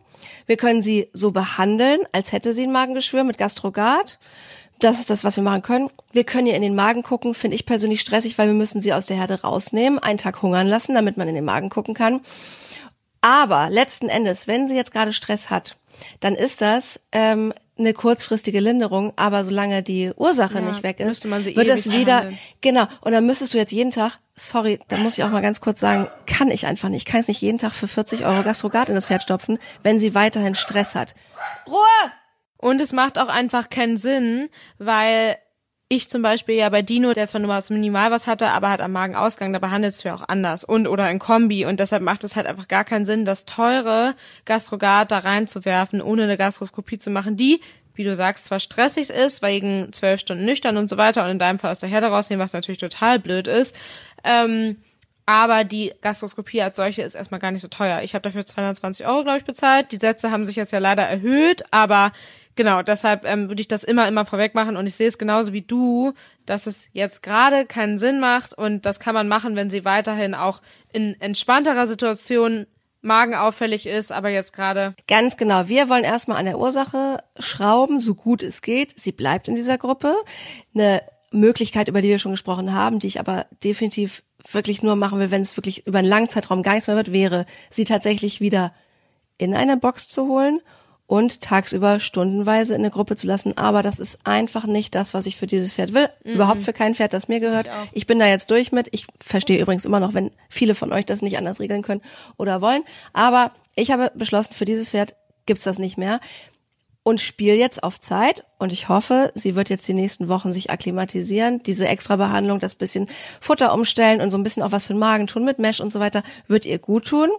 wir 0.46 0.56
können 0.56 0.82
sie 0.82 1.10
so 1.12 1.32
behandeln, 1.32 2.00
als 2.14 2.32
hätte 2.32 2.54
sie 2.54 2.64
ein 2.64 2.72
Magengeschwür 2.72 3.24
mit 3.26 3.38
Gastrogard. 3.38 4.18
Das 4.80 5.00
ist 5.00 5.10
das, 5.10 5.24
was 5.24 5.36
wir 5.36 5.44
machen 5.44 5.62
können. 5.62 5.90
Wir 6.12 6.24
können 6.24 6.48
ihr 6.48 6.56
in 6.56 6.62
den 6.62 6.76
Magen 6.76 7.04
gucken, 7.04 7.34
finde 7.34 7.56
ich 7.56 7.66
persönlich 7.66 8.02
stressig, 8.02 8.38
weil 8.38 8.48
wir 8.48 8.54
müssen 8.54 8.82
sie 8.82 8.94
aus 8.94 9.06
der 9.06 9.18
Herde 9.18 9.42
rausnehmen, 9.42 10.00
einen 10.00 10.18
Tag 10.18 10.42
hungern 10.42 10.68
lassen, 10.68 10.96
damit 10.96 11.18
man 11.18 11.28
in 11.28 11.36
den 11.36 11.46
Magen 11.46 11.70
gucken 11.70 11.94
kann. 11.94 12.22
Aber 13.22 13.70
letzten 13.70 14.10
Endes, 14.10 14.48
wenn 14.48 14.68
sie 14.68 14.76
jetzt 14.76 14.92
gerade 14.92 15.14
Stress 15.14 15.50
hat, 15.50 15.78
dann 16.20 16.36
ist 16.36 16.62
das 16.62 17.00
ähm, 17.12 17.54
eine 17.78 17.94
kurzfristige 17.94 18.60
Linderung, 18.60 19.14
aber 19.16 19.44
solange 19.44 19.82
die 19.82 20.12
Ursache 20.16 20.56
Ja, 20.56 20.62
nicht 20.62 20.84
weg 20.84 21.00
ist, 21.00 21.08
müsste 21.08 21.28
man 21.28 21.42
sie 21.42 21.56
wird 21.56 21.68
es 21.68 21.90
wieder 21.90 22.18
behandeln. 22.22 22.40
genau. 22.62 22.86
Und 23.02 23.14
dann 23.14 23.26
müsstest 23.26 23.54
du 23.54 23.58
jetzt 23.58 23.72
jeden 23.72 23.90
Tag, 23.92 24.20
sorry, 24.36 24.80
da 24.90 24.98
muss 24.98 25.18
ich 25.18 25.24
auch 25.24 25.30
mal 25.30 25.42
ganz 25.42 25.60
kurz 25.60 25.80
sagen, 25.80 26.08
kann 26.28 26.52
ich 26.52 26.68
einfach 26.68 26.90
nicht, 26.90 27.08
ich 27.08 27.12
kann 27.12 27.22
es 27.22 27.28
nicht 27.28 27.42
jeden 27.42 27.58
Tag 27.58 27.74
für 27.74 27.88
40 27.88 28.26
Euro 28.26 28.44
Gastrogard 28.44 28.90
in 28.90 28.96
das 28.96 29.08
Pferd 29.08 29.24
stopfen, 29.24 29.58
wenn 29.82 30.00
sie 30.00 30.14
weiterhin 30.14 30.54
Stress 30.56 30.94
hat. 30.94 31.16
Ruhe! 31.68 31.78
Und 32.58 32.80
es 32.80 32.94
macht 32.94 33.20
auch 33.20 33.28
einfach 33.28 33.70
keinen 33.70 33.98
Sinn, 33.98 34.50
weil 34.78 35.36
ich 35.96 36.10
zum 36.10 36.22
Beispiel 36.22 36.56
ja 36.56 36.70
bei 36.70 36.82
Dino, 36.82 37.14
der 37.14 37.28
zwar 37.28 37.42
nur 37.42 37.50
was 37.50 37.70
minimal 37.70 38.12
was 38.12 38.28
hatte, 38.28 38.48
aber 38.50 38.70
hat 38.70 38.82
am 38.82 38.92
Magenausgang, 38.92 39.54
da 39.54 39.60
behandelst 39.60 40.04
du 40.04 40.10
ja 40.10 40.16
auch 40.16 40.28
anders 40.28 40.64
und 40.64 40.88
oder 40.88 41.10
in 41.10 41.20
Kombi 41.20 41.66
und 41.66 41.80
deshalb 41.80 42.04
macht 42.04 42.24
es 42.24 42.36
halt 42.36 42.48
einfach 42.48 42.68
gar 42.68 42.84
keinen 42.84 43.06
Sinn, 43.06 43.26
das 43.26 43.46
teure 43.46 44.16
Gastrogard 44.46 45.12
da 45.12 45.20
reinzuwerfen, 45.20 46.02
ohne 46.02 46.24
eine 46.24 46.38
Gastroskopie 46.38 47.00
zu 47.00 47.10
machen, 47.10 47.38
die, 47.38 47.62
wie 47.96 48.04
du 48.04 48.16
sagst, 48.16 48.46
zwar 48.46 48.60
stressig 48.60 49.10
ist, 49.10 49.42
wegen 49.42 49.94
zwölf 49.94 50.20
Stunden 50.20 50.46
nüchtern 50.46 50.78
und 50.78 50.90
so 50.90 50.98
weiter 50.98 51.24
und 51.24 51.32
in 51.32 51.40
deinem 51.40 51.60
Fall 51.60 51.72
aus 51.72 51.80
der 51.80 51.90
Herde 51.90 52.08
rausnehmen, 52.08 52.44
was 52.44 52.54
natürlich 52.54 52.80
total 52.80 53.20
blöd 53.20 53.48
ist, 53.48 53.76
ähm, 54.24 54.78
aber 55.26 55.64
die 55.64 55.94
Gastroskopie 56.02 56.62
als 56.62 56.76
solche 56.76 57.02
ist 57.02 57.16
erstmal 57.16 57.40
gar 57.40 57.52
nicht 57.52 57.62
so 57.62 57.70
teuer. 57.70 58.02
Ich 58.02 58.14
habe 58.14 58.24
dafür 58.24 58.46
220 58.46 59.08
Euro, 59.08 59.24
glaube 59.24 59.38
ich, 59.38 59.46
bezahlt. 59.46 59.92
Die 59.94 59.98
Sätze 59.98 60.32
haben 60.32 60.44
sich 60.44 60.58
jetzt 60.58 60.74
ja 60.74 60.80
leider 60.80 61.04
erhöht, 61.04 61.64
aber 61.72 62.12
genau, 62.56 62.82
deshalb 62.82 63.26
ähm, 63.26 63.50
würde 63.50 63.62
ich 63.62 63.68
das 63.68 63.84
immer, 63.84 64.08
immer 64.08 64.26
vorweg 64.26 64.56
machen. 64.56 64.78
Und 64.78 64.88
ich 64.88 64.96
sehe 64.96 65.08
es 65.08 65.18
genauso 65.18 65.54
wie 65.54 65.62
du, 65.62 66.14
dass 66.46 66.68
es 66.68 66.90
jetzt 66.94 67.24
gerade 67.24 67.66
keinen 67.66 67.98
Sinn 67.98 68.20
macht. 68.20 68.54
Und 68.54 68.86
das 68.86 69.00
kann 69.00 69.14
man 69.14 69.28
machen, 69.28 69.56
wenn 69.56 69.70
sie 69.70 69.86
weiterhin 69.86 70.36
auch 70.36 70.62
in 70.92 71.20
entspannterer 71.20 71.88
Situation 71.88 72.66
magenauffällig 73.02 73.86
ist, 73.86 74.12
aber 74.12 74.30
jetzt 74.30 74.54
gerade 74.54 74.96
Ganz 75.08 75.36
genau. 75.36 75.68
Wir 75.68 75.90
wollen 75.90 76.06
erstmal 76.06 76.38
an 76.38 76.46
der 76.46 76.58
Ursache 76.58 77.22
schrauben, 77.38 78.00
so 78.00 78.16
gut 78.16 78.42
es 78.42 78.62
geht. 78.62 78.98
Sie 78.98 79.12
bleibt 79.12 79.48
in 79.48 79.56
dieser 79.56 79.78
Gruppe. 79.78 80.16
Eine 80.74 81.02
Möglichkeit, 81.32 81.90
über 81.90 82.02
die 82.02 82.08
wir 82.08 82.20
schon 82.20 82.32
gesprochen 82.32 82.74
haben, 82.74 83.00
die 83.00 83.08
ich 83.08 83.20
aber 83.20 83.46
definitiv 83.64 84.24
wirklich 84.50 84.84
nur 84.84 84.96
machen 84.96 85.20
will, 85.20 85.32
wenn 85.32 85.42
es 85.42 85.58
wirklich 85.58 85.86
über 85.86 86.00
einen 86.00 86.08
langen 86.08 86.30
Zeitraum 86.30 86.64
gar 86.64 86.74
nichts 86.74 86.88
mehr 86.88 86.96
wird, 86.96 87.12
wäre, 87.12 87.46
sie 87.70 87.86
tatsächlich 87.86 88.40
wieder 88.40 88.74
in 89.38 89.54
eine 89.54 89.78
Box 89.78 90.08
zu 90.08 90.28
holen 90.28 90.62
und 91.06 91.42
tagsüber 91.42 92.00
stundenweise 92.00 92.74
in 92.74 92.82
eine 92.82 92.90
Gruppe 92.90 93.16
zu 93.16 93.28
lassen. 93.28 93.58
Aber 93.58 93.84
das 93.84 94.00
ist 94.00 94.20
einfach 94.26 94.66
nicht 94.66 94.96
das, 94.96 95.14
was 95.14 95.26
ich 95.26 95.36
für 95.36 95.48
dieses 95.48 95.74
Pferd 95.74 95.94
will. 95.94 96.10
Überhaupt 96.24 96.64
für 96.64 96.74
kein 96.74 96.96
Pferd, 96.96 97.14
das 97.14 97.28
mir 97.28 97.40
gehört. 97.40 97.70
Ich 97.92 98.08
bin 98.08 98.20
da 98.20 98.28
jetzt 98.28 98.52
durch 98.52 98.72
mit. 98.72 98.88
Ich 98.92 99.06
verstehe 99.20 99.62
übrigens 99.62 99.86
immer 99.86 100.00
noch, 100.00 100.14
wenn 100.14 100.32
viele 100.50 100.76
von 100.76 100.94
euch 100.94 101.06
das 101.06 101.22
nicht 101.22 101.38
anders 101.38 101.60
regeln 101.60 101.82
können 101.82 102.02
oder 102.38 102.62
wollen. 102.62 102.84
Aber 103.12 103.52
ich 103.76 103.92
habe 103.92 104.12
beschlossen, 104.16 104.54
für 104.54 104.66
dieses 104.66 104.90
Pferd 104.92 105.16
gibt's 105.46 105.64
das 105.64 105.78
nicht 105.78 105.98
mehr 105.98 106.20
und 107.04 107.20
spiele 107.20 107.56
jetzt 107.56 107.84
auf 107.84 108.00
Zeit 108.00 108.46
und 108.58 108.72
ich 108.72 108.88
hoffe, 108.88 109.32
sie 109.36 109.56
wird 109.56 109.70
jetzt 109.70 109.88
die 109.88 109.94
nächsten 109.94 110.30
Wochen 110.30 110.54
sich 110.54 110.72
akklimatisieren, 110.72 111.62
diese 111.64 111.88
extra 111.88 112.16
Behandlung, 112.16 112.60
das 112.60 112.76
bisschen 112.76 113.08
Futter 113.42 113.74
umstellen 113.74 114.22
und 114.22 114.32
so 114.32 114.38
ein 114.38 114.44
bisschen 114.44 114.64
auch 114.64 114.72
was 114.72 114.88
für 114.88 114.94
den 114.94 115.00
Magen 115.00 115.28
tun 115.28 115.44
mit 115.44 115.60
Mesh 115.60 115.82
und 115.82 115.92
so 115.92 116.00
weiter, 116.00 116.24
wird 116.48 116.66
ihr 116.66 116.80
gut 116.80 117.06
tun. 117.06 117.30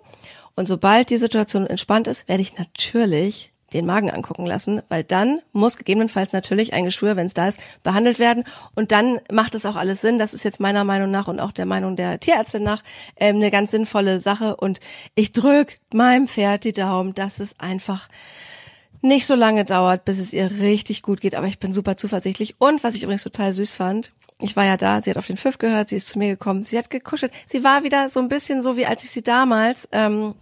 Und 0.55 0.69
sobald 0.69 1.09
die 1.11 1.17
Situation 1.17 1.67
entspannt 1.67 2.07
ist, 2.07 2.29
werde 2.29 2.43
ich 2.43 2.59
natürlich 2.59 3.54
den 3.75 3.87
Magen 3.87 4.11
angucken 4.11 4.47
lassen, 4.47 4.83
weil 4.89 5.05
dann 5.05 5.41
muss 5.53 5.77
gegebenenfalls 5.77 6.33
natürlich 6.33 6.73
ein 6.73 6.85
Geschwür, 6.85 7.17
wenn 7.17 7.27
es 7.27 7.35
da 7.35 7.49
ist, 7.49 7.61
behandelt 7.83 8.19
werden 8.19 8.45
und 8.75 8.93
dann 8.93 9.21
macht 9.31 9.55
es 9.55 9.67
auch 9.67 9.77
alles 9.77 10.01
Sinn. 10.01 10.19
Das 10.19 10.33
ist 10.33 10.45
jetzt 10.45 10.61
meiner 10.61 10.85
Meinung 10.85 11.11
nach 11.11 11.29
und 11.29 11.41
auch 11.41 11.53
der 11.53 11.67
Meinung 11.67 11.97
der 11.97 12.21
Tierärztin 12.21 12.63
nach 12.63 12.83
ähm, 13.17 13.37
eine 13.37 13.51
ganz 13.51 13.73
sinnvolle 13.73 14.21
Sache 14.21 14.57
und 14.57 14.81
ich 15.15 15.33
drück 15.33 15.79
meinem 15.93 16.29
Pferd 16.29 16.65
die 16.65 16.73
Daumen, 16.73 17.15
dass 17.15 17.41
es 17.41 17.59
einfach 17.61 18.09
nicht 19.03 19.27
so 19.27 19.35
lange 19.35 19.65
dauert, 19.65 20.05
bis 20.07 20.19
es 20.19 20.33
ihr 20.33 20.51
richtig 20.51 21.03
gut 21.03 21.21
geht, 21.21 21.35
aber 21.35 21.47
ich 21.47 21.59
bin 21.59 21.75
super 21.75 21.97
zuversichtlich. 21.97 22.55
Und 22.59 22.83
was 22.83 22.95
ich 22.95 23.03
übrigens 23.03 23.23
total 23.23 23.53
süß 23.53 23.73
fand, 23.73 24.13
ich 24.41 24.57
war 24.57 24.65
ja 24.65 24.77
da, 24.77 25.01
sie 25.01 25.11
hat 25.11 25.19
auf 25.19 25.27
den 25.27 25.37
Pfiff 25.37 25.59
gehört, 25.59 25.89
sie 25.89 25.97
ist 25.97 26.09
zu 26.09 26.19
mir 26.19 26.29
gekommen, 26.29 26.65
sie 26.65 26.79
hat 26.79 26.91
gekuschelt. 26.91 27.33
Sie 27.47 27.63
war 27.65 27.85
wieder 27.85 28.09
so 28.09 28.21
ein 28.21 28.29
bisschen 28.29 28.63
so, 28.63 28.77
wie 28.77 28.87
als 28.87 29.05
ich 29.05 29.11
sie 29.11 29.23
damals 29.23 29.89
ähm, 29.93 30.35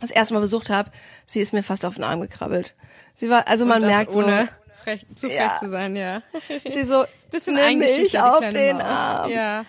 das 0.00 0.10
erste 0.10 0.34
Mal 0.34 0.40
besucht 0.40 0.70
habe. 0.70 0.90
Sie 1.26 1.40
ist 1.40 1.52
mir 1.52 1.62
fast 1.62 1.84
auf 1.84 1.94
den 1.94 2.04
Arm 2.04 2.20
gekrabbelt. 2.20 2.74
Sie 3.14 3.28
war, 3.30 3.46
also 3.48 3.66
man 3.66 3.82
merkt 3.82 4.14
ohne 4.14 4.48
so, 4.48 4.82
frech, 4.84 5.06
zu 5.14 5.26
frech 5.28 5.38
Ja. 5.38 5.56
zu 5.56 5.68
sein, 5.68 5.96
ja. 5.96 6.22
sie 6.68 6.84
so, 6.84 7.04
Bisschen 7.30 7.54
nimm 7.54 7.78
mich 7.78 8.18
auf 8.20 8.48
den 8.48 8.76
Maus. 8.78 8.84
Arm. 8.86 9.30
Ja. 9.30 9.64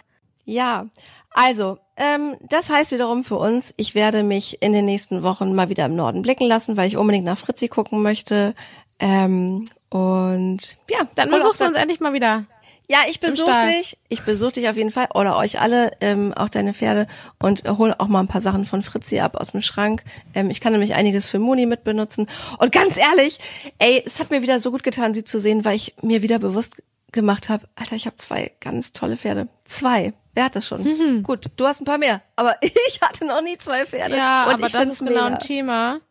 Ja, 0.45 0.87
also, 1.29 1.77
ähm, 1.97 2.35
das 2.49 2.69
heißt 2.69 2.91
wiederum 2.91 3.23
für 3.23 3.35
uns, 3.37 3.73
ich 3.77 3.93
werde 3.95 4.23
mich 4.23 4.61
in 4.61 4.73
den 4.73 4.85
nächsten 4.85 5.23
Wochen 5.23 5.53
mal 5.53 5.69
wieder 5.69 5.85
im 5.85 5.95
Norden 5.95 6.23
blicken 6.23 6.45
lassen, 6.45 6.75
weil 6.77 6.87
ich 6.87 6.97
unbedingt 6.97 7.25
nach 7.25 7.37
Fritzi 7.37 7.67
gucken 7.67 8.01
möchte. 8.01 8.53
Ähm, 8.99 9.67
und 9.89 10.77
ja, 10.89 10.99
Dann 11.15 11.29
besuchst 11.29 11.61
du 11.61 11.65
uns 11.65 11.77
endlich 11.77 11.99
mal 11.99 12.13
wieder. 12.13 12.45
Ja, 12.91 12.99
ich 13.09 13.21
besuche 13.21 13.67
dich. 13.67 13.97
Ich 14.09 14.23
besuche 14.23 14.51
dich 14.51 14.67
auf 14.67 14.75
jeden 14.75 14.91
Fall 14.91 15.07
oder 15.13 15.37
euch 15.37 15.61
alle, 15.61 15.93
ähm, 16.01 16.33
auch 16.33 16.49
deine 16.49 16.73
Pferde 16.73 17.07
und 17.39 17.63
hol 17.65 17.95
auch 17.97 18.07
mal 18.07 18.19
ein 18.19 18.27
paar 18.27 18.41
Sachen 18.41 18.65
von 18.65 18.83
Fritzi 18.83 19.21
ab 19.21 19.37
aus 19.37 19.53
dem 19.53 19.61
Schrank. 19.61 20.03
Ähm, 20.33 20.49
ich 20.49 20.59
kann 20.59 20.73
nämlich 20.73 20.93
einiges 20.93 21.29
für 21.29 21.39
Moni 21.39 21.65
mitbenutzen. 21.65 22.27
Und 22.57 22.73
ganz 22.73 22.97
ehrlich, 22.97 23.37
ey, 23.79 24.03
es 24.05 24.19
hat 24.19 24.29
mir 24.29 24.41
wieder 24.41 24.59
so 24.59 24.71
gut 24.71 24.83
getan, 24.83 25.13
sie 25.13 25.23
zu 25.23 25.39
sehen, 25.39 25.63
weil 25.63 25.77
ich 25.77 25.95
mir 26.01 26.21
wieder 26.21 26.37
bewusst 26.37 26.83
gemacht 27.13 27.47
habe, 27.47 27.65
Alter, 27.75 27.95
ich 27.95 28.07
habe 28.07 28.17
zwei 28.17 28.51
ganz 28.59 28.91
tolle 28.91 29.15
Pferde. 29.15 29.47
Zwei. 29.63 30.11
Wer 30.33 30.45
hat 30.45 30.57
das 30.57 30.67
schon? 30.67 31.23
Gut, 31.23 31.45
du 31.55 31.65
hast 31.65 31.79
ein 31.79 31.85
paar 31.85 31.97
mehr, 31.97 32.21
aber 32.35 32.57
ich 32.61 32.99
hatte 33.01 33.25
noch 33.25 33.41
nie 33.41 33.57
zwei 33.57 33.85
Pferde. 33.85 34.17
Ja, 34.17 34.47
und 34.47 34.55
aber 34.55 34.67
das 34.67 34.89
ist 34.89 34.99
genau 34.99 35.23
mega. 35.23 35.35
ein 35.35 35.39
Thema, 35.39 36.01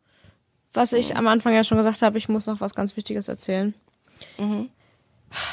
was 0.73 0.95
ich 0.95 1.15
am 1.15 1.27
Anfang 1.27 1.53
ja 1.53 1.63
schon 1.63 1.77
gesagt 1.77 2.01
habe. 2.01 2.17
Ich 2.17 2.31
muss 2.31 2.47
noch 2.47 2.63
was 2.63 2.75
ganz 2.75 2.97
Wichtiges 2.97 3.29
erzählen. 3.29 3.75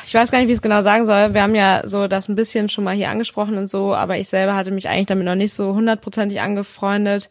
Ich 0.05 0.13
weiß 0.13 0.31
gar 0.31 0.39
nicht, 0.39 0.47
wie 0.47 0.51
ich 0.53 0.57
es 0.57 0.61
genau 0.61 0.81
sagen 0.81 1.05
soll. 1.05 1.33
Wir 1.33 1.43
haben 1.43 1.53
ja 1.55 1.81
so 1.85 2.07
das 2.07 2.29
ein 2.29 2.35
bisschen 2.35 2.69
schon 2.69 2.83
mal 2.83 2.95
hier 2.95 3.09
angesprochen 3.09 3.57
und 3.57 3.67
so, 3.67 3.93
aber 3.93 4.17
ich 4.17 4.27
selber 4.27 4.55
hatte 4.55 4.71
mich 4.71 4.89
eigentlich 4.89 5.05
damit 5.07 5.25
noch 5.25 5.35
nicht 5.35 5.53
so 5.53 5.73
hundertprozentig 5.75 6.41
angefreundet. 6.41 7.29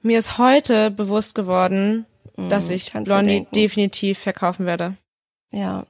Mir 0.00 0.18
ist 0.18 0.38
heute 0.38 0.90
bewusst 0.90 1.34
geworden, 1.34 2.06
dass 2.36 2.70
ich 2.70 2.92
Blondie 2.92 3.30
denken. 3.40 3.54
definitiv 3.54 4.18
verkaufen 4.20 4.64
werde. 4.64 4.94
Ja, 5.50 5.84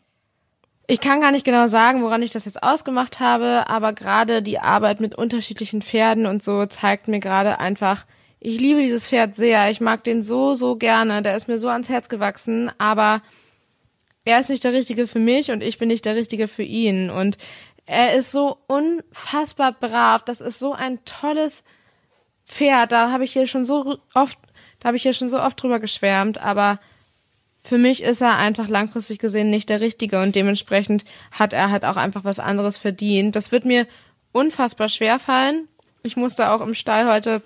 Ich 0.87 1.01
kann 1.01 1.21
gar 1.21 1.31
nicht 1.31 1.45
genau 1.45 1.67
sagen, 1.67 2.03
woran 2.03 2.23
ich 2.23 2.31
das 2.31 2.47
jetzt 2.47 2.63
ausgemacht 2.63 3.21
habe, 3.21 3.65
aber 3.69 3.93
gerade 3.93 4.43
die 4.43 4.59
Arbeit 4.59 5.01
mit 5.01 5.15
unterschiedlichen 5.15 5.83
Pferden 5.83 6.25
und 6.25 6.43
so 6.43 6.65
zeigt 6.65 7.07
mir 7.09 7.21
gerade 7.21 7.61
einfach, 7.61 8.07
ich 8.41 8.59
liebe 8.59 8.81
dieses 8.81 9.09
Pferd 9.09 9.35
sehr. 9.35 9.69
Ich 9.71 9.81
mag 9.83 10.05
den 10.05 10.23
so, 10.23 10.55
so 10.55 10.77
gerne. 10.77 11.21
Der 11.23 11.37
ist 11.37 11.49
mir 11.49 11.59
so 11.59 11.69
ans 11.69 11.89
Herz 11.91 12.09
gewachsen, 12.09 12.71
aber 12.79 13.21
er 14.29 14.41
ist 14.41 14.51
nicht 14.51 14.63
der 14.63 14.75
Richtige 14.75 15.07
für 15.07 15.19
mich 15.19 15.51
und 15.51 15.63
ich 15.63 15.79
bin 15.79 15.89
nicht 15.89 16.05
der 16.05 16.15
Richtige 16.15 16.49
für 16.49 16.63
ihn. 16.63 17.09
Und 17.09 17.39
er 17.87 18.15
ist 18.15 18.31
so 18.31 18.59
unfassbar 18.67 19.73
brav. 19.73 20.23
Das 20.23 20.43
ist 20.43 20.59
so 20.59 20.75
ein 20.75 21.03
tolles 21.07 21.65
Pferd. 22.47 22.93
Da 22.93 23.11
habe 23.11 23.25
ich 23.25 23.33
hier 23.33 23.47
schon 23.47 23.65
so 23.65 23.99
oft, 24.13 24.39
da 24.81 24.89
habe 24.89 24.99
ich 24.99 25.03
hier 25.03 25.15
schon 25.15 25.31
so 25.31 25.41
oft 25.41 25.61
drüber 25.63 25.81
geschwärmt, 25.81 26.43
aber 26.43 26.79
für 27.63 27.79
mich 27.79 28.03
ist 28.03 28.21
er 28.21 28.37
einfach 28.37 28.69
langfristig 28.69 29.19
gesehen 29.19 29.49
nicht 29.49 29.71
der 29.71 29.81
Richtige 29.81 30.21
und 30.21 30.37
dementsprechend 30.37 31.07
hat 31.31 31.55
er 31.55 31.71
halt 31.71 31.87
auch 31.87 31.97
einfach 31.97 32.25
was 32.25 32.39
anderes 32.39 32.77
verdient. 32.77 33.35
Das 33.35 33.51
wird 33.51 33.65
mir 33.65 33.87
unfassbar 34.33 34.91
schwer 34.91 35.19
fallen. 35.19 35.69
Ich 36.03 36.19
musste 36.19 36.51
auch 36.51 36.61
im 36.61 36.75
Stall 36.75 37.11
heute 37.11 37.43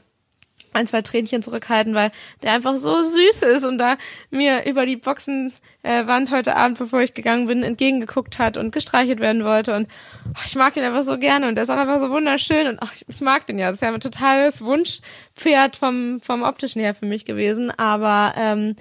ein, 0.73 0.87
zwei 0.87 1.03
Tränchen 1.03 1.43
zurückhalten, 1.43 1.95
weil 1.95 2.11
der 2.43 2.53
einfach 2.53 2.77
so 2.77 3.03
süß 3.03 3.43
ist 3.43 3.65
und 3.65 3.79
da 3.79 3.97
mir 4.31 4.65
über 4.67 4.87
die 4.87 4.97
Boxenwand 4.97 5.53
Wand 5.83 6.31
heute 6.31 6.57
Abend, 6.57 6.79
bevor 6.79 7.01
ich 7.01 7.13
gegangen 7.13 7.47
bin, 7.47 7.65
entgegengeguckt 7.65 8.39
hat 8.39 8.57
und 8.57 8.71
gestreichelt 8.71 9.19
werden 9.19 9.45
wollte. 9.45 9.75
Und 9.75 9.89
ach, 10.35 10.47
ich 10.47 10.55
mag 10.55 10.75
den 10.75 10.85
einfach 10.85 11.03
so 11.03 11.19
gerne 11.19 11.49
und 11.49 11.57
der 11.57 11.65
ist 11.65 11.71
auch 11.71 11.77
einfach 11.77 11.99
so 11.99 12.11
wunderschön 12.11 12.69
und 12.69 12.79
ach, 12.81 12.93
ich 12.95 13.21
mag 13.21 13.47
den 13.47 13.59
ja. 13.59 13.67
Das 13.67 13.77
ist 13.77 13.83
ja 13.83 13.93
ein 13.93 14.01
totales 14.01 14.65
Wunschpferd 14.65 15.77
vom, 15.77 16.21
vom 16.21 16.43
optischen 16.43 16.81
her 16.81 16.95
für 16.95 17.07
mich 17.07 17.25
gewesen. 17.25 17.73
Aber 17.77 18.35
ähm, 18.37 18.77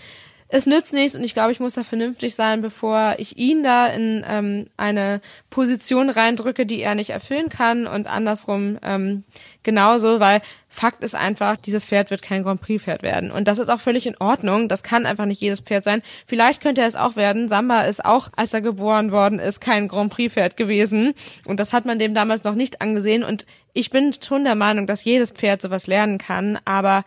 es 0.54 0.66
nützt 0.66 0.94
nichts 0.94 1.16
und 1.16 1.24
ich 1.24 1.34
glaube, 1.34 1.54
ich 1.54 1.62
muss 1.62 1.76
da 1.76 1.86
vernünftig 1.86 2.36
sein, 2.36 2.62
bevor 2.62 3.16
ich 3.18 3.38
ihn 3.38 3.64
da 3.64 3.88
in 3.88 4.24
ähm, 4.28 4.68
eine 4.76 5.22
Position 5.50 6.10
reindrücke, 6.10 6.66
die 6.66 6.82
er 6.82 6.94
nicht 6.94 7.12
erfüllen 7.12 7.48
kann 7.48 7.88
und 7.88 8.08
andersrum 8.08 8.78
ähm, 8.84 9.24
genauso, 9.64 10.20
weil 10.20 10.42
Fakt 10.68 11.06
ist 11.06 11.16
einfach, 11.16 11.56
dieses 11.56 11.86
Pferd 11.86 12.12
wird 12.12 12.22
kein 12.22 12.44
Grand 12.44 12.60
Prix 12.60 12.84
Pferd 12.84 13.02
werden 13.02 13.32
und 13.32 13.48
das 13.48 13.60
ist 13.60 13.70
auch 13.70 13.80
völlig 13.80 14.06
in 14.06 14.18
Ordnung. 14.20 14.68
Das 14.68 14.84
kann 14.84 15.06
einfach 15.06 15.26
nicht 15.26 15.42
jedes 15.42 15.62
Pferd 15.62 15.86
sein. 15.86 16.02
Vielleicht 16.26 16.62
könnte 16.62 16.82
er 16.82 16.88
es 16.88 16.98
auch 16.98 17.16
werden. 17.16 17.48
Samba 17.48 17.84
ist 17.84 18.04
auch, 18.04 18.28
als 18.36 18.54
er 18.54 18.62
geboren 18.62 19.14
worden 19.14 19.40
ist, 19.40 19.62
kein 19.62 19.88
Grand 19.88 20.12
Prix 20.12 20.34
Pferd 20.34 20.58
gewesen 20.58 21.14
und 21.46 21.62
das 21.62 21.72
hat 21.72 21.86
man 21.86 21.98
dem 21.98 22.14
damals 22.14 22.44
noch 22.44 22.56
nicht 22.56 22.82
angesehen 22.82 23.24
und 23.24 23.46
ich 23.74 23.90
bin 23.90 24.12
schon 24.14 24.44
der 24.44 24.56
Meinung, 24.56 24.86
dass 24.86 25.06
jedes 25.06 25.32
Pferd 25.32 25.62
sowas 25.62 25.88
lernen 25.88 26.18
kann, 26.18 26.60
aber 26.66 27.06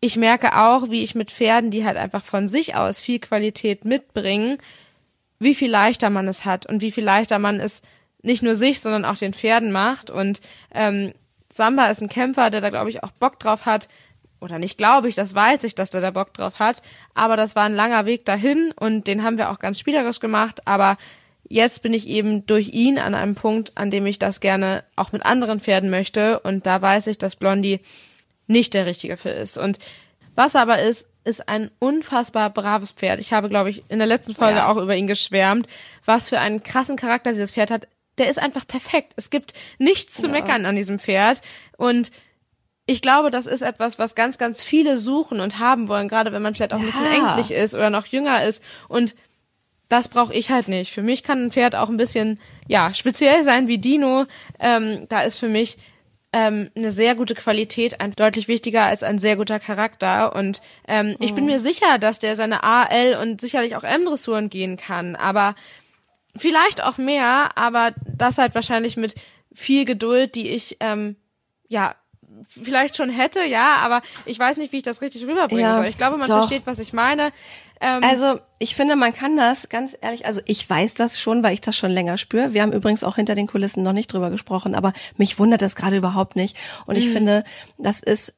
ich 0.00 0.16
merke 0.16 0.56
auch, 0.56 0.90
wie 0.90 1.02
ich 1.02 1.14
mit 1.14 1.30
Pferden, 1.30 1.70
die 1.70 1.84
halt 1.84 1.96
einfach 1.96 2.22
von 2.22 2.46
sich 2.46 2.76
aus 2.76 3.00
viel 3.00 3.18
Qualität 3.18 3.84
mitbringen, 3.84 4.58
wie 5.38 5.54
viel 5.54 5.70
leichter 5.70 6.10
man 6.10 6.28
es 6.28 6.44
hat 6.44 6.66
und 6.66 6.80
wie 6.80 6.92
viel 6.92 7.04
leichter 7.04 7.38
man 7.38 7.60
es 7.60 7.82
nicht 8.22 8.42
nur 8.42 8.54
sich, 8.54 8.80
sondern 8.80 9.04
auch 9.04 9.16
den 9.16 9.34
Pferden 9.34 9.72
macht. 9.72 10.10
Und 10.10 10.40
ähm, 10.74 11.12
Samba 11.50 11.86
ist 11.86 12.00
ein 12.00 12.08
Kämpfer, 12.08 12.50
der 12.50 12.60
da, 12.60 12.70
glaube 12.70 12.90
ich, 12.90 13.02
auch 13.02 13.10
Bock 13.12 13.38
drauf 13.38 13.66
hat. 13.66 13.88
Oder 14.40 14.58
nicht 14.60 14.78
glaube 14.78 15.08
ich, 15.08 15.16
das 15.16 15.34
weiß 15.34 15.64
ich, 15.64 15.74
dass 15.74 15.90
der 15.90 16.00
da 16.00 16.12
Bock 16.12 16.32
drauf 16.34 16.60
hat. 16.60 16.82
Aber 17.14 17.36
das 17.36 17.56
war 17.56 17.64
ein 17.64 17.74
langer 17.74 18.06
Weg 18.06 18.24
dahin 18.24 18.72
und 18.78 19.08
den 19.08 19.24
haben 19.24 19.36
wir 19.36 19.50
auch 19.50 19.58
ganz 19.58 19.80
spielerisch 19.80 20.20
gemacht. 20.20 20.66
Aber 20.66 20.96
jetzt 21.48 21.82
bin 21.82 21.92
ich 21.92 22.06
eben 22.06 22.46
durch 22.46 22.68
ihn 22.68 22.98
an 22.98 23.14
einem 23.14 23.34
Punkt, 23.34 23.72
an 23.76 23.90
dem 23.90 24.06
ich 24.06 24.20
das 24.20 24.40
gerne 24.40 24.84
auch 24.94 25.10
mit 25.10 25.24
anderen 25.26 25.58
Pferden 25.58 25.90
möchte. 25.90 26.38
Und 26.40 26.66
da 26.66 26.80
weiß 26.80 27.08
ich, 27.08 27.18
dass 27.18 27.34
Blondie 27.34 27.80
nicht 28.48 28.74
der 28.74 28.86
richtige 28.86 29.16
für 29.16 29.30
ist. 29.30 29.56
Und 29.56 29.78
was 30.34 30.56
aber 30.56 30.80
ist, 30.80 31.08
ist 31.24 31.48
ein 31.48 31.70
unfassbar 31.78 32.50
braves 32.50 32.92
Pferd. 32.92 33.20
Ich 33.20 33.32
habe, 33.32 33.48
glaube 33.48 33.70
ich, 33.70 33.84
in 33.88 33.98
der 33.98 34.06
letzten 34.06 34.34
Folge 34.34 34.58
ja. 34.58 34.70
auch 34.70 34.76
über 34.76 34.96
ihn 34.96 35.06
geschwärmt, 35.06 35.66
was 36.04 36.28
für 36.28 36.40
einen 36.40 36.62
krassen 36.62 36.96
Charakter 36.96 37.32
dieses 37.32 37.52
Pferd 37.52 37.70
hat. 37.70 37.88
Der 38.18 38.28
ist 38.28 38.38
einfach 38.38 38.66
perfekt. 38.66 39.12
Es 39.16 39.30
gibt 39.30 39.52
nichts 39.78 40.14
zu 40.14 40.26
ja. 40.26 40.32
meckern 40.32 40.66
an 40.66 40.74
diesem 40.74 40.98
Pferd. 40.98 41.42
Und 41.76 42.10
ich 42.86 43.02
glaube, 43.02 43.30
das 43.30 43.46
ist 43.46 43.62
etwas, 43.62 43.98
was 43.98 44.14
ganz, 44.14 44.38
ganz 44.38 44.62
viele 44.62 44.96
suchen 44.96 45.40
und 45.40 45.58
haben 45.58 45.88
wollen, 45.88 46.08
gerade 46.08 46.32
wenn 46.32 46.42
man 46.42 46.54
vielleicht 46.54 46.72
auch 46.72 46.78
ein 46.78 46.86
bisschen 46.86 47.04
ängstlich 47.04 47.50
ist 47.50 47.74
oder 47.74 47.90
noch 47.90 48.06
jünger 48.06 48.42
ist. 48.44 48.64
Und 48.88 49.14
das 49.88 50.08
brauche 50.08 50.34
ich 50.34 50.50
halt 50.50 50.68
nicht. 50.68 50.92
Für 50.92 51.02
mich 51.02 51.22
kann 51.22 51.44
ein 51.44 51.50
Pferd 51.50 51.74
auch 51.74 51.88
ein 51.88 51.96
bisschen, 51.96 52.40
ja, 52.66 52.94
speziell 52.94 53.44
sein 53.44 53.68
wie 53.68 53.78
Dino. 53.78 54.26
Ähm, 54.58 55.06
da 55.08 55.20
ist 55.20 55.38
für 55.38 55.48
mich 55.48 55.78
ähm, 56.38 56.70
eine 56.76 56.92
sehr 56.92 57.16
gute 57.16 57.34
Qualität 57.34 58.00
ein, 58.00 58.12
deutlich 58.12 58.46
wichtiger 58.46 58.84
als 58.84 59.02
ein 59.02 59.18
sehr 59.18 59.34
guter 59.34 59.58
Charakter. 59.58 60.36
Und 60.36 60.62
ähm, 60.86 61.08
mhm. 61.08 61.16
ich 61.18 61.34
bin 61.34 61.44
mhm. 61.44 61.50
mir 61.50 61.58
sicher, 61.58 61.98
dass 61.98 62.20
der 62.20 62.36
seine 62.36 62.62
A, 62.62 62.84
L 62.84 63.16
und 63.16 63.40
sicherlich 63.40 63.74
auch 63.74 63.82
M-Dressuren 63.82 64.48
gehen 64.48 64.76
kann. 64.76 65.16
Aber 65.16 65.56
vielleicht 66.36 66.82
auch 66.82 66.96
mehr, 66.96 67.50
aber 67.56 67.92
das 68.06 68.38
halt 68.38 68.54
wahrscheinlich 68.54 68.96
mit 68.96 69.16
viel 69.52 69.84
Geduld, 69.84 70.36
die 70.36 70.48
ich 70.50 70.76
ähm, 70.78 71.16
ja 71.66 71.96
vielleicht 72.46 72.96
schon 72.96 73.10
hätte, 73.10 73.44
ja, 73.44 73.76
aber 73.76 74.02
ich 74.26 74.38
weiß 74.38 74.58
nicht, 74.58 74.72
wie 74.72 74.78
ich 74.78 74.82
das 74.82 75.02
richtig 75.02 75.22
rüberbringen 75.22 75.64
ja, 75.64 75.74
soll. 75.74 75.86
Ich 75.86 75.98
glaube, 75.98 76.16
man 76.16 76.28
doch. 76.28 76.38
versteht, 76.38 76.62
was 76.66 76.78
ich 76.78 76.92
meine. 76.92 77.30
Ähm, 77.80 78.02
also 78.02 78.40
ich 78.58 78.74
finde, 78.74 78.96
man 78.96 79.14
kann 79.14 79.36
das 79.36 79.68
ganz 79.68 79.96
ehrlich, 80.00 80.26
also 80.26 80.40
ich 80.46 80.68
weiß 80.68 80.94
das 80.94 81.20
schon, 81.20 81.42
weil 81.42 81.54
ich 81.54 81.60
das 81.60 81.76
schon 81.76 81.90
länger 81.90 82.18
spüre. 82.18 82.54
Wir 82.54 82.62
haben 82.62 82.72
übrigens 82.72 83.04
auch 83.04 83.16
hinter 83.16 83.34
den 83.34 83.46
Kulissen 83.46 83.82
noch 83.82 83.92
nicht 83.92 84.12
drüber 84.12 84.30
gesprochen, 84.30 84.74
aber 84.74 84.92
mich 85.16 85.38
wundert 85.38 85.62
das 85.62 85.76
gerade 85.76 85.96
überhaupt 85.96 86.36
nicht. 86.36 86.56
Und 86.86 86.96
ich 86.96 87.08
mhm. 87.08 87.12
finde, 87.12 87.44
das 87.78 88.00
ist 88.00 88.34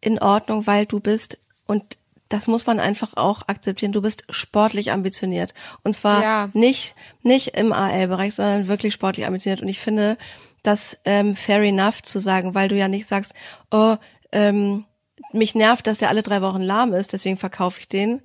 in 0.00 0.18
Ordnung, 0.18 0.66
weil 0.66 0.86
du 0.86 1.00
bist 1.00 1.38
und 1.66 1.96
das 2.30 2.46
muss 2.46 2.64
man 2.64 2.78
einfach 2.78 3.16
auch 3.16 3.48
akzeptieren. 3.48 3.90
Du 3.90 4.02
bist 4.02 4.24
sportlich 4.30 4.92
ambitioniert. 4.92 5.52
Und 5.82 5.94
zwar 5.94 6.22
ja. 6.22 6.48
nicht, 6.52 6.94
nicht 7.22 7.58
im 7.58 7.72
AL-Bereich, 7.72 8.36
sondern 8.36 8.68
wirklich 8.68 8.94
sportlich 8.94 9.26
ambitioniert. 9.26 9.62
Und 9.62 9.68
ich 9.68 9.80
finde 9.80 10.16
das 10.62 10.98
ähm, 11.04 11.36
fair 11.36 11.62
enough 11.62 12.02
zu 12.02 12.20
sagen, 12.20 12.54
weil 12.54 12.68
du 12.68 12.76
ja 12.76 12.88
nicht 12.88 13.06
sagst, 13.06 13.34
oh, 13.70 13.96
ähm, 14.32 14.84
mich 15.32 15.54
nervt, 15.54 15.86
dass 15.86 15.98
der 15.98 16.08
alle 16.08 16.22
drei 16.22 16.42
Wochen 16.42 16.60
lahm 16.60 16.92
ist, 16.92 17.12
deswegen 17.12 17.38
verkaufe 17.38 17.80
ich 17.80 17.88
den. 17.88 18.22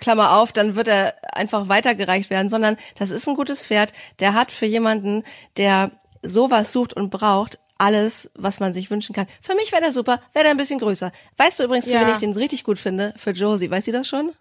Klammer 0.00 0.36
auf, 0.36 0.52
dann 0.52 0.76
wird 0.76 0.86
er 0.88 1.14
einfach 1.34 1.68
weitergereicht 1.68 2.30
werden, 2.30 2.48
sondern 2.48 2.76
das 2.96 3.10
ist 3.10 3.28
ein 3.28 3.34
gutes 3.34 3.66
Pferd, 3.66 3.92
der 4.20 4.34
hat 4.34 4.52
für 4.52 4.66
jemanden, 4.66 5.24
der 5.56 5.90
sowas 6.22 6.72
sucht 6.72 6.94
und 6.94 7.10
braucht, 7.10 7.58
alles, 7.78 8.30
was 8.36 8.60
man 8.60 8.72
sich 8.72 8.90
wünschen 8.92 9.12
kann. 9.12 9.26
Für 9.40 9.56
mich 9.56 9.72
wäre 9.72 9.82
der 9.82 9.90
super, 9.90 10.20
wäre 10.32 10.44
der 10.44 10.52
ein 10.52 10.56
bisschen 10.56 10.78
größer. 10.78 11.10
Weißt 11.36 11.58
du 11.58 11.64
übrigens, 11.64 11.86
für 11.86 11.94
ja. 11.94 12.02
wen 12.02 12.12
ich 12.12 12.18
den 12.18 12.32
richtig 12.32 12.62
gut 12.62 12.78
finde? 12.78 13.12
Für 13.16 13.32
Josie, 13.32 13.72
weiß 13.72 13.84
sie 13.84 13.90
das 13.90 14.06
schon? 14.06 14.32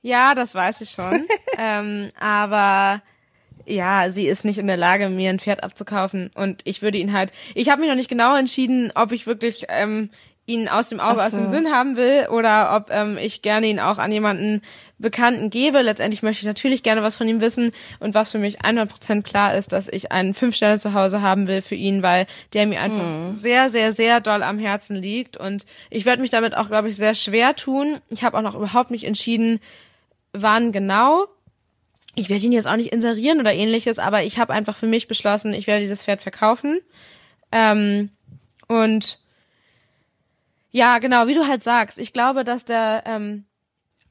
Ja, 0.00 0.34
das 0.34 0.54
weiß 0.54 0.80
ich 0.80 0.90
schon. 0.90 1.26
ähm, 1.58 2.10
aber 2.18 3.02
ja, 3.68 4.10
sie 4.10 4.26
ist 4.26 4.44
nicht 4.44 4.58
in 4.58 4.66
der 4.66 4.76
Lage, 4.76 5.08
mir 5.08 5.30
ein 5.30 5.38
Pferd 5.38 5.62
abzukaufen. 5.62 6.30
Und 6.34 6.62
ich 6.64 6.82
würde 6.82 6.98
ihn 6.98 7.12
halt. 7.12 7.32
Ich 7.54 7.68
habe 7.68 7.80
mich 7.80 7.90
noch 7.90 7.96
nicht 7.96 8.10
genau 8.10 8.36
entschieden, 8.36 8.92
ob 8.94 9.12
ich 9.12 9.26
wirklich 9.26 9.66
ähm, 9.68 10.10
ihn 10.48 10.66
aus 10.66 10.88
dem 10.88 10.98
Auge, 10.98 11.20
so. 11.20 11.26
aus 11.26 11.32
dem 11.32 11.48
Sinn 11.48 11.70
haben 11.70 11.96
will 11.96 12.26
oder 12.30 12.74
ob 12.74 12.90
ähm, 12.90 13.18
ich 13.18 13.42
gerne 13.42 13.66
ihn 13.66 13.78
auch 13.78 13.98
an 13.98 14.10
jemanden 14.10 14.62
Bekannten 14.96 15.50
gebe. 15.50 15.82
Letztendlich 15.82 16.22
möchte 16.22 16.40
ich 16.40 16.46
natürlich 16.46 16.82
gerne 16.82 17.02
was 17.02 17.18
von 17.18 17.28
ihm 17.28 17.42
wissen 17.42 17.72
und 18.00 18.14
was 18.14 18.32
für 18.32 18.38
mich 18.38 18.62
100% 18.62 19.22
klar 19.22 19.54
ist, 19.54 19.72
dass 19.72 19.88
ich 19.88 20.10
einen 20.10 20.32
fünf 20.32 20.56
Sterne 20.56 20.78
zu 20.78 20.94
Hause 20.94 21.20
haben 21.20 21.46
will 21.46 21.60
für 21.60 21.74
ihn, 21.74 22.02
weil 22.02 22.26
der 22.54 22.66
mir 22.66 22.80
einfach 22.80 23.12
mhm. 23.12 23.34
sehr, 23.34 23.68
sehr, 23.68 23.92
sehr 23.92 24.20
doll 24.20 24.42
am 24.42 24.58
Herzen 24.58 24.96
liegt 24.96 25.36
und 25.36 25.66
ich 25.90 26.06
werde 26.06 26.22
mich 26.22 26.30
damit 26.30 26.56
auch, 26.56 26.68
glaube 26.68 26.88
ich, 26.88 26.96
sehr 26.96 27.14
schwer 27.14 27.54
tun. 27.54 27.98
Ich 28.08 28.24
habe 28.24 28.38
auch 28.38 28.42
noch 28.42 28.54
überhaupt 28.54 28.90
nicht 28.90 29.04
entschieden, 29.04 29.60
wann 30.32 30.72
genau. 30.72 31.26
Ich 32.18 32.28
werde 32.28 32.44
ihn 32.44 32.52
jetzt 32.52 32.66
auch 32.66 32.74
nicht 32.74 32.92
inserieren 32.92 33.38
oder 33.38 33.54
ähnliches, 33.54 34.00
aber 34.00 34.24
ich 34.24 34.40
habe 34.40 34.52
einfach 34.52 34.76
für 34.76 34.88
mich 34.88 35.06
beschlossen, 35.06 35.54
ich 35.54 35.68
werde 35.68 35.82
dieses 35.82 36.02
Pferd 36.02 36.20
verkaufen. 36.20 36.80
Ähm, 37.52 38.10
und 38.66 39.20
ja, 40.72 40.98
genau, 40.98 41.28
wie 41.28 41.34
du 41.34 41.46
halt 41.46 41.62
sagst. 41.62 41.96
Ich 42.00 42.12
glaube, 42.12 42.42
dass 42.42 42.64
der 42.64 43.04
ähm, 43.06 43.44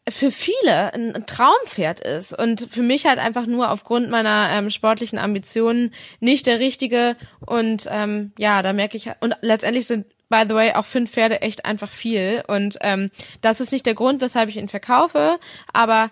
für 0.08 0.32
viele 0.32 0.94
ein 0.94 1.26
Traumpferd 1.26 2.00
ist 2.00 2.32
und 2.32 2.66
für 2.70 2.82
mich 2.82 3.06
halt 3.06 3.20
einfach 3.20 3.46
nur 3.46 3.72
aufgrund 3.72 4.10
meiner 4.10 4.52
ähm, 4.54 4.70
sportlichen 4.70 5.20
Ambitionen 5.20 5.94
nicht 6.22 6.48
der 6.48 6.60
richtige. 6.60 7.18
Und 7.46 7.90
ähm, 7.92 8.32
ja, 8.40 8.62
da 8.62 8.72
merke 8.72 8.96
ich 8.96 9.10
und 9.20 9.36
letztendlich 9.42 9.86
sind 9.86 10.06
by 10.30 10.44
the 10.48 10.56
way 10.56 10.74
auch 10.74 10.86
fünf 10.86 11.12
Pferde 11.12 11.42
echt 11.42 11.66
einfach 11.66 11.92
viel 11.92 12.44
und 12.48 12.78
ähm, 12.82 13.12
das 13.42 13.62
ist 13.62 13.72
nicht 13.72 13.86
der 13.86 13.94
Grund, 13.94 14.20
weshalb 14.20 14.50
ich 14.50 14.58
ihn 14.58 14.68
verkaufe, 14.68 15.40
aber 15.72 16.12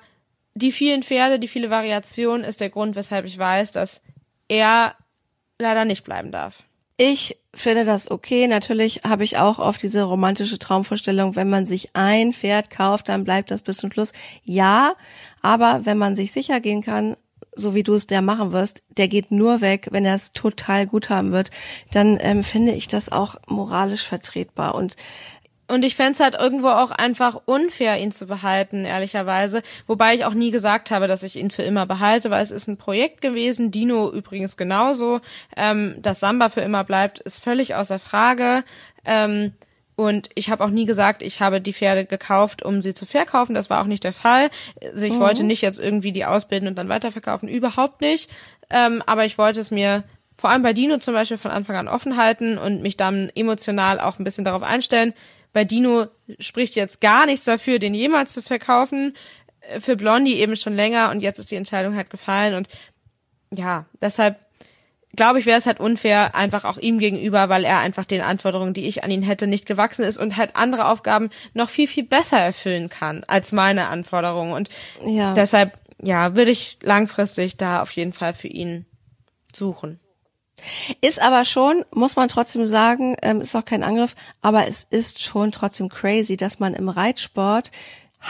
die 0.55 0.71
vielen 0.71 1.03
Pferde, 1.03 1.37
die 1.37 1.47
viele 1.47 1.69
Variationen 1.69 2.45
ist 2.45 2.61
der 2.61 2.69
Grund, 2.69 2.95
weshalb 2.95 3.25
ich 3.25 3.37
weiß, 3.37 3.73
dass 3.73 4.01
er 4.47 4.95
leider 5.59 5.85
nicht 5.85 6.03
bleiben 6.03 6.31
darf. 6.31 6.63
Ich 6.97 7.37
finde 7.53 7.83
das 7.83 8.09
okay. 8.09 8.47
Natürlich 8.47 9.01
habe 9.03 9.25
ich 9.25 9.37
auch 9.37 9.59
oft 9.59 9.83
diese 9.83 10.03
romantische 10.03 10.57
Traumvorstellung, 10.57 11.35
wenn 11.35 11.49
man 11.49 11.65
sich 11.65 11.89
ein 11.93 12.31
Pferd 12.31 12.69
kauft, 12.69 13.09
dann 13.09 13.25
bleibt 13.25 13.51
das 13.51 13.61
bis 13.61 13.77
zum 13.77 13.91
Schluss. 13.91 14.13
Ja, 14.43 14.93
aber 15.41 15.81
wenn 15.83 15.97
man 15.97 16.15
sich 16.15 16.31
sicher 16.31 16.61
gehen 16.61 16.81
kann, 16.81 17.17
so 17.57 17.73
wie 17.73 17.83
du 17.83 17.93
es 17.93 18.07
der 18.07 18.21
machen 18.21 18.51
wirst, 18.51 18.83
der 18.97 19.07
geht 19.07 19.31
nur 19.31 19.61
weg, 19.61 19.87
wenn 19.91 20.05
er 20.05 20.15
es 20.15 20.31
total 20.31 20.87
gut 20.87 21.09
haben 21.09 21.31
wird, 21.31 21.51
dann 21.91 22.17
ähm, 22.21 22.43
finde 22.43 22.73
ich 22.73 22.87
das 22.87 23.11
auch 23.11 23.35
moralisch 23.47 24.05
vertretbar. 24.05 24.75
Und 24.75 24.95
und 25.67 25.84
ich 25.84 25.95
fände 25.95 26.19
halt 26.19 26.36
irgendwo 26.36 26.67
auch 26.67 26.91
einfach 26.91 27.41
unfair, 27.45 27.99
ihn 27.99 28.12
zu 28.12 28.28
behalten, 28.28 28.86
ehrlicherweise. 28.86 29.63
Wobei 29.88 30.13
ich 30.13 30.25
auch 30.25 30.34
nie 30.34 30.51
gesagt 30.51 30.91
habe, 30.91 31.08
dass 31.08 31.23
ich 31.23 31.38
ihn 31.38 31.49
für 31.49 31.63
immer 31.63 31.86
behalte, 31.88 32.30
weil 32.30 32.43
es 32.43 32.51
ist 32.51 32.67
ein 32.67 32.78
Projekt 32.78 33.21
gewesen. 33.21 33.71
Dino 33.71 34.12
übrigens 34.12 34.58
genauso. 34.58 35.21
Ähm, 35.58 35.95
dass 35.99 36.19
Samba 36.19 36.49
für 36.49 36.62
immer 36.62 36.84
bleibt, 36.84 37.19
ist 37.19 37.43
völlig 37.43 37.73
außer 37.73 37.97
Frage. 37.97 38.63
Ähm, 39.06 39.54
und 39.95 40.30
ich 40.36 40.49
habe 40.49 40.63
auch 40.63 40.69
nie 40.69 40.86
gesagt, 40.86 41.21
ich 41.21 41.39
habe 41.39 41.62
die 41.62 41.73
Pferde 41.73 42.06
gekauft, 42.06 42.63
um 42.63 42.82
sie 42.82 42.93
zu 42.93 43.06
verkaufen. 43.06 43.56
Das 43.56 43.69
war 43.69 43.82
auch 43.82 43.88
nicht 43.88 44.04
der 44.04 44.13
Fall. 44.13 44.49
Also 44.84 45.06
ich 45.06 45.13
mhm. 45.13 45.19
wollte 45.19 45.43
nicht 45.43 45.62
jetzt 45.62 45.80
irgendwie 45.80 46.12
die 46.12 46.25
ausbilden 46.25 46.67
und 46.67 46.78
dann 46.78 46.89
weiterverkaufen. 46.89 47.49
Überhaupt 47.49 48.01
nicht. 48.01 48.30
Ähm, 48.69 49.01
aber 49.06 49.25
ich 49.25 49.38
wollte 49.38 49.62
es 49.62 49.71
mir 49.71 50.04
vor 50.38 50.49
allem 50.49 50.63
bei 50.63 50.73
Dino 50.73 50.97
zum 50.97 51.13
Beispiel 51.13 51.38
von 51.38 51.51
Anfang 51.51 51.78
an 51.78 51.88
offen 51.88 52.17
halten 52.17 52.58
und 52.58 52.82
mich 52.82 52.97
dann 52.97 53.32
emotional 53.36 53.99
auch 53.99 54.19
ein 54.19 54.25
bisschen 54.25 54.43
darauf 54.43 54.63
einstellen, 54.63 55.13
bei 55.55 55.63
Dino 55.63 56.07
spricht 56.37 56.75
jetzt 56.75 56.99
gar 56.99 57.25
nichts 57.25 57.45
dafür, 57.45 57.79
den 57.79 57.93
jemals 57.93 58.33
zu 58.33 58.41
verkaufen. 58.41 59.15
Äh, 59.61 59.79
für 59.79 59.95
Blondie 59.95 60.35
eben 60.35 60.57
schon 60.57 60.73
länger 60.73 61.09
und 61.11 61.21
jetzt 61.21 61.39
ist 61.39 61.49
die 61.49 61.55
Entscheidung 61.55 61.95
halt 61.95 62.09
gefallen 62.09 62.55
und 62.55 62.67
ja, 63.53 63.85
deshalb 64.01 64.37
glaube 65.15 65.39
ich, 65.39 65.45
wäre 65.45 65.57
es 65.57 65.65
halt 65.65 65.79
unfair, 65.79 66.35
einfach 66.35 66.65
auch 66.65 66.77
ihm 66.77 66.99
gegenüber, 66.99 67.47
weil 67.47 67.63
er 67.63 67.79
einfach 67.79 68.03
den 68.03 68.19
Anforderungen, 68.19 68.73
die 68.73 68.85
ich 68.85 69.05
an 69.05 69.11
ihn 69.11 69.21
hätte, 69.21 69.47
nicht 69.47 69.65
gewachsen 69.65 70.03
ist 70.03 70.17
und 70.17 70.35
halt 70.35 70.57
andere 70.57 70.89
Aufgaben 70.89 71.29
noch 71.53 71.69
viel, 71.69 71.87
viel 71.87 72.03
besser 72.03 72.37
erfüllen 72.37 72.89
kann 72.89 73.23
als 73.25 73.53
meine 73.53 73.87
Anforderungen. 73.87 74.51
Und 74.51 74.67
ja. 75.08 75.33
deshalb, 75.33 75.79
ja, 76.01 76.35
würde 76.35 76.51
ich 76.51 76.79
langfristig 76.81 77.56
da 77.56 77.81
auf 77.81 77.91
jeden 77.91 78.12
Fall 78.12 78.33
für 78.33 78.49
ihn 78.49 78.85
suchen. 79.56 80.01
Ist 81.01 81.21
aber 81.21 81.45
schon, 81.45 81.83
muss 81.91 82.15
man 82.15 82.29
trotzdem 82.29 82.65
sagen, 82.65 83.15
ähm, 83.21 83.41
ist 83.41 83.56
auch 83.56 83.65
kein 83.65 83.83
Angriff, 83.83 84.15
aber 84.41 84.67
es 84.67 84.83
ist 84.83 85.21
schon 85.21 85.51
trotzdem 85.51 85.89
crazy, 85.89 86.37
dass 86.37 86.60
man 86.60 86.73
im 86.73 86.89
Reitsport 86.89 87.71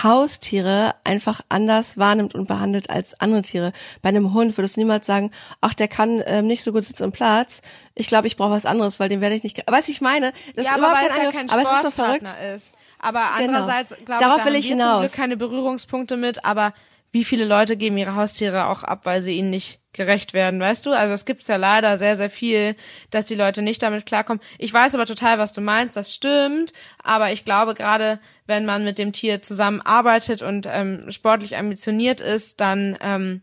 Haustiere 0.03 0.95
einfach 1.05 1.41
anders 1.47 1.97
wahrnimmt 1.97 2.35
und 2.35 2.47
behandelt 2.47 2.89
als 2.89 3.17
andere 3.21 3.43
Tiere. 3.43 3.71
Bei 4.01 4.09
einem 4.09 4.33
Hund 4.33 4.57
würdest 4.57 4.75
du 4.75 4.81
niemals 4.81 5.05
sagen, 5.05 5.31
ach, 5.61 5.73
der 5.73 5.87
kann 5.87 6.21
ähm, 6.25 6.47
nicht 6.47 6.63
so 6.63 6.73
gut 6.73 6.83
sitzen 6.83 7.03
im 7.03 7.11
Platz. 7.13 7.61
Ich 7.93 8.07
glaube, 8.07 8.27
ich 8.27 8.35
brauche 8.35 8.51
was 8.51 8.65
anderes, 8.65 8.99
weil 8.99 9.07
den 9.07 9.21
werde 9.21 9.35
ich 9.35 9.43
nicht. 9.43 9.63
Weißt 9.65 9.87
du, 9.87 9.91
ich 9.93 10.01
meine, 10.01 10.33
das 10.55 10.65
ja, 10.65 10.71
ist 10.71 10.77
aber 10.77 10.93
weil 10.93 11.05
es 11.07 11.13
kein 11.13 11.21
ja 11.21 11.29
Angriff, 11.29 11.35
kein 11.35 11.49
aber 11.49 11.61
es 11.61 11.75
ist 11.77 11.81
so 11.83 11.91
verrückt. 11.91 12.33
Ist. 12.53 12.75
Aber 12.99 13.19
Genau. 13.37 13.47
andererseits, 13.47 13.95
glaube 14.05 14.21
Darauf 14.21 14.39
ich, 14.39 14.43
da 14.43 14.49
will 14.49 14.55
ich 14.59 14.67
hinaus. 14.67 14.99
Glück 15.01 15.13
keine 15.13 15.37
Berührungspunkte 15.37 16.17
mit, 16.17 16.43
aber 16.43 16.73
wie 17.11 17.23
viele 17.23 17.45
Leute 17.45 17.77
geben 17.77 17.97
ihre 17.97 18.15
Haustiere 18.15 18.65
auch 18.67 18.83
ab, 18.83 19.01
weil 19.05 19.21
sie 19.21 19.37
ihnen 19.37 19.49
nicht 19.49 19.79
gerecht 19.95 20.33
werden, 20.33 20.59
weißt 20.59 20.85
du? 20.85 20.91
Also 20.91 21.13
es 21.13 21.25
gibt's 21.25 21.47
ja 21.47 21.55
leider 21.55 21.97
sehr, 21.97 22.15
sehr 22.15 22.29
viel, 22.29 22.75
dass 23.09 23.25
die 23.25 23.35
Leute 23.35 23.61
nicht 23.61 23.81
damit 23.81 24.05
klarkommen. 24.05 24.41
Ich 24.57 24.73
weiß 24.73 24.95
aber 24.95 25.05
total, 25.05 25.39
was 25.39 25.53
du 25.53 25.61
meinst, 25.61 25.97
das 25.97 26.13
stimmt, 26.13 26.73
aber 27.03 27.31
ich 27.31 27.45
glaube 27.45 27.73
gerade, 27.73 28.19
wenn 28.45 28.65
man 28.65 28.83
mit 28.83 28.97
dem 28.97 29.13
Tier 29.13 29.41
zusammenarbeitet 29.41 30.41
und 30.41 30.67
ähm, 30.71 31.09
sportlich 31.09 31.57
ambitioniert 31.57 32.21
ist, 32.21 32.61
dann 32.61 32.97
ähm, 33.01 33.41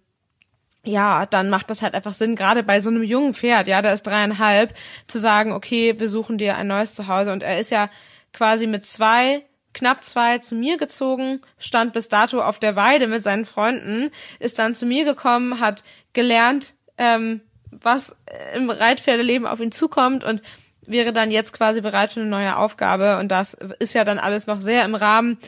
ja, 0.85 1.27
dann 1.27 1.49
macht 1.49 1.71
das 1.71 1.83
halt 1.83 1.95
einfach 1.95 2.15
Sinn, 2.15 2.35
gerade 2.35 2.63
bei 2.63 2.81
so 2.81 2.91
einem 2.91 3.05
jungen 3.05 3.35
Pferd, 3.35 3.69
ja, 3.69 3.83
der 3.83 3.95
ist 3.95 4.03
dreieinhalb, 4.03 4.75
zu 5.07 5.19
sagen, 5.19 5.53
okay, 5.53 5.95
wir 5.99 6.09
suchen 6.09 6.39
dir 6.39 6.57
ein 6.57 6.67
neues 6.67 6.95
Zuhause. 6.95 7.33
Und 7.33 7.43
er 7.43 7.61
ist 7.61 7.71
ja 7.71 7.89
quasi 8.33 8.67
mit 8.67 8.85
zwei, 8.85 9.45
knapp 9.75 10.03
zwei 10.05 10.39
zu 10.39 10.55
mir 10.57 10.77
gezogen, 10.79 11.41
stand 11.59 11.93
bis 11.93 12.09
dato 12.09 12.43
auf 12.43 12.59
der 12.59 12.75
Weide 12.75 13.07
mit 13.07 13.23
seinen 13.23 13.45
Freunden, 13.45 14.11
ist 14.41 14.59
dann 14.59 14.75
zu 14.75 14.87
mir 14.87 15.05
gekommen, 15.05 15.61
hat 15.61 15.85
gelernt, 16.13 16.75
ähm, 16.99 17.41
was 17.71 18.17
im 18.55 18.71
Reitpferdeleben 18.71 19.47
auf 19.47 19.61
ihn 19.61 19.73
zukommt 19.73 20.25
und 20.25 20.43
wäre 20.85 21.13
dann 21.13 21.31
jetzt 21.31 21.53
quasi 21.53 21.81
bereit 21.81 22.13
für 22.13 22.21
eine 22.21 22.29
neue 22.29 22.57
Aufgabe. 22.57 23.19
Und 23.19 23.29
das 23.29 23.55
ist 23.79 23.95
ja 23.95 24.05
dann 24.05 24.19
alles 24.19 24.47
noch 24.47 24.61
sehr 24.61 24.85
im 24.85 24.95
Rahmen 24.95 25.39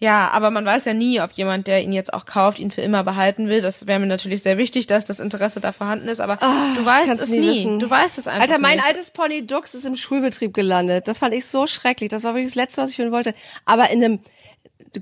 ja, 0.00 0.30
aber 0.30 0.52
man 0.52 0.64
weiß 0.64 0.84
ja 0.84 0.94
nie, 0.94 1.20
ob 1.20 1.32
jemand, 1.32 1.66
der 1.66 1.82
ihn 1.82 1.92
jetzt 1.92 2.14
auch 2.14 2.24
kauft, 2.24 2.60
ihn 2.60 2.70
für 2.70 2.82
immer 2.82 3.02
behalten 3.02 3.48
will. 3.48 3.60
Das 3.60 3.88
wäre 3.88 3.98
mir 3.98 4.06
natürlich 4.06 4.44
sehr 4.44 4.56
wichtig, 4.56 4.86
dass 4.86 5.04
das 5.04 5.18
Interesse 5.18 5.60
da 5.60 5.72
vorhanden 5.72 6.06
ist. 6.06 6.20
Aber 6.20 6.36
du 6.36 6.86
weißt 6.86 7.20
es 7.20 7.30
nie 7.30 7.40
nie. 7.40 7.78
Du 7.78 7.90
weißt 7.90 8.16
es 8.16 8.28
einfach 8.28 8.42
Alter, 8.42 8.58
mein 8.60 8.76
nicht. 8.76 8.86
altes 8.86 9.10
Pony 9.10 9.44
Dux 9.44 9.74
ist 9.74 9.84
im 9.84 9.96
Schulbetrieb 9.96 10.54
gelandet. 10.54 11.08
Das 11.08 11.18
fand 11.18 11.34
ich 11.34 11.46
so 11.46 11.66
schrecklich. 11.66 12.10
Das 12.10 12.22
war 12.22 12.34
wirklich 12.34 12.50
das 12.50 12.54
Letzte, 12.54 12.82
was 12.82 12.92
ich 12.92 12.98
hören 12.98 13.10
wollte. 13.10 13.34
Aber 13.64 13.90
in 13.90 14.04
einem 14.04 14.20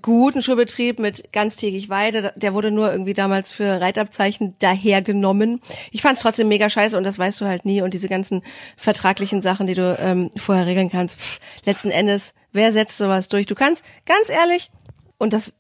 guten 0.03 0.43
Schulbetrieb 0.43 0.99
mit 0.99 1.33
ganztägig 1.33 1.89
Weide, 1.89 2.33
der 2.37 2.55
wurde 2.55 2.71
nur 2.71 2.91
irgendwie 2.91 3.15
damals 3.15 3.51
für 3.51 3.81
Reitabzeichen 3.81 4.55
dahergenommen. 4.59 5.61
Ich 5.91 6.03
fand 6.03 6.17
es 6.17 6.23
trotzdem 6.23 6.49
mega 6.49 6.69
scheiße 6.69 6.97
und 6.97 7.05
das 7.05 7.19
weißt 7.19 7.41
du 7.41 7.47
halt 7.47 7.65
nie. 7.65 7.83
Und 7.83 7.95
diese 7.95 8.09
ganzen 8.09 8.43
vertraglichen 8.77 9.43
Sachen, 9.43 9.67
die 9.67 9.75
du 9.75 9.97
ähm, 9.99 10.31
vorher 10.37 10.67
regeln 10.67 10.91
kannst, 10.91 11.19
pff, 11.19 11.41
letzten 11.65 11.91
Endes, 11.91 12.35
wer 12.53 12.73
setzt 12.73 12.99
sowas 12.99 13.29
durch? 13.29 13.47
Du 13.47 13.55
kannst, 13.55 13.85
ganz 14.07 14.29
ehrlich, 14.29 14.71
und 15.19 15.33
das 15.33 15.53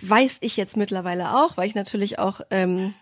weiß 0.00 0.38
ich 0.40 0.56
jetzt 0.56 0.76
mittlerweile 0.76 1.34
auch, 1.36 1.56
weil 1.56 1.66
ich 1.66 1.74
natürlich 1.74 2.18
auch 2.18 2.40
ähm, 2.50 2.94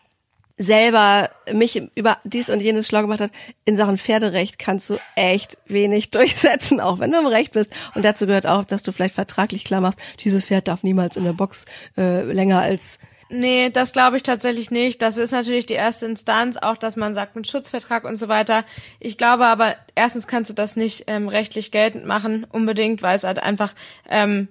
selber 0.57 1.31
mich 1.53 1.83
über 1.95 2.19
dies 2.25 2.51
und 2.51 2.61
jenes 2.61 2.87
schlau 2.87 3.03
gemacht 3.03 3.21
hat, 3.21 3.33
in 3.65 3.77
Sachen 3.77 3.99
Pferderecht 3.99 4.59
kannst 4.59 4.91
du 4.91 4.99
echt 5.17 5.59
wenig 5.67 6.11
durchsetzen, 6.13 6.81
auch 6.81 6.99
wenn 6.99 7.13
du 7.13 7.19
im 7.19 7.27
Recht 7.27 7.53
bist. 7.53 7.71
Und 7.95 8.05
dazu 8.05 8.27
gehört 8.27 8.47
auch, 8.47 8.65
dass 8.65 8.83
du 8.83 8.93
vielleicht 8.93 9.15
vertraglich 9.15 9.65
klar 9.65 9.81
machst, 9.81 10.01
dieses 10.21 10.47
Pferd 10.47 10.69
darf 10.69 10.83
niemals 10.83 11.17
in 11.17 11.25
der 11.25 11.33
Box 11.33 11.67
äh, 11.97 12.23
länger 12.23 12.61
als 12.61 12.99
Nee, 13.33 13.71
das 13.71 13.93
glaube 13.93 14.17
ich 14.17 14.25
tatsächlich 14.25 14.73
nicht. 14.73 15.01
Das 15.03 15.17
ist 15.17 15.31
natürlich 15.31 15.65
die 15.65 15.75
erste 15.75 16.05
Instanz, 16.05 16.57
auch 16.57 16.77
dass 16.77 16.97
man 16.97 17.15
sagt 17.15 17.37
mit 17.37 17.47
Schutzvertrag 17.47 18.03
und 18.03 18.17
so 18.17 18.27
weiter. 18.27 18.65
Ich 18.99 19.17
glaube 19.17 19.47
aber, 19.47 19.77
erstens 19.95 20.27
kannst 20.27 20.51
du 20.51 20.55
das 20.55 20.75
nicht 20.75 21.05
ähm, 21.07 21.29
rechtlich 21.29 21.71
geltend 21.71 22.07
machen, 22.07 22.45
unbedingt, 22.51 23.03
weil 23.03 23.15
es 23.15 23.23
halt 23.23 23.41
einfach 23.41 23.73
ähm, 24.09 24.49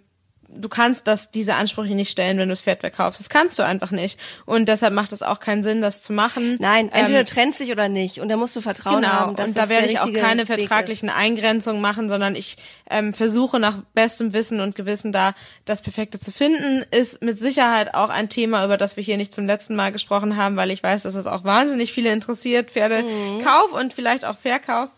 du 0.51 0.67
kannst 0.69 1.07
das, 1.07 1.31
diese 1.31 1.55
Ansprüche 1.55 1.95
nicht 1.95 2.09
stellen, 2.09 2.37
wenn 2.37 2.47
du 2.49 2.53
das 2.53 2.61
Pferd 2.61 2.81
verkaufst. 2.81 3.19
Das 3.19 3.29
kannst 3.29 3.59
du 3.59 3.63
einfach 3.63 3.91
nicht. 3.91 4.19
Und 4.45 4.67
deshalb 4.67 4.93
macht 4.93 5.11
es 5.11 5.21
auch 5.23 5.39
keinen 5.39 5.63
Sinn, 5.63 5.81
das 5.81 6.01
zu 6.01 6.11
machen. 6.13 6.57
Nein, 6.59 6.89
entweder 6.91 7.19
Ähm, 7.19 7.25
du 7.25 7.31
trennst 7.31 7.59
dich 7.59 7.71
oder 7.71 7.87
nicht. 7.89 8.19
Und 8.19 8.29
da 8.29 8.37
musst 8.37 8.55
du 8.55 8.61
Vertrauen 8.61 9.01
Genau, 9.01 9.07
haben, 9.13 9.35
dass 9.35 9.47
und 9.47 9.57
das 9.57 9.69
da 9.69 9.75
werde 9.75 9.87
ich 9.87 9.99
auch 9.99 10.11
keine 10.11 10.47
Weg 10.47 10.59
vertraglichen 10.59 11.09
Eingrenzungen 11.09 11.81
machen, 11.81 12.09
sondern 12.09 12.35
ich 12.35 12.57
ähm, 12.89 13.13
versuche 13.13 13.59
nach 13.59 13.77
bestem 13.93 14.33
Wissen 14.33 14.59
und 14.59 14.75
Gewissen 14.75 15.11
da 15.11 15.33
das 15.65 15.81
Perfekte 15.81 16.19
zu 16.19 16.31
finden. 16.31 16.83
Ist 16.91 17.21
mit 17.21 17.37
Sicherheit 17.37 17.93
auch 17.93 18.09
ein 18.09 18.29
Thema, 18.29 18.65
über 18.65 18.77
das 18.77 18.97
wir 18.97 19.03
hier 19.03 19.17
nicht 19.17 19.33
zum 19.33 19.45
letzten 19.45 19.75
Mal 19.75 19.91
gesprochen 19.91 20.35
haben, 20.35 20.55
weil 20.55 20.71
ich 20.71 20.81
weiß, 20.83 21.03
dass 21.03 21.15
es 21.15 21.27
auch 21.27 21.43
wahnsinnig 21.43 21.93
viele 21.93 22.11
interessiert, 22.11 22.71
Pferdekauf 22.71 23.71
und 23.71 23.93
vielleicht 23.93 24.25
auch 24.25 24.37
Verkauf. 24.37 24.89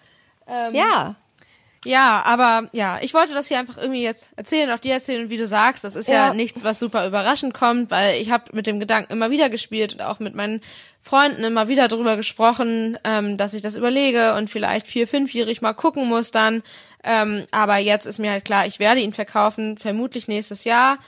ist. 0.47 0.75
Ja, 0.75 1.15
Ja, 1.84 2.21
aber 2.25 2.69
ja, 2.73 2.99
ich 3.01 3.13
wollte 3.15 3.34
das 3.34 3.47
hier 3.47 3.57
einfach 3.57 3.77
irgendwie 3.77 4.03
jetzt 4.03 4.29
erzählen, 4.36 4.69
auch 4.69 4.77
dir 4.79 4.93
erzählen 4.93 5.23
und 5.23 5.29
wie 5.32 5.38
du 5.38 5.47
sagst, 5.47 5.84
das 5.84 5.95
ist 5.95 6.09
ja, 6.09 6.27
Ja. 6.27 6.34
nichts, 6.34 6.63
was 6.63 6.77
super 6.79 7.07
überraschend 7.07 7.55
kommt, 7.55 7.89
weil 7.89 8.21
ich 8.21 8.29
habe 8.29 8.45
mit 8.53 8.67
dem 8.67 8.79
Gedanken 8.79 9.11
immer 9.11 9.32
wieder 9.32 9.49
gespielt 9.49 9.93
und 9.95 10.01
auch 10.01 10.19
mit 10.19 10.36
meinen 10.36 10.61
Freunden 11.01 11.43
immer 11.43 11.67
wieder 11.67 11.88
darüber 11.88 12.15
gesprochen, 12.17 12.99
ähm, 13.03 13.38
dass 13.38 13.55
ich 13.55 13.63
das 13.63 13.75
überlege 13.75 14.36
und 14.36 14.51
vielleicht 14.51 14.86
vier, 14.88 15.07
fünfjährig 15.07 15.63
mal 15.63 15.73
gucken 15.73 16.07
muss 16.07 16.29
dann. 16.29 16.61
Ähm, 17.03 17.45
aber 17.49 17.77
jetzt 17.77 18.05
ist 18.05 18.19
mir 18.19 18.29
halt 18.29 18.45
klar, 18.45 18.67
ich 18.67 18.77
werde 18.77 19.01
ihn 19.01 19.13
verkaufen, 19.13 19.75
vermutlich 19.77 20.27
nächstes 20.27 20.63
Jahr. 20.65 20.99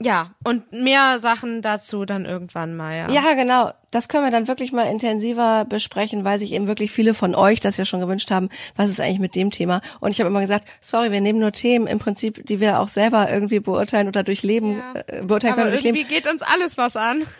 Ja, 0.00 0.30
und 0.42 0.72
mehr 0.72 1.18
Sachen 1.18 1.60
dazu 1.60 2.06
dann 2.06 2.24
irgendwann 2.24 2.74
mal, 2.74 2.96
ja. 2.96 3.10
Ja, 3.10 3.34
genau. 3.34 3.72
Das 3.92 4.08
können 4.08 4.24
wir 4.24 4.30
dann 4.32 4.48
wirklich 4.48 4.72
mal 4.72 4.84
intensiver 4.90 5.64
besprechen, 5.64 6.24
weil 6.24 6.38
sich 6.40 6.50
eben 6.52 6.66
wirklich 6.66 6.90
viele 6.90 7.14
von 7.14 7.36
euch 7.36 7.60
das 7.60 7.76
ja 7.76 7.84
schon 7.84 8.00
gewünscht 8.00 8.32
haben, 8.32 8.48
was 8.74 8.88
ist 8.90 9.00
eigentlich 9.00 9.20
mit 9.20 9.36
dem 9.36 9.52
Thema. 9.52 9.80
Und 10.00 10.10
ich 10.10 10.18
habe 10.18 10.28
immer 10.30 10.40
gesagt, 10.40 10.66
sorry, 10.80 11.12
wir 11.12 11.20
nehmen 11.20 11.38
nur 11.38 11.52
Themen 11.52 11.86
im 11.86 11.98
Prinzip, 12.00 12.44
die 12.46 12.58
wir 12.58 12.80
auch 12.80 12.88
selber 12.88 13.30
irgendwie 13.30 13.60
beurteilen 13.60 14.08
oder 14.08 14.24
durchleben, 14.24 14.78
Ja. 14.78 14.94
äh, 15.06 15.22
beurteilen 15.22 15.52
aber 15.52 15.62
können 15.62 15.72
durch 15.74 15.84
irgendwie 15.84 16.04
geht 16.04 16.26
uns 16.26 16.42
alles 16.42 16.76
was 16.76 16.96
an. 16.96 17.22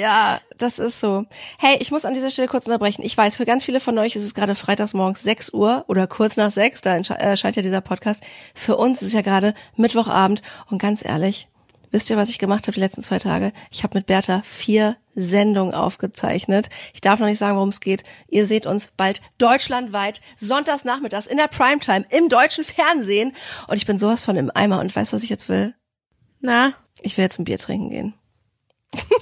Ja, 0.00 0.40
das 0.56 0.78
ist 0.78 0.98
so. 1.00 1.26
Hey, 1.58 1.76
ich 1.78 1.90
muss 1.90 2.06
an 2.06 2.14
dieser 2.14 2.30
Stelle 2.30 2.48
kurz 2.48 2.66
unterbrechen. 2.66 3.02
Ich 3.04 3.16
weiß, 3.18 3.36
für 3.36 3.44
ganz 3.44 3.64
viele 3.64 3.80
von 3.80 3.98
euch 3.98 4.16
ist 4.16 4.24
es 4.24 4.32
gerade 4.32 4.54
freitags 4.54 4.94
morgens 4.94 5.22
6 5.22 5.52
Uhr 5.52 5.84
oder 5.88 6.06
kurz 6.06 6.36
nach 6.38 6.50
6, 6.50 6.80
da 6.80 6.94
entsche- 6.94 7.18
äh, 7.18 7.24
erscheint 7.30 7.56
ja 7.56 7.62
dieser 7.62 7.82
Podcast. 7.82 8.22
Für 8.54 8.76
uns 8.76 9.02
ist 9.02 9.08
es 9.08 9.12
ja 9.12 9.20
gerade 9.20 9.52
Mittwochabend 9.76 10.40
und 10.70 10.80
ganz 10.80 11.04
ehrlich, 11.04 11.48
wisst 11.94 12.10
ihr, 12.10 12.16
was 12.16 12.28
ich 12.28 12.38
gemacht 12.38 12.66
habe 12.66 12.74
die 12.74 12.80
letzten 12.80 13.02
zwei 13.02 13.18
Tage? 13.18 13.52
Ich 13.70 13.84
habe 13.84 13.96
mit 13.96 14.06
Bertha 14.06 14.42
vier 14.44 14.96
Sendungen 15.14 15.74
aufgezeichnet. 15.74 16.68
Ich 16.92 17.00
darf 17.00 17.20
noch 17.20 17.28
nicht 17.28 17.38
sagen, 17.38 17.56
worum 17.56 17.68
es 17.68 17.80
geht. 17.80 18.02
Ihr 18.28 18.46
seht 18.46 18.66
uns 18.66 18.88
bald 18.96 19.22
deutschlandweit, 19.38 20.20
sonntags 20.36 20.84
nachmittags 20.84 21.28
in 21.28 21.36
der 21.36 21.46
Primetime 21.46 22.04
im 22.10 22.28
deutschen 22.28 22.64
Fernsehen. 22.64 23.32
Und 23.68 23.76
ich 23.76 23.86
bin 23.86 23.98
sowas 23.98 24.24
von 24.24 24.36
im 24.36 24.50
Eimer 24.52 24.80
und 24.80 24.94
weißt, 24.94 25.12
was 25.12 25.22
ich 25.22 25.30
jetzt 25.30 25.48
will? 25.48 25.74
Na? 26.40 26.74
Ich 27.00 27.16
will 27.16 27.24
jetzt 27.24 27.38
ein 27.38 27.44
Bier 27.44 27.58
trinken 27.58 27.90
gehen. 27.90 28.14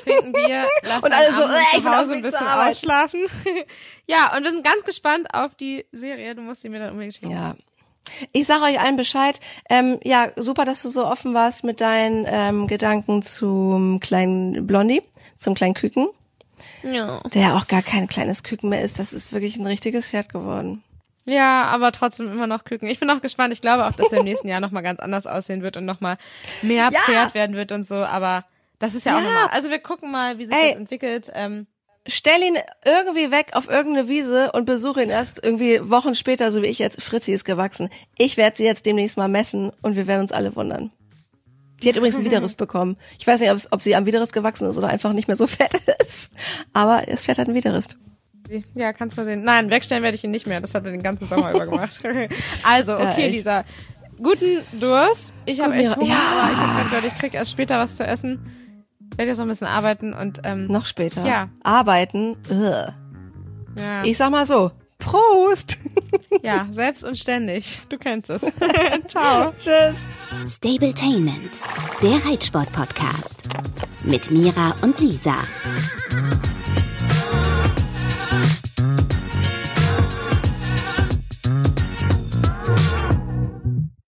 trinken 0.02 0.32
Bier, 0.32 0.66
lass 0.82 1.04
Und 1.04 1.12
alle 1.12 1.30
so, 1.30 1.42
äh, 1.42 1.76
ich 1.76 1.82
dem 1.82 2.10
ein 2.10 2.22
bisschen 2.22 2.46
ausschlafen. 2.46 3.20
ja, 4.06 4.34
und 4.34 4.44
wir 4.44 4.50
sind 4.50 4.64
ganz 4.64 4.82
gespannt 4.84 5.28
auf 5.34 5.54
die 5.54 5.84
Serie. 5.92 6.34
Du 6.34 6.40
musst 6.40 6.62
sie 6.62 6.70
mir 6.70 6.78
dann 6.78 6.92
unbedingt 6.92 7.16
schicken. 7.16 7.30
Ja. 7.30 7.54
Ich 8.32 8.46
sage 8.46 8.64
euch 8.64 8.80
allen 8.80 8.96
Bescheid. 8.96 9.40
Ähm, 9.70 9.98
ja, 10.04 10.28
super, 10.36 10.64
dass 10.64 10.82
du 10.82 10.88
so 10.88 11.06
offen 11.06 11.34
warst 11.34 11.64
mit 11.64 11.80
deinen 11.80 12.26
ähm, 12.28 12.66
Gedanken 12.66 13.22
zum 13.22 14.00
kleinen 14.00 14.66
Blondie, 14.66 15.02
zum 15.36 15.54
kleinen 15.54 15.74
Küken, 15.74 16.08
Ja. 16.82 17.20
der 17.32 17.42
ja 17.42 17.56
auch 17.56 17.66
gar 17.68 17.82
kein 17.82 18.08
kleines 18.08 18.42
Küken 18.42 18.68
mehr 18.68 18.82
ist. 18.82 18.98
Das 18.98 19.12
ist 19.12 19.32
wirklich 19.32 19.56
ein 19.56 19.66
richtiges 19.66 20.08
Pferd 20.10 20.28
geworden. 20.30 20.82
ja, 21.24 21.64
aber 21.64 21.92
trotzdem 21.92 22.30
immer 22.30 22.46
noch 22.48 22.64
Küken. 22.64 22.88
Ich 22.88 22.98
bin 23.00 23.08
auch 23.10 23.22
gespannt. 23.22 23.52
Ich 23.54 23.60
glaube 23.60 23.86
auch, 23.86 23.92
dass 23.92 24.12
er 24.12 24.18
im 24.18 24.24
nächsten 24.24 24.48
Jahr 24.48 24.60
nochmal 24.60 24.82
ganz 24.82 24.98
anders 25.00 25.26
aussehen 25.28 25.62
wird 25.62 25.76
und 25.76 25.84
nochmal 25.84 26.18
mehr 26.62 26.88
Ja. 26.92 27.00
Pferd 27.00 27.34
werden 27.34 27.54
wird 27.56 27.70
und 27.72 27.84
so. 27.84 27.96
Aber 28.04 28.44
das 28.80 28.94
ist 28.96 29.06
ja, 29.06 29.16
auch 29.16 29.20
Ja. 29.22 29.24
normal. 29.24 29.48
Also 29.52 29.70
wir 29.70 29.78
gucken 29.78 30.10
mal, 30.10 30.38
wie 30.38 30.46
sich 30.46 30.54
Ey. 30.56 30.70
das 30.70 30.78
entwickelt. 30.80 31.30
Ähm, 31.34 31.66
Stell 32.06 32.42
ihn 32.42 32.56
irgendwie 32.84 33.30
weg 33.30 33.50
auf 33.52 33.68
irgendeine 33.70 34.08
Wiese 34.08 34.50
und 34.52 34.64
besuche 34.64 35.02
ihn 35.02 35.08
erst 35.10 35.42
irgendwie 35.44 35.78
Wochen 35.88 36.14
später, 36.16 36.50
so 36.50 36.60
wie 36.62 36.66
ich 36.66 36.78
jetzt. 36.80 37.00
Fritzi 37.00 37.32
ist 37.32 37.44
gewachsen. 37.44 37.90
Ich 38.18 38.36
werde 38.36 38.56
sie 38.56 38.64
jetzt 38.64 38.86
demnächst 38.86 39.16
mal 39.16 39.28
messen 39.28 39.70
und 39.82 39.94
wir 39.94 40.06
werden 40.08 40.22
uns 40.22 40.32
alle 40.32 40.56
wundern. 40.56 40.90
Die 41.82 41.88
hat 41.88 41.96
übrigens 41.96 42.16
einen 42.16 42.24
Widerriss 42.24 42.54
bekommen. 42.56 42.96
Ich 43.18 43.26
weiß 43.26 43.40
nicht, 43.40 43.50
ob 43.70 43.82
sie 43.82 43.94
am 43.94 44.06
Widerriss 44.06 44.32
gewachsen 44.32 44.68
ist 44.68 44.78
oder 44.78 44.88
einfach 44.88 45.12
nicht 45.12 45.28
mehr 45.28 45.36
so 45.36 45.46
fett 45.48 45.72
ist. 46.02 46.32
Aber 46.72 47.02
das 47.06 47.24
Pferd 47.24 47.38
hat 47.38 47.46
einen 47.46 47.56
Widerriss. 47.56 47.86
ja, 48.74 48.92
kannst 48.92 49.16
mal 49.16 49.24
sehen. 49.24 49.42
Nein, 49.42 49.70
wegstellen 49.70 50.02
werde 50.02 50.16
ich 50.16 50.24
ihn 50.24 50.30
nicht 50.32 50.46
mehr. 50.48 50.60
Das 50.60 50.74
hat 50.74 50.84
er 50.84 50.90
den 50.92 51.02
ganzen 51.04 51.26
Sommer 51.26 51.50
über 51.52 51.66
gemacht. 51.66 52.00
also, 52.64 52.92
Ja, 52.92 53.12
okay, 53.12 53.26
echt. 53.26 53.36
Lisa. 53.36 53.64
Guten 54.20 54.58
Durst. 54.78 55.34
Ich 55.46 55.60
habe 55.60 55.74
echt. 55.74 55.96
Hunger, 55.96 56.06
Ja. 56.08 56.16
aber 56.16 56.52
ich 56.52 56.58
habe 56.58 56.72
gerade 56.72 56.88
gehört, 56.90 57.04
ich 57.12 57.18
krieg 57.18 57.34
erst 57.34 57.50
später 57.52 57.78
was 57.78 57.96
zu 57.96 58.04
essen. 58.04 58.40
Werde 59.16 59.28
jetzt 59.30 59.38
noch 59.38 59.46
ein 59.46 59.48
bisschen 59.48 59.68
arbeiten 59.68 60.12
und 60.14 60.40
ähm, 60.44 60.66
Noch 60.66 60.86
später. 60.86 61.24
Ja. 61.26 61.48
Arbeiten. 61.62 62.36
Ugh. 62.50 62.92
ja. 63.76 64.04
Ich 64.04 64.16
sag 64.16 64.30
mal 64.30 64.46
so. 64.46 64.70
Prost. 64.98 65.78
Ja, 66.42 66.66
selbst 66.70 67.04
und 67.04 67.16
ständig. 67.16 67.82
Du 67.88 67.98
kennst 67.98 68.28
es. 68.30 68.40
Ciao. 69.06 69.52
Tschüss. 69.56 69.96
Stabletainment, 70.46 71.60
der 72.02 72.24
Reitsport-Podcast. 72.24 73.42
Mit 74.02 74.30
Mira 74.30 74.74
und 74.82 74.98
Lisa. 74.98 75.36